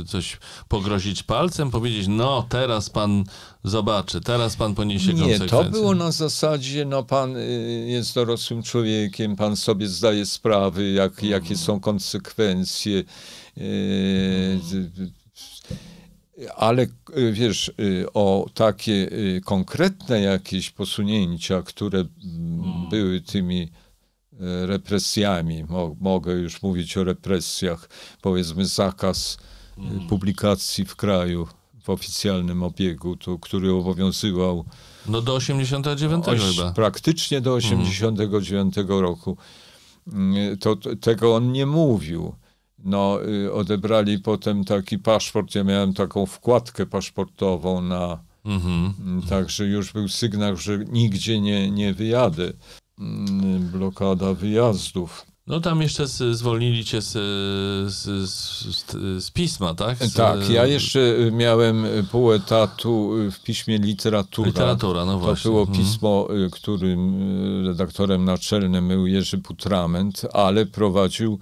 y, 0.00 0.04
coś 0.04 0.38
pogrozić 0.68 1.22
palcem, 1.22 1.70
powiedzieć, 1.70 2.06
no 2.08 2.46
teraz 2.48 2.90
pan 2.90 3.24
zobaczy, 3.64 4.20
teraz 4.20 4.56
pan 4.56 4.74
poniesie 4.74 5.12
Nie, 5.14 5.20
konsekwencje. 5.22 5.48
to 5.64 5.70
było 5.70 5.94
na 5.94 6.12
zasadzie, 6.12 6.84
no 6.84 7.02
pan 7.02 7.36
y, 7.36 7.84
jest 7.88 8.14
dorosłym 8.14 8.62
człowiekiem, 8.62 9.36
pan 9.36 9.56
sobie 9.56 9.88
zdaje 9.88 10.26
sprawy, 10.26 10.92
jak, 10.92 11.22
jakie 11.22 11.56
są 11.56 11.80
konsekwencje. 11.80 13.04
y, 13.58 13.60
y, 14.72 15.17
Ale 16.56 16.82
y, 17.16 17.32
wiesz, 17.32 17.72
y, 17.80 18.06
o 18.14 18.46
takie 18.54 18.92
y, 18.92 19.40
konkretne 19.44 20.20
jakieś 20.20 20.70
posunięcia, 20.70 21.62
które 21.62 21.98
mm, 21.98 22.88
były 22.90 23.20
tymi 23.20 23.62
y, 23.62 23.68
represjami, 24.66 25.64
mo, 25.64 25.96
mogę 26.00 26.32
już 26.32 26.62
mówić 26.62 26.96
o 26.96 27.04
represjach, 27.04 27.88
powiedzmy 28.22 28.66
zakaz 28.66 29.38
y, 29.78 30.08
publikacji 30.08 30.84
w 30.84 30.96
kraju 30.96 31.48
w 31.82 31.90
oficjalnym 31.90 32.62
obiegu, 32.62 33.16
to, 33.16 33.38
który 33.38 33.72
obowiązywał 33.72 34.64
No 35.08 35.22
do 35.22 35.34
89 35.34 36.28
Oś, 36.28 36.40
chyba. 36.40 36.72
praktycznie 36.72 37.40
do 37.40 37.54
89 37.54 38.74
roku. 38.88 39.36
Mm, 40.12 40.58
To, 40.58 40.76
to 40.76 40.96
tego 40.96 41.34
on 41.36 41.52
nie 41.52 41.66
mówił. 41.66 42.34
No, 42.84 43.18
y, 43.46 43.52
odebrali 43.52 44.18
potem 44.18 44.64
taki 44.64 44.98
paszport. 44.98 45.54
Ja 45.54 45.64
miałem 45.64 45.94
taką 45.94 46.26
wkładkę 46.26 46.86
paszportową 46.86 47.82
na. 47.82 48.18
Mhm. 48.44 48.94
mm, 49.00 49.22
Także 49.22 49.64
już 49.64 49.92
był 49.92 50.08
sygnał, 50.08 50.56
że 50.56 50.78
nigdzie 50.78 51.40
nie, 51.40 51.70
nie 51.70 51.94
wyjadę. 51.94 52.52
Mm, 52.98 53.68
Blokada 53.68 54.34
wyjazdów. 54.34 55.26
No 55.46 55.60
tam 55.60 55.82
jeszcze 55.82 56.06
zwolnili 56.34 56.84
cię 56.84 57.02
z, 57.02 57.12
z, 57.92 58.30
z, 58.30 59.24
z, 59.24 59.30
pisma, 59.30 59.74
tak? 59.74 59.98
Tak, 60.16 60.50
ja 60.50 60.66
jeszcze 60.66 61.00
y, 61.00 61.32
miałem 61.32 61.84
y, 61.84 62.04
pół 62.10 62.32
etatu 62.32 63.10
w 63.32 63.42
piśmie 63.42 63.78
literatura. 63.78 64.46
Literatura, 64.48 65.04
no 65.04 65.12
To 65.12 65.18
właśnie. 65.18 65.50
było 65.50 65.60
Mhm. 65.60 65.78
pismo, 65.78 66.28
którym 66.52 67.16
redaktorem 67.66 68.24
naczelnym 68.24 68.88
był 68.88 69.06
Jerzy 69.06 69.38
Putrament, 69.38 70.22
ale 70.32 70.66
prowadził 70.66 71.38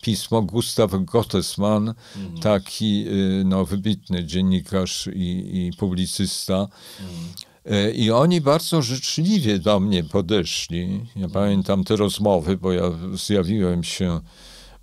pismo 0.00 0.42
Gustaw 0.42 0.90
Gottesman, 1.04 1.94
Mhm. 2.16 2.40
taki 2.40 3.04
y, 3.08 3.42
no, 3.44 3.64
wybitny 3.64 4.24
dziennikarz 4.24 5.06
i, 5.14 5.20
i 5.66 5.72
publicysta. 5.76 6.68
Mhm. 7.00 7.86
Y, 7.88 7.92
I 7.92 8.10
oni 8.10 8.40
bardzo 8.40 8.82
życzliwie 8.82 9.58
do 9.58 9.80
mnie 9.80 10.04
podeszli. 10.04 11.06
Ja 11.16 11.28
pamiętam 11.28 11.84
te 11.84 11.96
rozmowy, 11.96 12.56
bo 12.56 12.72
ja 12.72 12.82
zjawiłem 13.14 13.84
się 13.84 14.20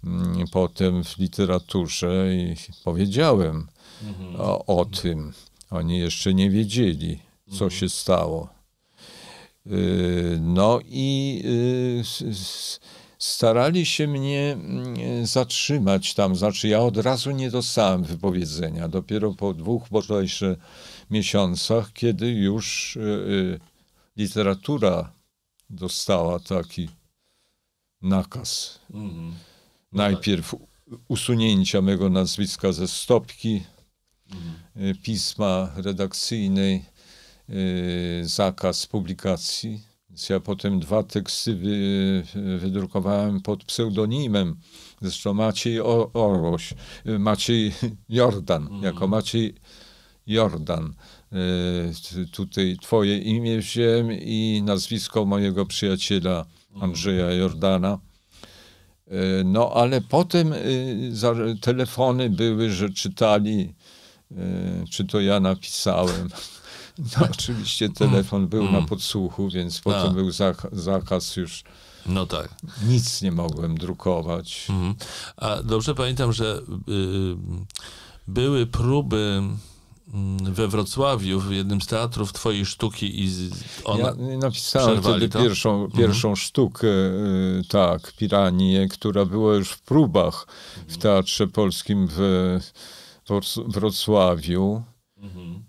mm, 0.04 0.48
potem 0.52 1.04
w 1.04 1.18
literaturze 1.18 2.36
i 2.36 2.56
powiedziałem 2.84 3.68
o, 4.38 4.80
o 4.80 4.86
tym. 4.86 5.34
Oni 5.70 6.00
jeszcze 6.00 6.34
nie 6.34 6.50
wiedzieli, 6.50 7.20
co 7.58 7.70
się 7.70 7.90
stało. 7.90 8.50
Y, 9.68 10.38
No 10.42 10.80
i 10.86 11.42
y, 11.46 12.04
starali 13.20 13.86
się 13.86 14.08
mnie 14.08 14.52
mm, 14.52 15.26
zatrzymać 15.26 16.14
tam. 16.14 16.36
Znaczy, 16.36 16.68
ja 16.68 16.80
od 16.80 16.98
razu 16.98 17.32
nie 17.32 17.52
dostałem 17.52 18.04
wypowiedzenia. 18.04 18.88
Dopiero 18.88 19.34
po 19.34 19.54
dwóch 19.54 19.90
bodajże 19.92 20.56
miesiącach, 21.10 21.94
kiedy 21.94 22.32
już 22.32 22.96
y, 22.96 23.00
y, 23.00 23.60
literatura 24.18 25.12
dostała 25.70 26.40
taki 26.40 26.90
nakaz. 28.02 28.80
Mhm. 28.94 29.34
Najpierw 29.92 30.56
usunięcia 31.08 31.82
mego 31.82 32.10
nazwiska 32.10 32.72
ze 32.72 32.88
stopki 32.88 33.64
y, 34.78 34.96
pisma 35.04 35.72
redakcyjnej, 35.76 36.86
zakaz 38.24 38.88
publikacji. 38.88 39.84
Ja 40.30 40.40
potem 40.40 40.80
dwa 40.80 41.04
teksty 41.04 41.56
wy, 41.56 42.24
wydrukowałem 42.60 43.42
pod 43.42 43.64
pseudonimem. 43.64 44.56
Zresztą 45.02 45.34
Maciej 45.34 45.80
Orłoś, 46.14 46.74
y, 47.08 47.20
Maciej 47.20 47.74
Jordan, 48.10 48.68
mm. 48.68 48.84
jako 48.84 49.08
Maciej 49.08 49.56
Jordan. 50.28 50.94
Y, 52.18 52.28
tutaj 52.32 52.78
twoje 52.82 53.18
imię 53.18 53.58
wziąłem 53.58 54.12
i 54.12 54.62
nazwisko 54.66 55.26
mojego 55.26 55.66
przyjaciela 55.66 56.46
Andrzeja 56.82 57.32
Jordana. 57.32 58.00
No 59.46 59.72
ale 59.74 60.02
potem 60.02 60.54
telefony 61.62 62.30
były, 62.30 62.72
że 62.72 62.90
czytali, 62.90 63.74
czy 64.92 65.06
to 65.06 65.22
ja 65.22 65.40
napisałem. 65.40 66.30
No, 66.98 67.28
oczywiście 67.32 67.90
telefon 67.90 68.48
był 68.48 68.62
mm. 68.62 68.74
na 68.74 68.82
podsłuchu, 68.82 69.50
więc 69.50 69.82
potem 69.82 70.14
był 70.14 70.32
zakaz 70.72 71.36
już. 71.36 71.64
No 72.06 72.26
tak. 72.26 72.50
Nic 72.88 73.22
nie 73.22 73.32
mogłem 73.32 73.78
drukować. 73.78 74.68
Mm. 74.70 74.96
A 75.38 75.64
dobrze 75.64 75.96
pamiętam, 75.96 76.34
że 76.34 76.62
y, 76.90 77.36
były 78.28 78.66
próby 78.66 79.44
mm, 80.14 80.54
we 80.54 80.68
Wrocławiu, 80.68 81.40
w 81.40 81.52
jednym 81.52 81.82
z 81.82 81.88
teatrów 81.88 82.34
twojej 82.34 82.66
sztuki 82.66 83.24
i 83.26 83.30
ona 83.84 84.04
Ja 84.04 84.38
napisałem 84.38 85.02
wtedy 85.02 85.30
to? 85.30 85.40
pierwszą, 85.40 85.84
mhm. 85.84 85.92
pierwszą 85.92 86.36
sztukę, 86.36 86.88
y, 86.88 87.62
tak, 87.70 88.14
Piranię, 88.14 88.88
która 88.88 89.26
była 89.26 89.56
już 89.56 89.70
w 89.70 89.82
próbach 89.82 90.48
w 90.88 90.98
Teatrze 90.98 91.48
Polskim 91.48 92.08
w 92.12 92.60
Wrocławiu. 93.68 94.84
Mhm. 95.28 95.64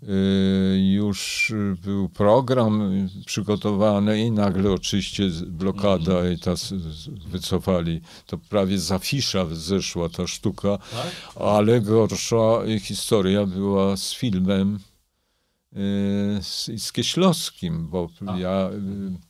Już 0.93 1.53
był 1.83 2.09
program 2.09 2.91
przygotowany 3.25 4.21
i 4.21 4.31
nagle 4.31 4.71
oczywiście 4.71 5.23
blokada 5.47 6.13
mhm. 6.13 6.33
i 6.33 6.39
ta 6.39 6.53
wycofali. 7.27 8.01
To 8.25 8.37
prawie 8.37 8.77
z 8.77 8.91
afisza 8.91 9.45
zeszła 9.51 10.09
ta 10.09 10.27
sztuka, 10.27 10.77
tak? 10.77 11.43
ale 11.43 11.81
gorsza 11.81 12.61
historia 12.81 13.45
była 13.45 13.97
z 13.97 14.13
filmem 14.13 14.79
y, 15.73 15.77
z, 16.41 16.69
z 16.77 16.91
Kieślowskim, 16.91 17.87
bo 17.87 18.09
A. 18.27 18.37
ja 18.37 18.69
y, 18.69 19.28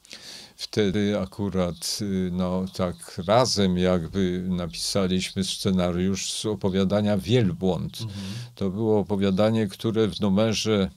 wtedy 0.60 1.20
akurat 1.20 1.99
y, 2.01 2.32
no 2.32 2.66
tak 2.74 3.22
razem 3.28 3.78
jakby 3.78 4.45
napisaliśmy 4.49 5.43
scenariusz 5.43 6.32
z 6.32 6.45
opowiadania 6.45 7.18
Wielbłąd. 7.18 8.01
Mhm. 8.01 8.26
To 8.55 8.70
było 8.70 8.99
opowiadanie, 8.99 9.68
które 9.68 10.07
w 10.07 10.20
numerze 10.20 10.89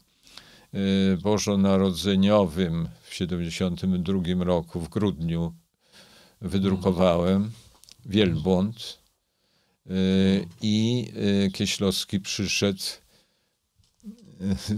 y, 0.74 1.18
bożonarodzeniowym 1.22 2.88
w 3.02 3.14
72 3.14 4.44
roku 4.44 4.80
w 4.80 4.88
grudniu 4.88 5.52
wydrukowałem. 6.40 7.50
Wielbłąd. 8.06 8.98
Y, 9.90 10.48
I 10.62 11.06
Kieślowski 11.52 12.20
przyszedł 12.20 12.82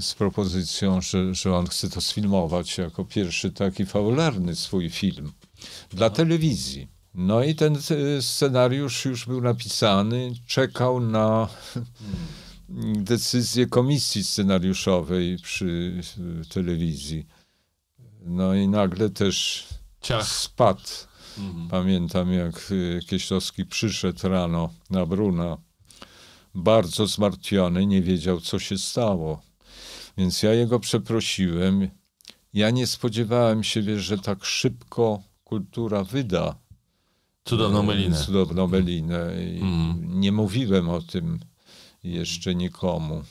z 0.00 0.14
propozycją, 0.14 1.00
że, 1.00 1.34
że 1.34 1.56
on 1.56 1.66
chce 1.66 1.90
to 1.90 2.00
sfilmować 2.00 2.78
jako 2.78 3.04
pierwszy 3.04 3.52
taki 3.52 3.86
fabularny 3.86 4.56
swój 4.56 4.90
film 4.90 5.32
dla 5.90 6.10
telewizji. 6.10 6.88
No 7.14 7.42
i 7.42 7.54
ten 7.54 7.76
e, 7.76 8.22
scenariusz 8.22 9.04
już 9.04 9.26
był 9.26 9.40
napisany, 9.40 10.32
czekał 10.46 11.00
na 11.00 11.48
decyzję 12.94 13.66
komisji 13.66 14.24
scenariuszowej 14.24 15.38
przy 15.42 16.00
telewizji. 16.48 17.26
No 18.20 18.54
i 18.54 18.68
nagle 18.68 19.10
też 19.10 19.66
Ciach. 20.00 20.28
spadł. 20.28 20.80
Mhm. 21.38 21.68
Pamiętam, 21.68 22.32
jak 22.32 22.72
Kieślowski 23.06 23.64
przyszedł 23.64 24.28
rano 24.28 24.70
na 24.90 25.06
Bruna, 25.06 25.58
bardzo 26.54 27.06
zmartwiony, 27.06 27.86
nie 27.86 28.02
wiedział, 28.02 28.40
co 28.40 28.58
się 28.58 28.78
stało. 28.78 29.42
Więc 30.18 30.42
ja 30.42 30.54
jego 30.54 30.80
przeprosiłem. 30.80 31.88
Ja 32.54 32.70
nie 32.70 32.86
spodziewałem 32.86 33.64
się, 33.64 33.82
wiesz, 33.82 34.02
że 34.02 34.18
tak 34.18 34.44
szybko 34.44 35.22
kultura 35.44 36.04
wyda 36.04 36.64
cudowną 37.44 37.82
melinę. 37.82 38.16
Cudowną 38.16 38.66
melinę. 38.66 39.22
Mm. 39.60 40.20
Nie 40.20 40.32
mówiłem 40.32 40.88
o 40.88 41.00
tym 41.00 41.38
jeszcze 42.04 42.54
nikomu. 42.54 43.22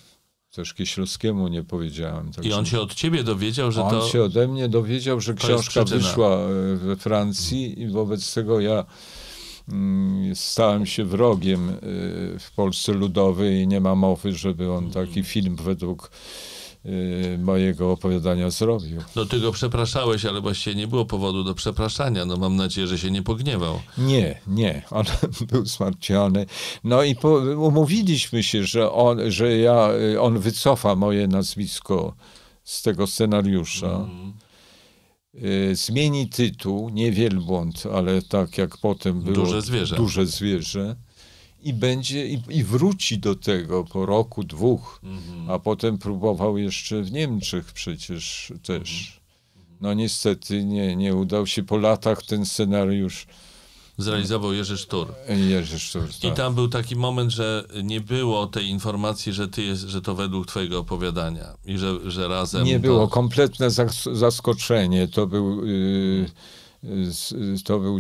Też 0.52 0.74
Kieślowskiemu 0.74 1.48
nie 1.48 1.64
powiedziałem. 1.64 2.32
Tak 2.32 2.46
I 2.46 2.54
on 2.54 2.66
się 2.66 2.80
od 2.80 2.94
ciebie 2.94 3.24
dowiedział, 3.24 3.72
że 3.72 3.84
on 3.84 3.92
to... 3.92 4.04
On 4.04 4.10
się 4.10 4.24
ode 4.24 4.48
mnie 4.48 4.70
dowiedział, 4.70 5.22
że 5.22 5.34
książka 5.34 5.84
wyszła 5.84 6.38
e, 6.38 6.76
we 6.76 6.96
Francji 6.96 7.82
i 7.82 7.88
wobec 7.88 8.34
tego 8.34 8.60
ja 8.60 8.86
mm, 9.70 10.36
stałem 10.36 10.86
się 10.86 11.06
wrogiem 11.06 11.70
e, 11.70 11.76
w 12.40 12.52
Polsce 12.56 12.94
Ludowej 12.94 13.62
i 13.62 13.68
nie 13.68 13.82
ma 13.82 13.96
mowy, 13.96 14.32
żeby 14.32 14.72
on 14.72 14.92
taki 14.92 15.20
mm. 15.20 15.24
film 15.24 15.56
według 15.56 16.12
mojego 17.40 17.92
opowiadania 17.92 18.50
zrobił. 18.50 19.02
No 19.16 19.26
ty 19.26 19.40
go 19.40 19.52
przepraszałeś, 19.52 20.26
ale 20.26 20.42
właściwie 20.42 20.76
nie 20.76 20.88
było 20.88 21.06
powodu 21.06 21.44
do 21.44 21.54
przepraszania. 21.54 22.26
No 22.26 22.38
mam 22.38 22.56
nadzieję, 22.56 22.88
że 22.88 22.98
się 22.98 23.12
nie 23.12 23.24
pogniewał. 23.24 23.80
Nie, 23.98 24.42
nie. 24.48 24.82
On 24.92 25.06
był 25.52 25.66
zmartwiony. 25.66 26.46
No 26.84 27.04
i 27.04 27.16
po, 27.16 27.30
umówiliśmy 27.58 28.44
się, 28.44 28.64
że 28.64 28.92
on, 28.92 29.32
że 29.32 29.58
ja, 29.58 29.90
on 30.20 30.40
wycofa 30.40 30.96
moje 30.96 31.28
nazwisko 31.28 32.16
z 32.64 32.82
tego 32.82 33.08
scenariusza. 33.08 33.96
Mm. 33.96 34.34
Zmieni 35.74 36.30
tytuł, 36.30 36.90
nie 36.90 37.12
wielbłąd, 37.12 37.84
ale 37.94 38.22
tak 38.22 38.58
jak 38.58 38.78
potem 38.78 39.22
było. 39.22 39.36
Duże 39.36 39.62
zwierzę. 39.62 39.96
Duże 39.96 40.26
zwierzę 40.26 40.96
i 41.64 41.74
będzie 41.74 42.28
i, 42.28 42.42
i, 42.50 42.64
wróci 42.64 43.20
do 43.20 43.36
tego 43.36 43.84
po 43.84 44.06
roku, 44.06 44.44
dwóch, 44.44 45.00
mhm. 45.04 45.50
a 45.50 45.60
potem 45.60 45.98
próbował 45.98 46.58
jeszcze 46.58 47.02
w 47.02 47.12
Niemczech 47.12 47.72
przecież 47.72 48.54
też. 48.64 48.90
Mhm. 48.90 49.24
No 49.82 49.94
niestety 49.94 50.64
nie, 50.64 50.96
nie 50.96 51.16
udał 51.16 51.48
się 51.48 51.64
po 51.64 51.78
latach 51.78 52.24
ten 52.24 52.46
scenariusz. 52.46 53.28
Zrealizował 53.98 54.54
Jerzy 54.54 54.78
Sztur. 54.78 55.14
Jerzy 55.50 55.80
Sztur, 55.80 56.08
tak. 56.22 56.32
I 56.32 56.36
tam 56.36 56.56
był 56.56 56.68
taki 56.68 56.96
moment, 56.96 57.32
że 57.32 57.64
nie 57.84 58.02
było 58.02 58.48
tej 58.48 58.68
informacji, 58.68 59.34
że, 59.34 59.48
ty 59.48 59.64
jest, 59.64 59.82
że 59.82 60.02
to 60.02 60.16
według 60.16 60.48
twojego 60.48 60.80
opowiadania 60.80 61.54
i 61.66 61.78
że, 61.78 62.12
że 62.12 62.28
razem... 62.28 62.66
Nie 62.66 62.76
to... 62.76 62.82
było, 62.82 63.08
kompletne 63.08 63.68
zaskoczenie. 64.14 65.08
To 65.08 65.28
był... 65.28 65.66
Yy, 65.66 66.30
to 67.64 67.80
był 67.80 68.00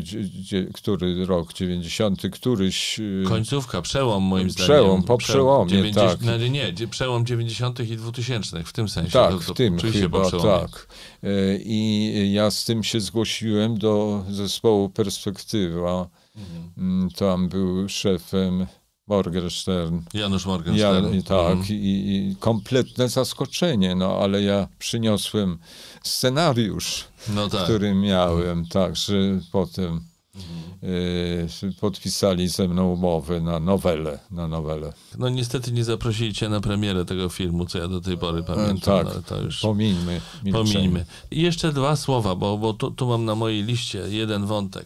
który 0.73 1.25
rok, 1.25 1.53
90, 1.53 2.21
któryś. 2.31 2.99
Y, 2.99 3.23
Końcówka, 3.27 3.81
przełom 3.81 4.23
moim 4.23 4.49
zdaniem. 4.49 4.65
Przełom, 4.65 5.03
po 5.03 5.17
przełomie, 5.17 5.69
90, 5.71 6.11
tak. 6.11 6.21
No, 6.21 6.47
nie, 6.47 6.73
przełom 6.89 7.25
90. 7.25 7.79
i 7.79 7.97
2000, 7.97 8.63
w 8.63 8.73
tym 8.73 8.89
sensie. 8.89 9.11
Tak, 9.11 9.31
to, 9.31 9.39
to 9.39 9.53
w 9.53 9.57
tym 9.57 9.79
chyba, 9.79 10.31
tak. 10.31 10.87
Y, 11.23 11.61
I 11.65 12.33
ja 12.33 12.51
z 12.51 12.65
tym 12.65 12.83
się 12.83 12.99
zgłosiłem 12.99 13.77
do 13.77 14.25
zespołu 14.29 14.89
Perspektywa. 14.89 16.09
Mhm. 16.35 16.71
Mm, 16.77 17.09
tam 17.09 17.49
był 17.49 17.89
szefem 17.89 18.67
Morgenstern. 19.07 20.01
Janusz 20.13 20.45
Morgenstern. 20.45 21.15
Ja, 21.15 21.21
tak, 21.21 21.51
mhm. 21.51 21.65
i, 21.69 22.31
i, 22.31 22.35
kompletne 22.39 23.09
zaskoczenie, 23.09 23.95
no 23.95 24.17
ale 24.21 24.41
ja 24.41 24.67
przyniosłem 24.79 25.57
scenariusz, 26.03 27.05
no 27.29 27.49
tak. 27.49 27.63
który 27.63 27.95
miałem, 27.95 28.65
także 28.65 29.39
potem 29.51 30.01
mhm. 30.35 31.71
y, 31.71 31.73
podpisali 31.81 32.47
ze 32.47 32.67
mną 32.67 32.93
umowę 32.93 33.41
na 33.41 33.59
nowelę, 33.59 34.19
na 34.31 34.47
nowelę. 34.47 34.93
No 35.17 35.29
niestety 35.29 35.71
nie 35.71 35.83
zaprosili 35.83 36.33
cię 36.33 36.49
na 36.49 36.61
premierę 36.61 37.05
tego 37.05 37.29
filmu, 37.29 37.65
co 37.65 37.77
ja 37.77 37.87
do 37.87 38.01
tej 38.01 38.17
pory 38.17 38.43
pamiętam. 38.43 39.05
Tak, 39.05 39.07
ale 39.07 39.21
to 39.21 39.41
już 39.41 39.61
pomińmy. 39.61 40.21
Pomińmy. 40.51 41.05
I 41.31 41.41
jeszcze 41.41 41.73
dwa 41.73 41.95
słowa, 41.95 42.35
bo, 42.35 42.57
bo 42.57 42.73
tu, 42.73 42.91
tu 42.91 43.07
mam 43.07 43.25
na 43.25 43.35
mojej 43.35 43.63
liście 43.63 43.99
jeden 44.09 44.45
wątek 44.45 44.85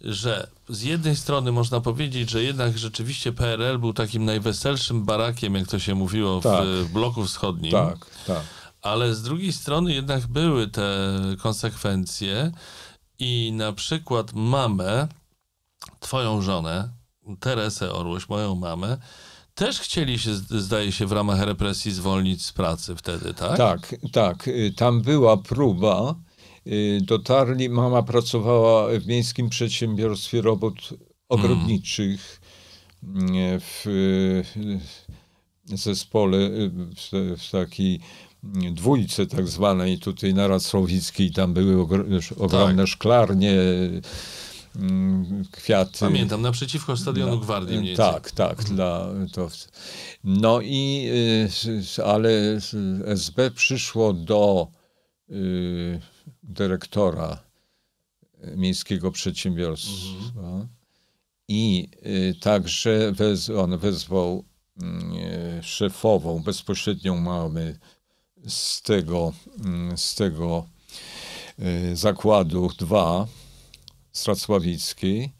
że 0.00 0.50
z 0.68 0.82
jednej 0.82 1.16
strony 1.16 1.52
można 1.52 1.80
powiedzieć, 1.80 2.30
że 2.30 2.42
jednak 2.42 2.78
rzeczywiście 2.78 3.32
PRL 3.32 3.78
był 3.78 3.92
takim 3.92 4.24
najweselszym 4.24 5.04
barakiem, 5.04 5.54
jak 5.54 5.68
to 5.68 5.78
się 5.78 5.94
mówiło 5.94 6.40
tak. 6.40 6.64
w, 6.64 6.66
w 6.66 6.92
bloku 6.92 7.24
wschodnim. 7.24 7.72
Tak, 7.72 8.06
tak. 8.26 8.42
Ale 8.82 9.14
z 9.14 9.22
drugiej 9.22 9.52
strony 9.52 9.94
jednak 9.94 10.26
były 10.26 10.68
te 10.68 11.08
konsekwencje 11.42 12.52
i 13.18 13.52
na 13.52 13.72
przykład 13.72 14.32
mamę, 14.34 15.08
twoją 16.00 16.42
żonę, 16.42 16.88
Teresę 17.40 17.92
Orłoś, 17.92 18.28
moją 18.28 18.54
mamę, 18.54 18.98
też 19.54 19.80
chcieli 19.80 20.18
się, 20.18 20.34
zdaje 20.34 20.92
się, 20.92 21.06
w 21.06 21.12
ramach 21.12 21.40
represji 21.40 21.92
zwolnić 21.92 22.46
z 22.46 22.52
pracy 22.52 22.96
wtedy, 22.96 23.34
tak? 23.34 23.56
Tak, 23.56 23.94
tak. 24.12 24.50
Tam 24.76 25.02
była 25.02 25.36
próba 25.36 26.14
Y, 26.14 26.29
dotarli. 27.00 27.68
Mama 27.68 28.02
pracowała 28.02 28.98
w 28.98 29.06
Miejskim 29.06 29.48
Przedsiębiorstwie 29.48 30.42
Robót 30.42 30.94
Ogrodniczych 31.28 32.40
mm. 33.02 33.60
w 33.60 33.84
zespole, 35.76 36.38
w, 36.96 37.36
w 37.38 37.50
takiej 37.50 38.00
dwójce 38.72 39.26
tak 39.26 39.48
zwanej 39.48 39.98
tutaj 39.98 40.34
na 40.34 40.48
Racławickiej, 40.48 41.30
tam 41.30 41.54
były 41.54 41.86
ogromne 42.38 42.82
tak. 42.82 42.86
szklarnie, 42.86 43.54
mm, 44.76 45.44
kwiaty. 45.52 45.98
Pamiętam, 46.00 46.42
naprzeciwko 46.42 46.96
stadionu 46.96 47.34
no, 47.34 47.36
Gwardii 47.36 47.78
mniej 47.78 47.96
Tak, 47.96 48.30
tak. 48.30 48.58
Mhm. 48.58 48.76
Dla, 48.76 49.08
to, 49.32 49.48
no 50.24 50.60
i, 50.60 51.08
y, 51.98 52.04
ale 52.04 52.30
SB 53.04 53.50
przyszło 53.50 54.12
do 54.12 54.68
y, 55.30 56.00
dyrektora 56.50 57.38
miejskiego 58.56 59.12
przedsiębiorstwa 59.12 60.36
mhm. 60.36 60.68
i 61.48 61.88
y, 62.06 62.34
także 62.40 63.12
wez, 63.12 63.50
on 63.50 63.78
wezwał 63.78 64.44
szefową, 65.62 66.42
bezpośrednią 66.42 67.20
mamy 67.20 67.78
z 68.48 68.82
tego, 68.82 69.32
mm, 69.64 69.98
z 69.98 70.14
tego 70.14 70.66
zakładu 71.94 72.70
dwa 72.78 73.26
Stracławickiej. 74.12 75.32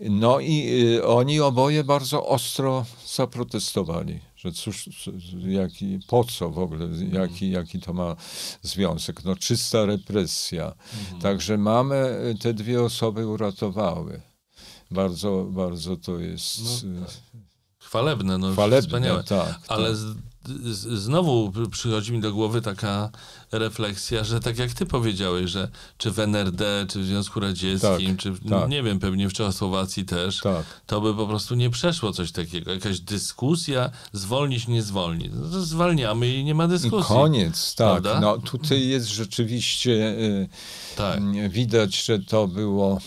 No 0.00 0.40
i 0.40 1.00
oni 1.06 1.40
oboje 1.40 1.84
bardzo 1.84 2.26
ostro 2.26 2.86
zaprotestowali, 3.06 4.20
że 4.44 4.52
cóż, 4.52 4.88
jaki, 5.46 5.98
po 6.06 6.24
co 6.24 6.50
w 6.50 6.58
ogóle, 6.58 6.88
jaki, 7.12 7.50
jaki 7.50 7.80
to 7.80 7.92
ma 7.92 8.16
związek. 8.62 9.24
No 9.24 9.36
czysta 9.36 9.86
represja. 9.86 10.74
Mhm. 11.00 11.20
Także 11.20 11.58
mamy 11.58 12.18
te 12.40 12.54
dwie 12.54 12.82
osoby 12.82 13.26
uratowały. 13.26 14.20
Bardzo, 14.90 15.46
bardzo 15.50 15.96
to 15.96 16.18
jest... 16.18 16.60
No, 16.84 17.00
tak. 17.06 17.14
Chwalebne, 17.78 18.38
no 18.38 18.52
Chwalebne, 18.52 18.88
wspaniałe. 18.88 19.24
Tak, 19.24 19.60
Ale 19.68 19.90
tak 19.90 20.31
znowu 20.94 21.52
przychodzi 21.70 22.12
mi 22.12 22.20
do 22.20 22.32
głowy 22.32 22.62
taka 22.62 23.10
refleksja, 23.52 24.24
że 24.24 24.40
tak 24.40 24.58
jak 24.58 24.72
ty 24.72 24.86
powiedziałeś, 24.86 25.50
że 25.50 25.68
czy 25.98 26.10
w 26.10 26.18
NRD, 26.18 26.86
czy 26.88 27.00
w 27.00 27.06
Związku 27.06 27.40
Radzieckim, 27.40 28.16
tak, 28.16 28.18
czy 28.18 28.32
tak. 28.50 28.68
nie 28.68 28.82
wiem, 28.82 28.98
pewnie 28.98 29.28
w 29.28 29.32
Czechosłowacji 29.32 30.04
też, 30.04 30.40
tak. 30.40 30.66
to 30.86 31.00
by 31.00 31.14
po 31.14 31.26
prostu 31.26 31.54
nie 31.54 31.70
przeszło 31.70 32.12
coś 32.12 32.32
takiego. 32.32 32.72
Jakaś 32.72 33.00
dyskusja, 33.00 33.90
zwolnić, 34.12 34.68
nie 34.68 34.82
zwolnić. 34.82 35.32
No 35.34 35.60
zwalniamy 35.60 36.28
i 36.28 36.44
nie 36.44 36.54
ma 36.54 36.68
dyskusji. 36.68 37.14
Koniec, 37.14 37.74
tak. 37.74 38.02
Prawda? 38.02 38.20
No 38.20 38.38
tutaj 38.38 38.88
jest 38.88 39.06
rzeczywiście, 39.06 39.92
y, 39.92 40.48
tak. 40.96 41.20
widać, 41.50 42.04
że 42.04 42.18
to 42.18 42.48
było 42.48 43.00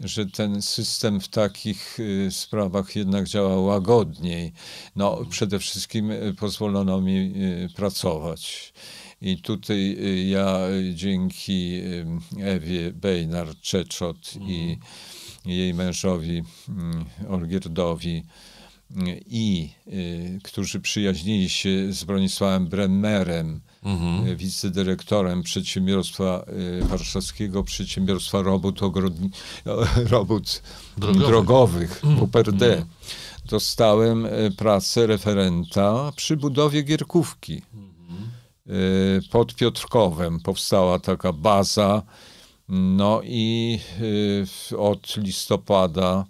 że 0.00 0.26
ten 0.26 0.62
system 0.62 1.20
w 1.20 1.28
takich 1.28 2.00
y, 2.00 2.28
sprawach 2.30 2.96
jednak 2.96 3.28
działa 3.28 3.56
łagodniej. 3.56 4.52
No, 4.96 5.18
przede 5.30 5.58
wszystkim 5.58 6.10
y, 6.10 6.34
pozwolono 6.38 7.00
mi 7.00 7.16
y, 7.16 7.68
pracować. 7.76 8.72
I 9.22 9.38
tutaj 9.42 9.96
ja 10.30 10.58
dzięki 10.94 11.80
Ewie 12.42 12.92
Bejnar-Czeczot 12.92 14.38
i 14.48 14.78
jej 15.46 15.74
mężowi 15.74 16.42
mm, 16.68 17.04
Olgierdowi 17.28 18.22
i 19.26 19.70
którzy 20.42 20.80
przyjaźnili 20.80 21.48
się 21.48 21.92
z 21.92 22.04
Bronisławem 22.04 22.66
Bremmerem, 22.66 23.60
mhm. 23.82 24.28
E, 24.28 24.36
wicedyrektorem 24.36 25.42
przedsiębiorstwa 25.42 26.44
e, 26.82 26.84
warszawskiego, 26.84 27.64
przedsiębiorstwa 27.64 28.42
robót, 28.42 28.82
ogrodni, 28.82 29.30
robót 30.10 30.62
drogowych, 30.96 31.28
drogowych 31.28 32.04
mhm. 32.04 32.22
UPRD. 32.22 32.66
Mhm. 32.66 32.88
Dostałem 33.44 34.26
e, 34.26 34.30
pracę 34.50 35.06
referenta 35.06 36.12
przy 36.16 36.36
budowie 36.36 36.82
Gierkówki. 36.82 37.62
Pod 39.30 39.54
Piotrkowem 39.54 40.40
powstała 40.40 40.98
taka 40.98 41.32
baza. 41.32 42.02
No 42.68 43.20
i 43.24 43.78
od 44.78 45.16
listopada 45.16 46.24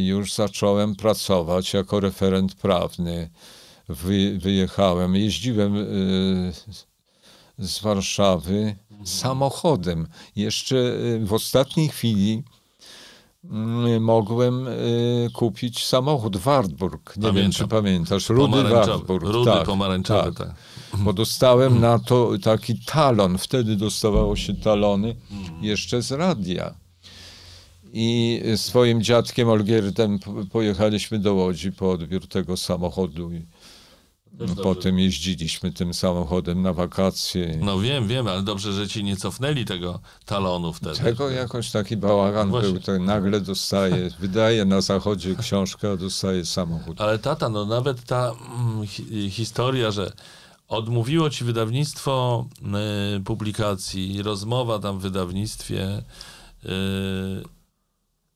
już 0.00 0.34
zacząłem 0.34 0.96
pracować 0.96 1.74
jako 1.74 2.00
referent 2.00 2.54
prawny 2.54 3.30
wy, 3.90 4.38
wyjechałem. 4.38 5.16
Jeździłem 5.16 5.76
y, 5.76 6.52
z 7.58 7.80
Warszawy 7.80 8.76
samochodem. 9.04 10.06
Jeszcze 10.36 10.76
y, 10.76 11.20
w 11.24 11.32
ostatniej 11.32 11.88
chwili 11.88 12.42
y, 13.96 14.00
mogłem 14.00 14.66
kupić 15.32 15.86
samochód 15.86 16.36
Wartburg. 16.36 17.16
Nie 17.16 17.22
Pamiętam. 17.22 17.42
wiem, 17.42 17.52
czy 17.52 17.68
pamiętasz. 17.68 18.28
Rudy 18.28 18.62
Wartburg. 18.62 19.24
Rudy 19.24 19.50
tak, 19.50 19.66
pomarańczowy, 19.66 20.32
tak. 20.32 20.48
tak. 20.48 20.56
Bo 21.00 21.12
dostałem 21.12 21.80
na 21.80 21.98
to 21.98 22.30
taki 22.42 22.78
talon. 22.84 23.38
Wtedy 23.38 23.76
dostawało 23.76 24.36
się 24.36 24.54
talony 24.54 25.16
jeszcze 25.60 26.02
z 26.02 26.12
radia. 26.12 26.74
I 27.92 28.42
swoim 28.56 29.02
dziadkiem 29.02 29.48
Olgiertem 29.48 30.18
pojechaliśmy 30.52 31.18
do 31.18 31.34
Łodzi 31.34 31.72
po 31.72 31.90
odbiór 31.90 32.28
tego 32.28 32.56
samochodu. 32.56 33.30
No, 34.38 34.62
potem 34.62 34.98
jeździliśmy 34.98 35.72
tym 35.72 35.94
samochodem 35.94 36.62
na 36.62 36.72
wakacje. 36.72 37.58
No 37.60 37.80
wiem, 37.80 38.08
wiem, 38.08 38.26
ale 38.28 38.42
dobrze, 38.42 38.72
że 38.72 38.88
ci 38.88 39.04
nie 39.04 39.16
cofnęli 39.16 39.64
tego 39.64 40.00
talonu 40.24 40.72
wtedy. 40.72 40.96
Tego 40.98 41.30
jakoś 41.30 41.70
taki 41.70 41.96
bałagan 41.96 42.50
no 42.50 42.60
był, 42.60 42.80
to 42.80 42.98
nagle 42.98 43.40
dostaje, 43.40 44.10
wydaje 44.20 44.64
na 44.64 44.80
zachodzie 44.80 45.34
książkę, 45.34 45.90
a 45.92 45.96
dostaje 45.96 46.44
samochód. 46.44 47.00
Ale 47.00 47.18
tata, 47.18 47.48
no 47.48 47.64
nawet 47.66 48.04
ta 48.04 48.32
mm, 48.58 48.86
hi 48.86 49.30
historia, 49.30 49.90
że 49.90 50.12
odmówiło 50.68 51.30
ci 51.30 51.44
wydawnictwo 51.44 52.46
y, 53.16 53.20
publikacji, 53.20 54.22
rozmowa 54.22 54.78
tam 54.78 54.98
w 54.98 55.02
wydawnictwie 55.02 56.02
y, 56.64 56.68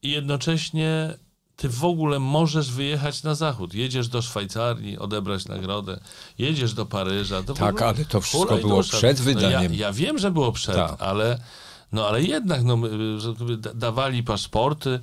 i 0.04 0.10
jednocześnie 0.10 1.14
ty 1.56 1.68
w 1.68 1.84
ogóle 1.84 2.18
możesz 2.18 2.72
wyjechać 2.72 3.22
na 3.22 3.34
zachód. 3.34 3.74
Jedziesz 3.74 4.08
do 4.08 4.22
Szwajcarii, 4.22 4.98
odebrać 4.98 5.48
nagrodę, 5.48 6.00
jedziesz 6.38 6.74
do 6.74 6.86
Paryża. 6.86 7.42
To 7.42 7.54
tak, 7.54 7.82
ale 7.82 8.04
to 8.04 8.20
wszystko 8.20 8.56
było 8.56 8.76
dusza. 8.76 8.96
przed 8.96 9.20
wydaniem. 9.20 9.72
No 9.72 9.78
ja, 9.78 9.86
ja, 9.86 9.92
wiem, 9.92 10.18
że 10.18 10.30
było 10.30 10.52
przed, 10.52 10.74
tak. 10.74 11.02
ale, 11.02 11.38
no, 11.92 12.08
ale 12.08 12.22
jednak 12.22 12.64
no, 12.64 12.78
dawali 13.74 14.22
paszporty. 14.22 15.00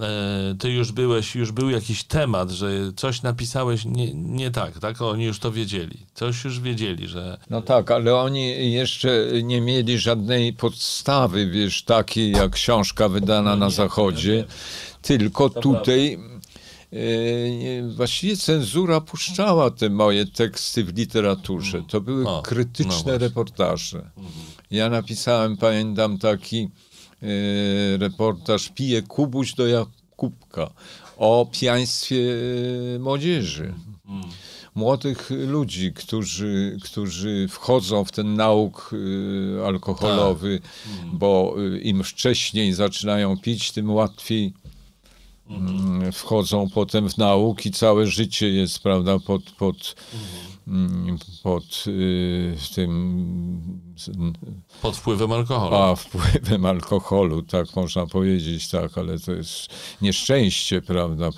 E, 0.00 0.54
ty 0.58 0.70
już 0.70 0.92
byłeś, 0.92 1.34
już 1.34 1.52
był 1.52 1.70
jakiś 1.70 2.04
temat, 2.04 2.50
że 2.50 2.68
coś 2.96 3.22
napisałeś 3.22 3.84
nie, 3.84 4.14
nie 4.14 4.50
tak, 4.50 4.78
tak? 4.78 5.02
Oni 5.02 5.24
już 5.24 5.38
to 5.38 5.52
wiedzieli. 5.52 5.98
Coś 6.14 6.44
już 6.44 6.60
wiedzieli, 6.60 7.08
że... 7.08 7.38
No 7.50 7.62
tak, 7.62 7.90
ale 7.90 8.14
oni 8.14 8.72
jeszcze 8.72 9.26
nie 9.42 9.60
mieli 9.60 9.98
żadnej 9.98 10.52
podstawy, 10.52 11.50
wiesz, 11.50 11.82
takiej 11.82 12.32
jak 12.32 12.50
książka 12.52 13.08
wydana 13.08 13.50
no 13.50 13.56
na 13.56 13.70
Zachodzie 13.70 14.44
tylko 15.02 15.50
tutaj 15.50 16.18
e, 16.92 16.98
właściwie 17.96 18.36
cenzura 18.36 19.00
puszczała 19.00 19.70
te 19.70 19.90
moje 19.90 20.26
teksty 20.26 20.84
w 20.84 20.96
literaturze. 20.96 21.82
To 21.88 22.00
były 22.00 22.28
o, 22.28 22.42
krytyczne 22.42 23.12
no 23.12 23.18
reportaże. 23.18 23.98
Mhm. 23.98 24.44
Ja 24.70 24.90
napisałem, 24.90 25.56
pamiętam, 25.56 26.18
taki 26.18 26.68
reportaż 27.98 28.68
Pije 28.68 29.02
Kubuś 29.02 29.54
do 29.54 29.66
Jakubka 29.66 30.70
o 31.16 31.46
pijaństwie 31.52 32.16
e, 32.94 32.98
młodzieży. 32.98 33.74
Mhm. 34.08 34.32
Młodych 34.74 35.30
ludzi, 35.30 35.92
którzy, 35.92 36.78
którzy 36.84 37.46
wchodzą 37.50 38.04
w 38.04 38.12
ten 38.12 38.34
nauk 38.34 38.94
alkoholowy, 39.66 40.60
tak. 40.60 40.92
Mhm. 40.92 41.18
bo 41.18 41.54
im 41.82 42.04
wcześniej 42.04 42.72
zaczynają 42.72 43.36
pić, 43.36 43.72
tym 43.72 43.90
łatwiej 43.90 44.52
Mhm. 45.50 46.12
wchodzą 46.12 46.70
potem 46.70 47.10
w 47.10 47.18
nauki, 47.18 47.70
całe 47.70 48.06
życie 48.06 48.48
jest, 48.48 48.78
prawda, 48.78 49.18
pod, 49.18 49.42
pod, 49.50 49.94
mhm. 50.14 50.45
Pod 51.42 51.84
y, 51.86 52.56
tym... 52.74 53.82
Pod 54.82 54.96
wpływem 54.96 55.32
alkoholu. 55.32 55.76
A, 55.76 55.96
wpływem 55.96 56.66
alkoholu, 56.66 57.42
tak 57.42 57.76
można 57.76 58.06
powiedzieć, 58.06 58.68
tak, 58.68 58.98
ale 58.98 59.18
to 59.18 59.32
jest 59.32 59.68
nieszczęście, 60.02 60.82
prawda. 60.82 61.30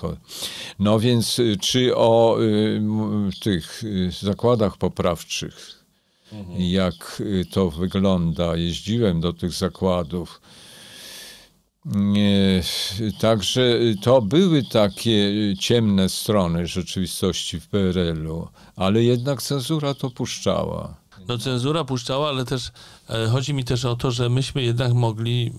No 0.79 0.99
więc, 0.99 1.39
y, 1.39 1.57
czy 1.61 1.95
o 1.95 2.37
y, 2.41 2.81
tych 3.41 3.83
y, 3.83 4.11
zakładach 4.21 4.77
poprawczych, 4.77 5.85
mhm. 6.31 6.61
jak 6.61 7.17
y, 7.19 7.45
to 7.51 7.69
wygląda, 7.69 8.55
jeździłem 8.55 9.21
do 9.21 9.33
tych 9.33 9.51
zakładów, 9.51 10.41
Także 13.19 13.79
to 14.01 14.21
były 14.21 14.63
takie 14.63 15.31
ciemne 15.59 16.09
strony 16.09 16.67
rzeczywistości 16.67 17.59
w 17.59 17.67
PRL-u, 17.67 18.47
ale 18.75 19.03
jednak 19.03 19.41
cenzura 19.41 19.93
to 19.93 20.09
puszczała. 20.09 20.95
No 21.27 21.37
cenzura 21.37 21.83
puszczała, 21.83 22.29
ale 22.29 22.45
też 22.45 22.71
e, 23.09 23.27
chodzi 23.27 23.53
mi 23.53 23.63
też 23.63 23.85
o 23.85 23.95
to, 23.95 24.11
że 24.11 24.29
myśmy 24.29 24.63
jednak 24.63 24.93
mogli, 24.93 25.53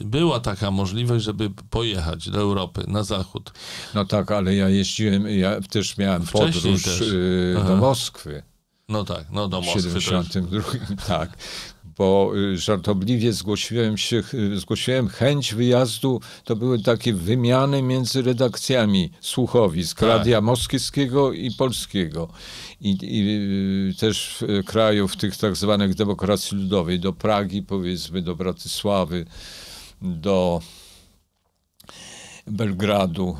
e, 0.00 0.04
była 0.04 0.40
taka 0.40 0.70
możliwość, 0.70 1.24
żeby 1.24 1.50
pojechać 1.70 2.30
do 2.30 2.38
Europy, 2.38 2.84
na 2.86 3.02
zachód. 3.02 3.52
No 3.94 4.04
tak, 4.04 4.30
ale 4.30 4.54
ja 4.54 4.68
jeździłem, 4.68 5.28
ja 5.28 5.60
też 5.60 5.96
miałem 5.96 6.26
Wcześniej 6.26 6.52
podróż 6.52 6.84
też. 6.84 7.12
Do 7.66 7.76
Moskwy. 7.76 8.42
No 8.88 9.04
tak, 9.04 9.24
no 9.30 9.48
do 9.48 9.62
w 9.62 9.66
Moskwy. 9.66 9.92
to 9.94 10.00
72, 10.00 10.62
tak. 11.08 11.38
Bo 11.98 12.32
y, 12.36 12.58
żartobliwie 12.58 13.32
zgłosiłem 13.32 13.98
się, 13.98 14.22
y, 14.34 14.58
zgłosiłem 14.58 15.08
chęć 15.08 15.54
wyjazdu, 15.54 16.20
to 16.44 16.56
były 16.56 16.82
takie 16.82 17.12
wymiany 17.12 17.82
między 17.82 18.22
redakcjami 18.22 19.10
słuchowisk, 19.20 20.00
Tak. 20.00 20.08
Radia 20.08 20.40
Moskiewskiego 20.40 21.32
i 21.32 21.50
Polskiego. 21.50 22.28
I, 22.80 22.98
i 23.02 23.28
y, 23.90 23.94
też 23.94 24.36
w 24.40 24.64
krajów 24.64 25.16
tych 25.16 25.36
tak 25.36 25.56
zwanych 25.56 25.94
demokracji 25.94 26.58
ludowej, 26.58 27.00
do 27.00 27.12
Pragi 27.12 27.62
powiedzmy, 27.62 28.22
do 28.22 28.36
Bratysławy, 28.36 29.26
do 30.02 30.60
Belgradu. 32.46 33.36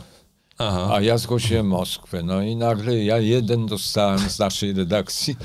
Aha. 0.58 0.90
A 0.94 1.00
ja 1.00 1.18
zgłosiłem 1.18 1.66
Moskwę. 1.66 2.22
No 2.22 2.42
i 2.42 2.56
nagle 2.56 3.04
ja 3.04 3.18
jeden 3.18 3.66
dostałem 3.66 4.18
z 4.18 4.38
naszej 4.38 4.72
redakcji 4.72 5.36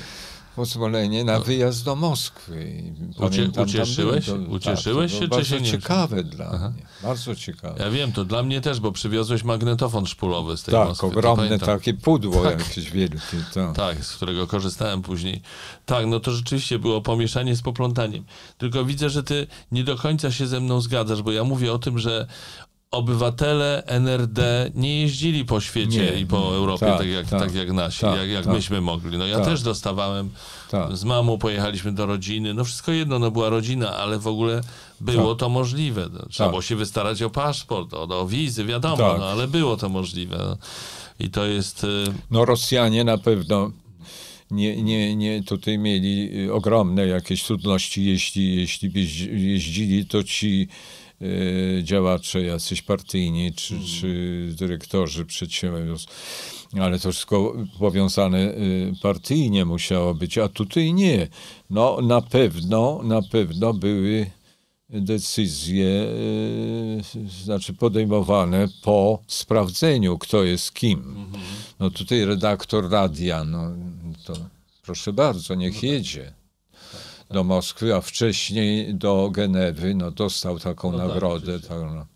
pozwolenie 0.56 1.24
na 1.24 1.40
wyjazd 1.40 1.84
do 1.84 1.96
Moskwy. 1.96 2.82
Pamiętam, 3.18 3.52
tam 3.52 3.64
ucieszyłeś- 3.64 4.26
to- 4.26 4.52
ucieszyłeś 4.52 5.12
tak, 5.12 5.20
się, 5.20 5.28
to 5.28 5.38
czy 5.38 5.44
się 5.44 5.60
nie 5.60 5.70
ciekawe 5.70 6.24
dla 6.24 6.70
mnie. 6.70 6.86
Bardzo 7.02 7.34
ciekawe. 7.36 7.84
Ja 7.84 7.90
wiem, 7.90 8.12
to 8.12 8.24
dla 8.24 8.42
mnie 8.42 8.60
też, 8.60 8.80
bo 8.80 8.92
przywiozłeś 8.92 9.44
magnetofon 9.44 10.06
szpulowy 10.06 10.56
z 10.56 10.62
tej 10.62 10.72
tak, 10.74 10.88
Moskwy. 10.88 11.00
to 11.00 11.06
ogromne 11.18 11.58
takie 11.58 11.94
pudło 11.94 12.44
jakieś 12.44 12.90
wielkie. 12.90 13.18
Tak. 13.54 13.76
Tak, 13.76 14.04
z 14.04 14.16
którego 14.16 14.46
korzystałem 14.46 15.02
później. 15.02 15.42
Tak, 15.86 16.06
no 16.06 16.20
to 16.20 16.30
rzeczywiście 16.30 16.78
było 16.78 17.00
pomieszanie 17.00 17.56
z 17.56 17.62
poplątaniem. 17.62 18.24
Tylko 18.58 18.84
widzę, 18.84 19.10
że 19.10 19.22
ty 19.22 19.46
nie 19.72 19.84
do 19.84 19.96
końca 19.96 20.30
się 20.30 20.46
ze 20.46 20.60
mną 20.60 20.80
zgadzasz, 20.80 21.22
bo 21.22 21.32
ja 21.32 21.44
mówię 21.44 21.72
o 21.72 21.78
tym, 21.78 21.98
że 21.98 22.26
obywatele 22.92 23.82
NRD 23.86 24.70
nie 24.74 25.00
jeździli 25.00 25.44
po 25.44 25.60
świecie 25.60 26.12
Nie, 26.12 26.20
i 26.20 26.26
po. 26.26 26.54
Europie 26.56 26.86
tak, 26.86 26.98
Tak, 26.98 27.06
jak, 27.08 27.28
tak, 27.28 27.40
tak 27.40 27.54
jak 27.54 27.72
nasi, 27.72 28.00
tak, 28.00 28.16
jak, 28.18 28.28
jak 28.28 28.44
tak. 28.44 28.54
myśmy 28.54 28.80
mogli. 28.80 29.18
No 29.18 29.26
ja 29.26 29.36
Tak. 29.36 29.44
też 29.44 29.62
dostawałem 29.62 30.30
Tak. 30.70 30.96
z 30.96 31.04
mamą, 31.04 31.38
pojechaliśmy 31.38 31.92
do 31.92 32.06
rodziny, 32.06 32.54
no 32.54 32.64
wszystko 32.64 32.92
jedno, 32.92 33.18
no 33.18 33.30
była 33.30 33.48
rodzina, 33.48 33.96
ale 33.96 34.18
w 34.18 34.26
ogóle 34.26 34.60
było 35.00 35.34
to 35.34 35.48
możliwe. 35.48 36.08
No, 36.12 36.26
trzeba 36.30 36.48
było 36.48 36.62
się 36.62 36.76
wystarać 36.76 37.22
o 37.22 37.30
paszport, 37.30 37.94
o, 37.94 38.02
o 38.20 38.26
wizy, 38.26 38.64
wiadomo, 38.64 39.14
no, 39.18 39.24
ale 39.26 39.48
było 39.48 39.76
to 39.76 39.88
możliwe. 39.88 40.56
I 41.20 41.30
to 41.30 41.46
jest... 41.46 41.84
y, 41.84 42.04
No 42.30 42.44
Rosjanie 42.44 43.04
na 43.04 43.18
pewno 43.18 43.70
nie, 44.50 44.82
nie, 44.82 45.16
nie 45.16 45.42
tutaj 45.42 45.78
mieli 45.78 46.44
y, 46.46 46.52
ogromne 46.52 47.06
jakieś 47.06 47.42
trudności, 47.44 48.04
jeśli, 48.04 48.56
jeśli 48.56 48.90
jeździ- 48.90 49.30
jeździli, 49.38 50.06
to 50.06 50.24
ci 50.24 50.68
działacze 51.82 52.42
jacyś 52.42 52.82
partyjni, 52.82 53.52
czy, 53.52 53.80
czy 53.80 54.48
dyrektorzy 54.58 55.24
przedsiębiorstw, 55.24 56.66
ale 56.80 56.98
to 56.98 57.12
wszystko 57.12 57.54
powiązane 57.78 58.38
y, 58.38 58.92
partyjnie 59.02 59.64
musiało 59.64 60.14
być, 60.14 60.38
a 60.38 60.48
tutaj 60.48 60.94
nie. 60.94 61.28
No 61.70 61.98
na 62.02 62.20
pewno, 62.20 63.00
na 63.04 63.22
pewno 63.22 63.74
były 63.74 64.30
decyzje 64.88 65.86
y, 65.86 67.28
znaczy 67.44 67.74
podejmowane 67.74 68.68
po 68.82 69.22
sprawdzeniu, 69.26 70.18
kto 70.18 70.44
jest 70.44 70.74
kim. 70.74 71.26
No 71.80 71.90
tutaj 71.90 72.24
redaktor 72.24 72.90
radia, 72.90 73.44
no 73.44 73.70
to 74.24 74.32
proszę 74.82 75.12
bardzo, 75.12 75.54
niech 75.54 75.82
jedzie 75.82 76.41
do 77.32 77.44
Moskwy, 77.44 77.94
a 77.94 78.00
wcześniej 78.00 78.94
do 78.94 79.28
Genewy, 79.32 79.94
no 79.94 80.10
dostał 80.10 80.58
taką 80.58 80.92
No 80.92 80.98
tak, 80.98 81.08
nagrodę. 81.08 81.36
oczywiście. 81.54 81.68
tak, 81.68 81.78
no. 81.94 82.06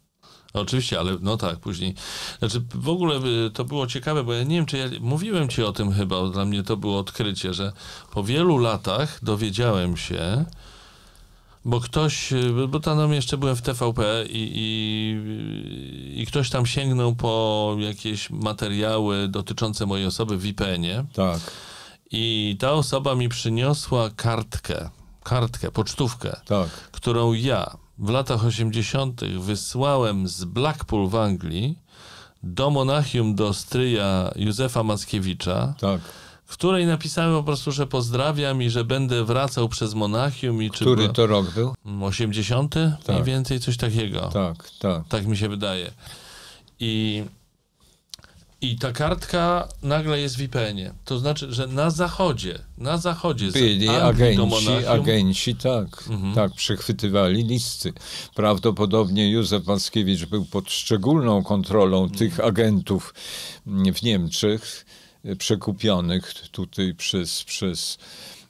Oczywiście, 0.53 0.99
ale 1.01 1.17
no 1.21 1.37
tak, 1.37 1.59
później. 1.59 1.95
Znaczy, 2.39 2.63
w 2.75 2.89
ogóle 2.89 3.17
y, 3.47 3.51
to 3.51 3.65
było 3.65 3.87
ciekawe, 3.87 4.25
bo 4.25 4.33
ja 4.33 4.43
nie 4.43 4.57
wiem, 4.57 4.67
czy 4.67 4.79
ja 4.79 4.85
mówiłem 5.01 5.49
ci 5.49 5.63
o 5.63 5.73
tym 5.73 5.93
chyba, 5.93 6.21
bo 6.21 6.29
dla 6.29 6.45
mnie 6.45 6.63
to 6.63 6.77
było 6.77 6.99
odkrycie, 6.99 7.55
że 7.55 7.73
po 8.13 8.25
wielu 8.25 8.59
latach 8.59 9.19
dowiedziałem 9.25 9.97
się, 9.97 10.45
bo 11.65 11.81
ktoś, 11.81 12.33
y, 12.33 12.69
bo 12.69 12.81
tam 12.81 13.13
jeszcze 13.13 13.39
byłem 13.39 13.57
w 13.57 13.63
TVP 13.63 14.25
i, 14.29 14.53
i, 14.55 16.23
i 16.23 16.27
ktoś 16.27 16.51
tam 16.51 16.67
sięgnął 16.67 17.15
po 17.15 17.77
jakieś 17.79 18.31
materiały 18.31 19.29
dotyczące 19.29 19.87
mojej 19.87 20.07
osoby 20.07 20.37
w 20.39 20.47
IPN-ie 20.47 21.05
tak, 21.13 21.41
i 22.11 22.57
ta 22.61 22.73
osoba 22.73 23.15
mi 23.15 23.29
przyniosła 23.29 24.11
kartkę, 24.11 24.91
kartkę, 25.31 25.71
pocztówkę, 25.71 26.37
tak, 26.47 26.69
którą 26.69 27.33
ja 27.33 27.77
w 27.99 28.09
latach 28.11 28.45
80. 28.45 29.21
wysłałem 29.25 30.29
z 30.29 30.45
Blackpool 30.45 31.09
w 31.09 31.15
Anglii 31.17 31.79
do 32.43 32.71
Monachium 32.71 33.35
do 33.35 33.55
stryja 33.55 34.31
Józefa 34.37 34.83
Mackiewicza, 34.83 35.75
tak. 35.81 36.01
w 36.45 36.53
której 36.53 36.87
napisałem 36.87 37.33
po 37.37 37.43
prostu, 37.43 37.73
że 37.73 37.87
pozdrawiam 37.87 38.63
i 38.63 38.71
że 38.71 38.85
będę 38.85 39.25
wracał 39.25 39.69
przez 39.69 39.95
Monachium 39.95 40.63
i 40.63 40.71
czy 40.71 40.85
Który 40.85 41.03
było- 41.03 41.13
to 41.15 41.27
rok 41.27 41.51
był? 41.55 41.75
80. 42.03 42.75
mniej 42.75 42.93
Tak. 43.05 43.25
więcej 43.25 43.61
coś 43.61 43.77
takiego. 43.77 44.21
Tak, 44.33 44.71
tak. 44.79 45.09
Tak 45.09 45.27
mi 45.27 45.37
się 45.37 45.49
wydaje. 45.49 45.91
I, 46.81 47.25
I 48.61 48.77
ta 48.79 48.93
kartka 48.93 49.69
nagle 49.83 50.21
jest 50.21 50.37
w 50.37 50.43
IPN-ie. 50.43 50.95
To 51.05 51.19
znaczy, 51.19 51.53
że 51.53 51.67
na 51.67 51.91
zachodzie, 51.91 52.59
na 52.79 52.99
zachodzie 52.99 53.51
Byli 53.53 53.89
agenci, 53.89 54.87
agenci, 54.89 55.55
tak, 55.55 56.05
Mhm. 56.11 56.35
tak, 56.35 56.53
przechwytywali 56.53 57.45
listy. 57.45 57.93
Prawdopodobnie 58.35 59.31
Józef 59.31 59.67
Mackiewicz 59.67 60.25
był 60.25 60.45
pod 60.45 60.71
szczególną 60.71 61.43
kontrolą 61.43 62.03
Mhm. 62.03 62.19
tych 62.19 62.41
agentów 62.41 63.15
w 63.67 64.03
Niemczech, 64.03 64.87
y, 65.25 65.37
przekupionych 65.37 66.35
tutaj 66.53 66.95
przez, 66.95 67.45
przez 67.45 67.99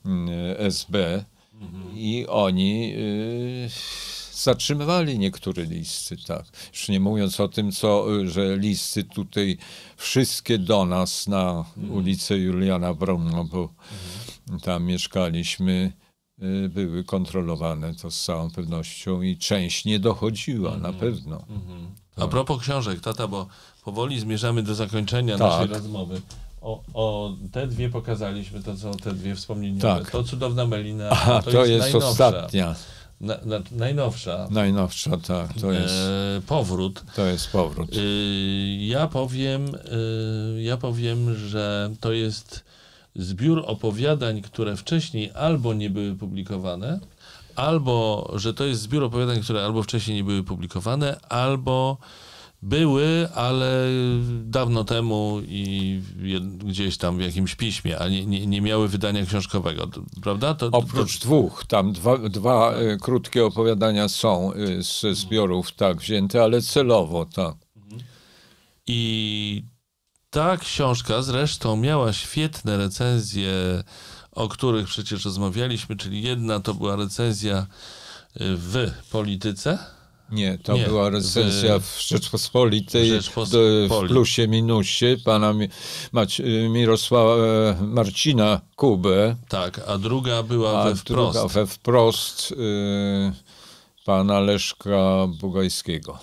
mm, 0.05 0.29
SB 0.59 1.25
Mhm. 1.61 1.97
i 1.99 2.27
oni 2.29 2.95
y, 2.97 3.69
zatrzymywali 4.43 5.19
niektóre 5.19 5.65
listy, 5.65 6.17
tak. 6.27 6.45
Już 6.73 6.89
nie 6.89 7.01
mówiąc 7.01 7.41
o 7.41 7.49
tym, 7.49 7.73
co, 7.73 8.17
y, 8.21 8.31
że 8.31 8.57
listy 8.57 9.05
tutaj 9.05 9.59
wszystkie 9.97 10.59
do 10.59 10.85
nas 10.87 11.27
na 11.27 11.65
ulicę 11.91 12.37
Juliana 12.39 12.95
Brumno, 12.95 13.45
bo 13.45 13.69
tam 14.63 14.85
mieszkaliśmy, 14.85 15.93
y, 16.43 16.69
były 16.69 17.05
kontrolowane 17.05 17.95
to 17.95 18.11
z 18.11 18.25
całą 18.25 18.51
pewnością 18.51 19.23
i 19.23 19.37
część 19.37 19.85
nie 19.85 19.99
dochodziła, 19.99 20.77
na 20.77 20.93
pewno. 20.93 21.45
A 22.17 22.27
propos 22.29 22.63
książek, 22.63 23.01
tata, 23.01 23.29
bo 23.29 23.47
powoli 23.85 24.21
zmierzamy 24.21 24.63
do 24.63 24.75
zakończenia 24.75 25.39
Tak. 25.39 25.51
naszej 25.51 25.67
rozmowy. 25.67 26.21
O, 26.61 26.83
o, 26.95 27.33
te 27.53 27.67
dwie 27.67 27.89
pokazaliśmy, 27.91 28.63
to 28.63 28.77
są 28.77 28.93
te 28.93 29.15
dwie 29.15 29.35
wspomnieniowe. 29.35 29.81
Tak. 30.01 30.11
To 30.11 30.25
cudowna 30.25 30.67
Melina. 30.67 31.11
A 31.11 31.43
to, 31.43 31.65
jest 31.65 31.85
najnowsza. 31.85 32.09
ostatnia, 32.09 32.75
Na, 33.21 33.35
na, 33.45 33.59
najnowsza. 33.73 34.49
najnowsza, 34.51 35.11
tak, 35.17 35.53
to 35.61 35.73
jest, 35.73 35.95
E, 35.95 36.41
powrót. 36.47 37.03
to 37.17 37.27
jest 37.27 37.51
powrót. 37.51 37.97
Y, 37.97 38.77
ja 38.81 39.07
powiem, 39.09 39.75
y, 39.75 40.63
ja 40.63 40.77
powiem, 40.77 41.35
że 41.35 41.91
to 42.01 42.13
jest 42.13 42.65
zbiór 43.17 43.65
opowiadań, 43.67 44.43
które 44.43 44.77
wcześniej 44.77 45.31
albo 45.35 45.75
nie 45.75 45.91
były 45.91 46.15
publikowane, 46.15 47.01
albo 47.57 48.31
że 48.35 48.55
to 48.55 48.65
jest 48.65 48.81
zbiór 48.83 49.05
opowiadań, 49.05 49.41
które 49.43 49.65
albo 49.65 49.83
wcześniej 49.83 50.17
nie 50.17 50.25
były 50.25 50.43
publikowane, 50.45 51.21
albo 51.29 51.97
były, 52.63 53.29
ale 53.35 53.87
dawno 54.45 54.85
temu 54.85 55.41
i 55.49 56.01
gdzieś 56.59 56.97
tam 56.99 57.19
w 57.19 57.21
jakimś 57.21 57.55
piśmie, 57.55 57.99
a 57.99 58.09
nie, 58.09 58.27
nie, 58.27 58.47
nie 58.47 58.61
miały 58.61 58.89
wydania 58.89 59.27
książkowego, 59.27 59.87
to- 59.87 60.03
prawda? 60.23 60.55
To, 60.55 60.71
to, 60.71 60.79
Oprócz 60.79 61.19
dwóch, 61.19 61.65
tam 61.67 61.93
dwa, 61.93 62.19
dwa 62.19 62.73
e, 62.73 62.97
krótkie 62.97 63.45
opowiadania 63.45 64.09
są 64.09 64.53
e, 64.53 64.83
ze 64.83 65.15
zbiorów 65.15 65.73
tak 65.73 65.97
wzięte, 66.01 66.43
ale 66.43 66.63
celowo, 66.63 67.27
tak. 67.27 67.55
I 68.87 69.63
ta 70.31 70.57
książka 70.57 71.23
zresztą 71.23 71.77
miała 71.77 72.13
świetne 72.13 72.77
recenzje, 72.77 73.53
o 74.33 74.49
których 74.49 74.87
przecież 74.87 75.25
rozmawialiśmy, 75.25 75.97
czyli 75.97 76.23
jedna 76.23 76.61
to 76.61 76.75
była 76.75 76.97
recenzja 76.97 77.59
y, 77.61 77.67
w 78.41 78.91
polityce. 79.11 79.79
Nie, 80.31 80.59
to 80.59 80.73
Nie, 80.73 80.85
była 80.85 81.11
recenzja 81.11 81.79
w- 81.79 81.83
w 81.87 82.09
Rzeczpospolitej, 82.09 83.09
Rzeczpospolitej. 83.09 83.89
w 83.89 84.09
plusie, 84.09 84.49
minusie 84.49 85.17
pana 85.25 85.55
Mać, 86.13 86.43
Mirosława 86.71 87.35
e, 87.37 87.77
Marcina 87.83 88.61
Kubę, 88.77 89.37
Tak, 89.49 89.81
a 89.87 89.99
druga 89.99 90.43
była 90.43 90.81
a 90.81 90.85
we 90.85 90.95
wprost. 90.97 91.05
druga 91.35 91.49
we 91.49 91.67
wprost 91.67 92.53
e, 92.53 93.33
pana 94.05 94.41
Leszka 94.41 95.27
Bugajskiego. 95.41 96.19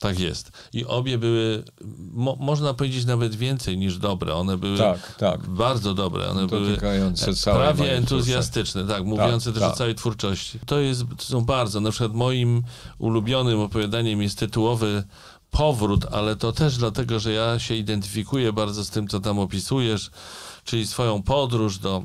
Tak 0.00 0.20
jest. 0.20 0.52
I 0.72 0.84
obie 0.84 1.18
były, 1.18 1.64
mo, 2.12 2.36
można 2.40 2.74
powiedzieć 2.74 3.04
nawet 3.04 3.34
więcej 3.34 3.78
niż 3.78 3.98
dobre. 3.98 4.34
One 4.34 4.56
były 4.58 4.78
Tak, 4.78 5.14
tak. 5.16 5.48
bardzo 5.48 5.94
dobre. 5.94 6.28
One 6.28 6.46
były 6.46 6.78
całej 7.34 7.60
prawie 7.60 7.96
entuzjastyczne, 7.96 8.84
tak, 8.84 9.04
mówiące 9.04 9.52
też 9.52 9.62
tak. 9.62 9.72
o 9.72 9.76
całej 9.76 9.94
twórczości. 9.94 10.58
To, 10.66 10.78
jest, 10.80 11.04
to 11.16 11.24
są 11.24 11.44
bardzo, 11.44 11.80
na 11.80 11.90
przykład 11.90 12.14
moim 12.14 12.62
ulubionym 12.98 13.60
opowiadaniem 13.60 14.22
jest 14.22 14.38
tytułowy 14.38 15.04
Powrót, 15.50 16.06
ale 16.12 16.36
to 16.36 16.52
też 16.52 16.76
dlatego, 16.76 17.20
że 17.20 17.32
ja 17.32 17.58
się 17.58 17.74
identyfikuję 17.74 18.52
bardzo 18.52 18.84
z 18.84 18.90
tym, 18.90 19.08
co 19.08 19.20
tam 19.20 19.38
opisujesz, 19.38 20.10
czyli 20.64 20.86
swoją 20.86 21.22
podróż 21.22 21.78
do 21.78 22.04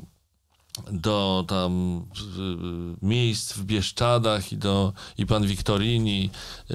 do 0.92 1.44
tam 1.48 2.02
y, 3.02 3.06
miejsc 3.06 3.52
w 3.52 3.64
Bieszczadach 3.64 4.52
i 4.52 4.56
do 4.56 4.92
i 5.18 5.26
pan 5.26 5.46
Wiktorini 5.46 6.30
y, 6.70 6.74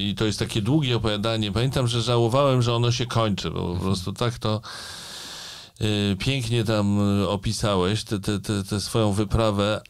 i 0.00 0.14
to 0.14 0.24
jest 0.24 0.38
takie 0.38 0.62
długie 0.62 0.96
opowiadanie. 0.96 1.52
Pamiętam, 1.52 1.88
że 1.88 2.02
żałowałem, 2.02 2.62
że 2.62 2.74
ono 2.74 2.92
się 2.92 3.06
kończy, 3.06 3.50
bo 3.50 3.60
po 3.60 3.66
Mhm. 3.66 3.80
prostu 3.80 4.12
tak 4.12 4.38
to 4.38 4.60
y, 5.80 6.16
pięknie 6.18 6.64
tam 6.64 6.98
opisałeś 7.28 8.04
tę 8.04 8.20
te, 8.20 8.40
te, 8.40 8.64
te 8.64 8.80
swoją 8.80 9.12
wyprawę. 9.12 9.80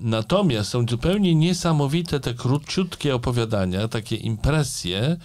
Natomiast 0.00 0.70
są 0.70 0.84
zupełnie 0.90 1.34
niesamowite 1.34 2.20
te 2.20 2.34
króciutkie 2.34 3.14
opowiadania, 3.14 3.88
takie 3.88 4.16
impresje 4.16 5.16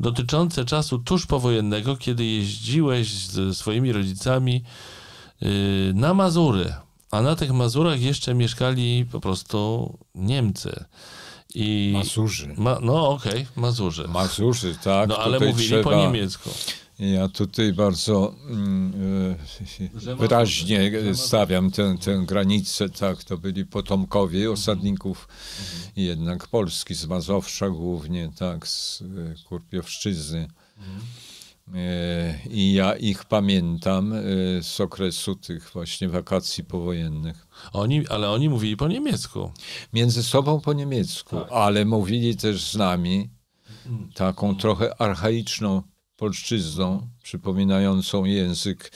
dotyczące 0.00 0.64
czasu 0.64 0.98
tuż 0.98 1.26
powojennego, 1.26 1.96
kiedy 1.96 2.24
jeździłeś 2.24 3.08
z 3.08 3.56
swoimi 3.58 3.92
rodzicami 3.92 4.62
na 5.94 6.14
Mazury, 6.14 6.74
a 7.10 7.22
na 7.22 7.36
tych 7.36 7.52
Mazurach 7.52 8.00
jeszcze 8.00 8.34
mieszkali 8.34 9.06
po 9.12 9.20
prostu 9.20 9.98
Niemcy. 10.14 10.84
I 11.54 11.90
Mazurzy. 11.94 12.54
Ma, 12.56 12.78
no 12.82 13.08
okej, 13.08 13.46
Mazurzy. 13.56 14.08
Mazurzy, 14.08 14.76
tak. 14.84 15.08
No 15.08 15.18
ale 15.18 15.40
mówili 15.40 15.68
trzeba, 15.68 15.82
po 15.82 15.94
niemiecku. 15.94 16.50
Ja 16.98 17.28
tutaj 17.28 17.72
bardzo 17.72 18.34
mm, 18.50 18.92
e, 20.08 20.14
wyraźnie 20.14 20.92
stawiam 21.14 21.70
tę, 21.70 21.96
tę 22.00 22.22
granicę, 22.26 22.88
tak, 22.88 23.24
to 23.24 23.38
byli 23.38 23.66
potomkowie 23.66 24.50
osadników 24.50 25.28
jednak 25.96 26.48
Polski, 26.48 26.94
z 26.94 27.06
Mazowsza 27.06 27.70
głównie, 27.70 28.30
tak, 28.38 28.68
z 28.68 29.02
e, 29.02 29.04
Kurpiowszczyzny. 29.48 30.48
E, 31.74 32.38
I 32.50 32.72
ja 32.72 32.96
ich 32.96 33.24
pamiętam 33.24 34.12
e, 34.12 34.22
z 34.62 34.80
okresu 34.80 35.34
tych 35.36 35.70
właśnie 35.72 36.08
wakacji 36.08 36.64
powojennych. 36.64 37.46
Oni, 37.72 38.08
ale 38.08 38.30
oni 38.30 38.48
mówili 38.48 38.76
po 38.76 38.88
niemiecku. 38.88 39.52
Między 39.92 40.22
sobą 40.22 40.60
po 40.60 40.72
niemiecku, 40.72 41.36
Tak. 41.36 41.48
ale 41.52 41.84
mówili 41.84 42.36
też 42.36 42.70
z 42.70 42.76
nami 42.76 43.30
taką 44.14 44.56
trochę 44.56 45.00
archaiczną 45.02 45.82
polszczyzną, 46.16 47.08
przypominającą 47.22 48.24
język 48.24 48.92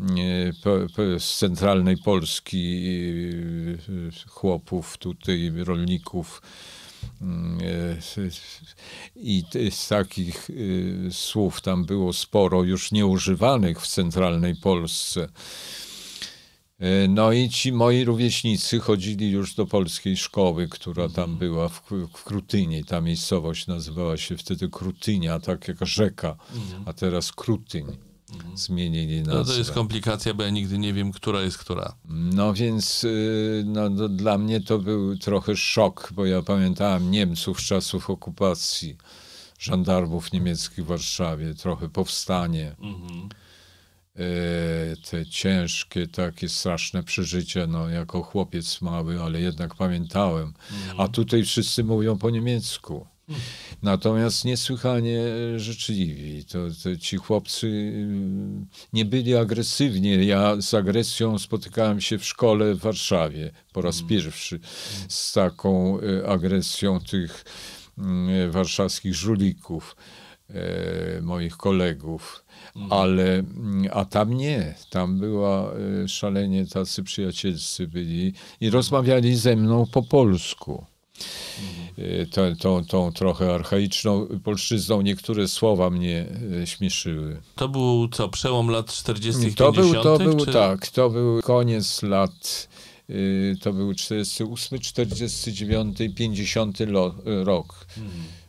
e, 0.00 1.20
z 1.20 1.38
centralnej 1.38 1.96
Polski 1.96 2.82
chłopów, 4.28 4.98
tutaj 4.98 5.52
rolników. 5.56 6.42
Mm, 7.22 7.58
e, 7.60 7.96
I 9.16 9.42
z 9.70 9.88
takich 9.88 10.50
e, 10.50 11.12
słów 11.12 11.60
tam 11.60 11.84
było 11.84 12.12
sporo, 12.12 12.62
już 12.62 12.92
nieużywanych 12.92 13.80
w 13.80 13.86
centralnej 13.86 14.54
Polsce. 14.56 15.28
E, 16.78 17.08
No 17.08 17.32
i 17.32 17.48
ci 17.48 17.72
moi 17.72 18.04
rówieśnicy 18.04 18.80
chodzili 18.80 19.30
już 19.30 19.54
do 19.54 19.66
polskiej 19.66 20.16
szkoły, 20.16 20.68
która 20.68 21.08
tam 21.08 21.36
była 21.36 21.68
w, 21.68 21.82
w 22.14 22.24
Krutynie. 22.24 22.84
Ta 22.84 23.00
miejscowość 23.00 23.66
nazywała 23.66 24.16
się 24.16 24.36
wtedy 24.36 24.68
Krutynia, 24.68 25.40
tak 25.40 25.68
jak 25.68 25.86
rzeka, 25.86 26.36
a 26.86 26.92
teraz 26.92 27.32
Krutyń. 27.32 28.05
Zmienili 28.54 29.22
nazwę. 29.22 29.34
No 29.34 29.44
to 29.44 29.58
jest 29.58 29.72
komplikacja, 29.72 30.34
bo 30.34 30.42
ja 30.42 30.50
nigdy 30.50 30.78
nie 30.78 30.92
wiem, 30.92 31.12
która 31.12 31.42
jest 31.42 31.58
która. 31.58 31.94
No 32.08 32.54
więc 32.54 33.04
y, 33.04 33.64
no, 33.66 33.90
no, 33.90 34.08
dla 34.08 34.38
mnie 34.38 34.60
to 34.60 34.78
był 34.78 35.16
trochę 35.16 35.56
szok, 35.56 36.12
bo 36.14 36.26
ja 36.26 36.42
pamiętałem 36.42 37.10
Niemców 37.10 37.60
z 37.60 37.64
czasów 37.64 38.10
okupacji, 38.10 38.96
żandarmów 39.58 40.32
niemieckich 40.32 40.84
w 40.84 40.88
Warszawie, 40.88 41.54
trochę 41.54 41.88
powstanie. 41.88 42.76
E, 44.16 44.96
te 45.10 45.26
ciężkie, 45.26 46.08
takie 46.08 46.48
straszne 46.48 47.02
przeżycia, 47.02 47.66
no 47.66 47.88
jako 47.88 48.22
chłopiec 48.22 48.80
mały, 48.82 49.22
ale 49.22 49.40
jednak 49.40 49.74
pamiętałem. 49.74 50.52
A 50.98 51.08
tutaj 51.08 51.44
wszyscy 51.44 51.84
mówią 51.84 52.18
po 52.18 52.30
niemiecku. 52.30 53.06
Natomiast 53.82 54.44
niesłychanie 54.44 55.22
życzliwi. 55.56 56.44
To, 56.44 56.58
to 56.82 56.96
ci 56.96 57.16
chłopcy 57.16 57.66
y, 57.66 58.06
nie 58.92 59.04
byli 59.04 59.36
agresywni. 59.36 60.26
Ja 60.26 60.60
z 60.60 60.74
agresją 60.74 61.38
spotykałem 61.38 62.00
się 62.00 62.18
w 62.18 62.24
szkole 62.24 62.74
w 62.74 62.78
Warszawie 62.78 63.50
po 63.72 63.82
raz 63.82 64.02
pierwszy 64.02 64.60
z 65.08 65.32
taką 65.32 66.00
y, 66.00 66.26
agresją 66.26 67.00
tych 67.00 67.44
y, 67.98 68.50
warszawskich 68.50 69.14
żulików, 69.14 69.96
moich 71.22 71.56
kolegów. 71.56 72.44
Ale, 72.90 73.38
mm, 73.38 73.88
a 73.92 74.04
tam 74.04 74.34
nie, 74.34 74.74
tam 74.90 75.18
była 75.18 75.72
szalenie 76.06 76.66
tacy 76.66 77.02
przyjacielscy 77.02 77.88
byli 77.88 78.32
i 78.60 78.70
rozmawiali 78.70 79.36
ze 79.36 79.56
mną 79.56 79.86
po 79.92 80.02
polsku. 80.02 80.86
E, 81.98 82.26
Tą, 82.26 82.56
tą, 82.56 82.84
tą 82.84 83.12
trochę 83.12 83.54
archaiczną 83.54 84.26
polszczyzną 84.44 85.00
niektóre 85.02 85.48
słowa 85.48 85.90
mnie 85.90 86.26
e, 86.62 86.66
śmieszyły. 86.66 87.42
To 87.54 87.68
był 87.68 88.08
co, 88.08 88.28
przełom 88.28 88.70
lat 88.70 88.92
40 88.92 89.54
To 89.54 89.72
był, 89.72 89.92
50 89.92 90.04
to 90.04 90.18
był 90.18 90.46
czy... 90.46 90.52
tak, 90.52 90.88
to 90.88 91.10
był 91.10 91.42
koniec 91.42 92.02
lat, 92.02 92.68
y, 93.10 93.56
to 93.60 93.72
był 93.72 93.94
48, 93.94 94.78
49 94.78 96.00
i 96.00 96.14
50 96.14 96.80
lo, 96.80 97.14
rok. 97.24 97.86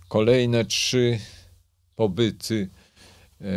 Kolejne 0.07 0.65
trzy 0.65 1.19
pobyty 1.95 2.69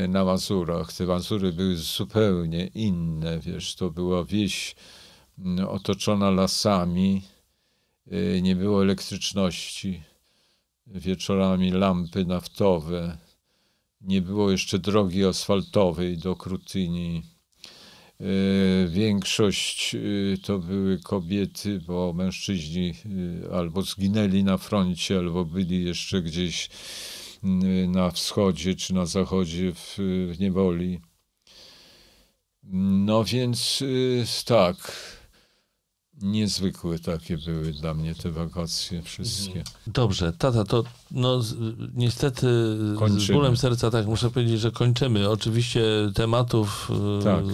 na 0.08 0.24
Mazurach. 0.24 0.92
Te 0.92 1.06
Mazury 1.06 1.52
były 1.52 1.76
zupełnie 1.76 2.66
inne, 2.66 3.38
wiesz, 3.38 3.74
to 3.74 3.90
była 3.90 4.24
wieś 4.24 4.74
mm, 5.38 5.68
otoczona 5.68 6.30
lasami, 6.30 7.22
nie 8.42 8.56
było 8.56 8.82
elektryczności, 8.82 10.02
wieczorami 10.86 11.70
lampy 11.70 12.24
naftowe, 12.24 13.18
nie 14.00 14.22
było 14.22 14.50
jeszcze 14.50 14.78
drogi 14.78 15.24
asfaltowej 15.24 16.18
do 16.18 16.36
Krutyni. 16.36 17.22
E, 18.20 18.24
Większość 18.88 19.94
e, 19.94 19.98
to 20.42 20.58
były 20.58 20.98
kobiety, 20.98 21.80
bo 21.86 22.12
mężczyźni 22.12 22.94
albo 23.52 23.82
zginęli 23.82 24.44
na 24.44 24.58
froncie, 24.58 25.18
albo 25.18 25.44
byli 25.44 25.84
jeszcze 25.84 26.22
gdzieś 26.22 26.68
na 27.88 28.10
wschodzie 28.10 28.74
czy 28.74 28.94
na 28.94 29.06
zachodzie 29.06 29.72
w, 29.74 29.94
w 30.32 30.40
niewoli. 30.40 31.00
No 32.62 33.24
więc 33.24 33.82
y, 33.82 34.24
tak, 34.44 34.92
niezwykłe 36.22 36.98
takie 36.98 37.38
były 37.38 37.72
dla 37.72 37.94
mnie 37.94 38.14
te 38.14 38.30
wakacje 38.30 39.02
wszystkie. 39.02 39.64
Dobrze, 39.86 40.32
tata, 40.32 40.64
to 40.64 40.84
no, 41.10 41.42
z, 41.42 41.54
niestety 41.94 42.46
z 42.94 42.98
Kończymy. 42.98 43.38
bólem 43.38 43.56
serca 43.56 43.90
tak 43.90 44.06
muszę 44.06 44.30
powiedzieć, 44.30 44.60
że 44.60 44.70
kończymy. 44.70 45.28
Oczywiście 45.30 45.82
tematów 46.14 46.90
e, 47.20 47.24
Tak. 47.24 47.44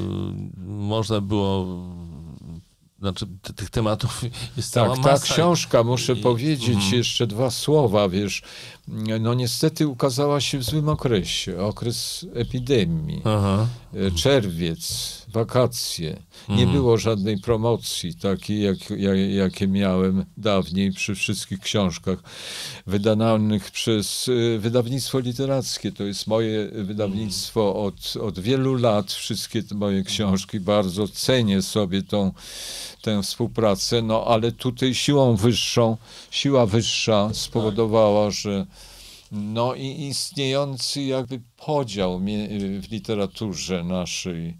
można 0.67 1.21
było, 1.21 1.67
znaczy 2.99 3.27
tych 3.57 3.71
tematów 3.71 4.23
jest 4.57 4.73
cała 4.73 4.95
Tak, 4.97 5.05
ta 5.05 5.11
masa. 5.12 5.35
książka, 5.35 5.85
muszę 5.85 6.12
I- 6.12 6.23
powiedzieć 6.23 6.69
Mhm. 6.75 6.95
jeszcze 6.95 7.27
dwa 7.27 7.51
słowa, 7.51 8.09
wiesz, 8.09 8.43
no 9.20 9.34
niestety 9.34 9.89
ukazała 9.89 10.41
się 10.41 10.59
w 10.59 10.64
złym 10.64 10.89
okresie, 10.89 11.61
okres 11.61 12.26
epidemii, 12.34 13.22
Aha. 13.24 13.66
e, 13.95 14.11
czerwiec, 14.11 15.12
wakacje. 15.28 16.16
Nie 16.49 16.55
Mhm. 16.55 16.72
było 16.72 16.99
żadnej 16.99 17.39
promocji 17.39 18.14
takiej, 18.14 18.63
jak, 18.63 18.91
jak, 18.91 19.17
jakie 19.18 19.68
miałem 19.68 20.25
dawniej 20.37 20.92
przy 20.92 21.14
wszystkich 21.14 21.61
książkach 21.61 22.18
wydanych 22.87 23.71
przez 23.71 24.30
e, 24.54 24.58
wydawnictwo 24.58 25.18
literackie. 25.18 25.92
To 25.92 26.04
jest 26.04 26.26
moje 26.26 26.68
wydawnictwo 26.68 27.83
od, 27.84 28.17
od 28.17 28.38
wielu 28.41 28.75
lat. 28.75 29.13
Wszystkie 29.13 29.63
te 29.63 29.75
moje 29.75 30.03
książki 30.04 30.61
bardzo 30.61 31.08
cenię 31.08 31.63
sobie 31.63 32.03
tą, 32.03 32.33
tę 33.03 33.22
współpracę, 33.22 34.03
no 34.03 34.25
ale 34.26 34.53
tutaj 34.53 34.95
siłą 34.95 35.37
wyższą, 35.37 35.96
siła 36.30 36.67
wyższa 36.67 37.30
spowodowała, 37.33 38.30
że 38.30 38.67
no 39.33 39.75
i 39.75 40.07
istniejący 40.09 41.03
jakby 41.03 41.41
podział 41.57 42.21
w 42.81 42.91
literaturze 42.91 43.85
naszej 43.85 44.57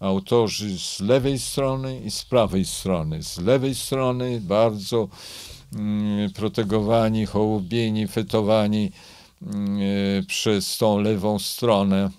autorzy 0.00 0.78
z 0.78 1.00
lewej 1.00 1.38
strony 1.38 2.00
i 2.00 2.10
z 2.10 2.24
prawej 2.24 2.64
strony. 2.64 3.22
Z 3.22 3.38
lewej 3.38 3.74
strony 3.74 4.40
bardzo 4.40 5.08
mm, 5.72 6.32
protegowani, 6.32 7.26
hołubieni, 7.26 8.08
fetowani 8.08 8.92
mm, 9.42 10.26
przez 10.26 10.78
tą 10.78 11.00
lewą 11.00 11.38
stronę 11.38 12.10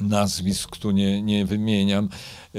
nazwisk 0.00 0.76
tu 0.76 0.90
nie, 0.90 1.22
nie 1.22 1.46
wymieniam. 1.46 2.08
E, 2.54 2.58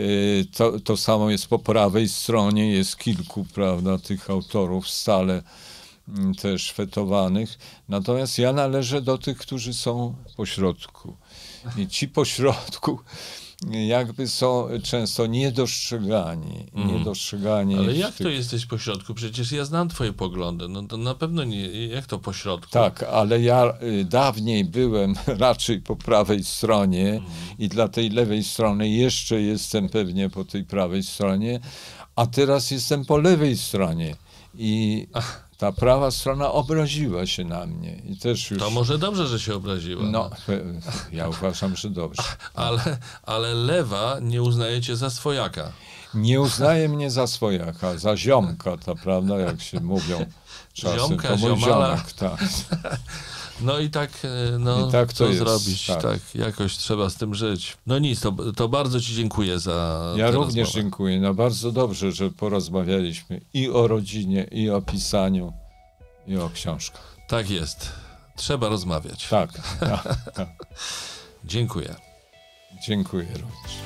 To, 0.53 0.80
to 0.80 0.98
samo 0.98 1.30
jest 1.30 1.48
po 1.48 1.60
prawej 1.60 2.10
stronie, 2.10 2.72
jest 2.72 2.98
kilku, 2.98 3.45
prawda, 3.53 3.98
tych 3.98 4.30
autorów 4.30 4.90
stale 4.90 5.44
też 6.41 6.72
fetowanych. 6.72 7.57
Natomiast 7.90 8.40
ja 8.40 8.53
należę 8.53 9.02
do 9.02 9.18
tych, 9.18 9.38
którzy 9.38 9.73
są 9.73 10.15
po 10.38 10.45
środku. 10.45 11.18
I 11.77 11.88
ci 11.88 12.07
po 12.07 12.26
środku 12.26 12.99
jakby 13.88 14.27
są 14.27 14.68
często 14.84 15.26
niedostrzegani. 15.27 16.65
niedostrzegani 16.76 17.76
Ale 17.77 17.95
jak 17.95 18.14
tych- 18.15 18.27
to 18.27 18.30
jesteś 18.30 18.65
po 18.65 18.77
środku? 18.77 19.14
Przecież 19.14 19.52
ja 19.52 19.65
znam 19.65 19.90
twoje 19.90 20.14
poglądy. 20.14 20.68
No 20.68 20.84
to 20.84 20.98
na 20.98 21.15
pewno 21.15 21.44
nie. 21.44 21.88
Jak 21.88 22.06
to 22.06 22.19
po 22.19 22.34
środku? 22.34 22.72
Tak, 22.72 23.03
ale 23.03 23.41
ja 23.41 23.73
y, 23.84 24.06
dawniej 24.06 24.65
byłem 24.65 25.14
raczej 25.27 25.82
po 25.82 25.95
prawej 25.95 26.44
stronie 26.44 27.10
Mhm. 27.14 27.34
i 27.60 27.69
dla 27.69 27.88
tej 27.88 28.10
lewej 28.10 28.44
strony 28.44 28.90
jeszcze 28.90 29.41
jestem 29.41 29.90
pewnie 29.90 30.30
po 30.30 30.45
tej 30.45 30.64
prawej 30.64 31.03
stronie, 31.03 31.60
a 32.15 32.26
teraz 32.27 32.72
jestem 32.72 33.06
po 33.06 33.18
lewej 33.18 33.57
stronie. 33.57 34.15
I 34.57 35.07
ta 35.57 35.72
prawa 35.72 36.11
strona 36.11 36.52
obraziła 36.52 37.26
się 37.26 37.44
na 37.44 37.65
mnie. 37.65 37.95
I 37.95 38.18
też 38.18 38.52
już. 38.52 38.60
To 38.60 38.69
może 38.69 38.98
dobrze, 38.98 39.27
że 39.27 39.40
się 39.40 39.56
obraziła. 39.56 40.03
No, 40.03 40.30
pe- 40.48 40.82
ja 41.11 41.27
uważam, 41.30 41.76
że 41.76 41.90
dobrze. 41.90 42.23
Ale, 42.53 42.98
ale 43.23 43.53
lewa 43.53 44.18
nie 44.22 44.41
uznaje 44.41 44.82
cię 44.82 44.95
za 44.95 45.10
swojaka. 45.10 45.72
Nie 46.14 46.41
uznaje 46.41 46.90
mnie 46.90 47.11
za 47.11 47.27
swojaka, 47.27 47.98
za 47.98 48.18
ziomka, 48.18 48.77
to 48.77 48.95
prawda, 48.95 49.40
jak 49.40 49.61
się 49.61 49.80
mówią 49.80 50.26
czasem. 50.73 50.99
Ziomka, 50.99 51.27
to 51.27 51.38
mój 51.38 51.60
ziomala. 51.60 51.88
ziomek, 51.98 52.14
tak. 52.14 52.40
No 53.61 53.80
i 53.80 53.90
tak, 53.90 54.10
e, 54.23 54.60
no, 54.60 54.88
I 54.88 54.91
tak 54.91 55.07
to 55.10 55.14
co 55.14 55.26
jest, 55.26 55.40
zrobić? 55.40 55.88
Tak. 55.88 56.02
tak. 56.02 56.19
jakoś 56.36 56.77
trzeba 56.77 57.10
z 57.10 57.15
tym 57.15 57.36
żyć. 57.36 57.77
No 57.88 57.99
nic, 57.99 58.19
to, 58.19 58.32
to 58.56 58.69
bardzo 58.69 59.02
ci 59.02 59.15
dziękuję 59.15 59.60
za 59.60 60.14
Ja 60.18 60.32
również 60.32 60.56
rozmowę. 60.56 60.84
dziękuję. 60.84 61.19
No 61.19 61.34
bardzo 61.34 61.72
dobrze, 61.72 62.11
że 62.11 62.32
porozmawialiśmy 62.32 63.41
i 63.53 63.69
o 63.69 63.88
rodzinie, 63.88 64.48
i 64.52 64.69
o 64.69 64.82
pisaniu, 64.82 65.53
i 66.27 66.38
o 66.38 66.49
książkach. 66.49 67.15
Tak 67.27 67.49
jest. 67.49 67.90
Trzeba 68.36 68.69
rozmawiać. 68.69 69.27
Tak, 69.27 69.49
tak, 69.80 70.32
tak. 70.34 70.49
Dziękuję. 71.45 71.95
Dziękuję 72.88 73.27
również. 73.34 73.77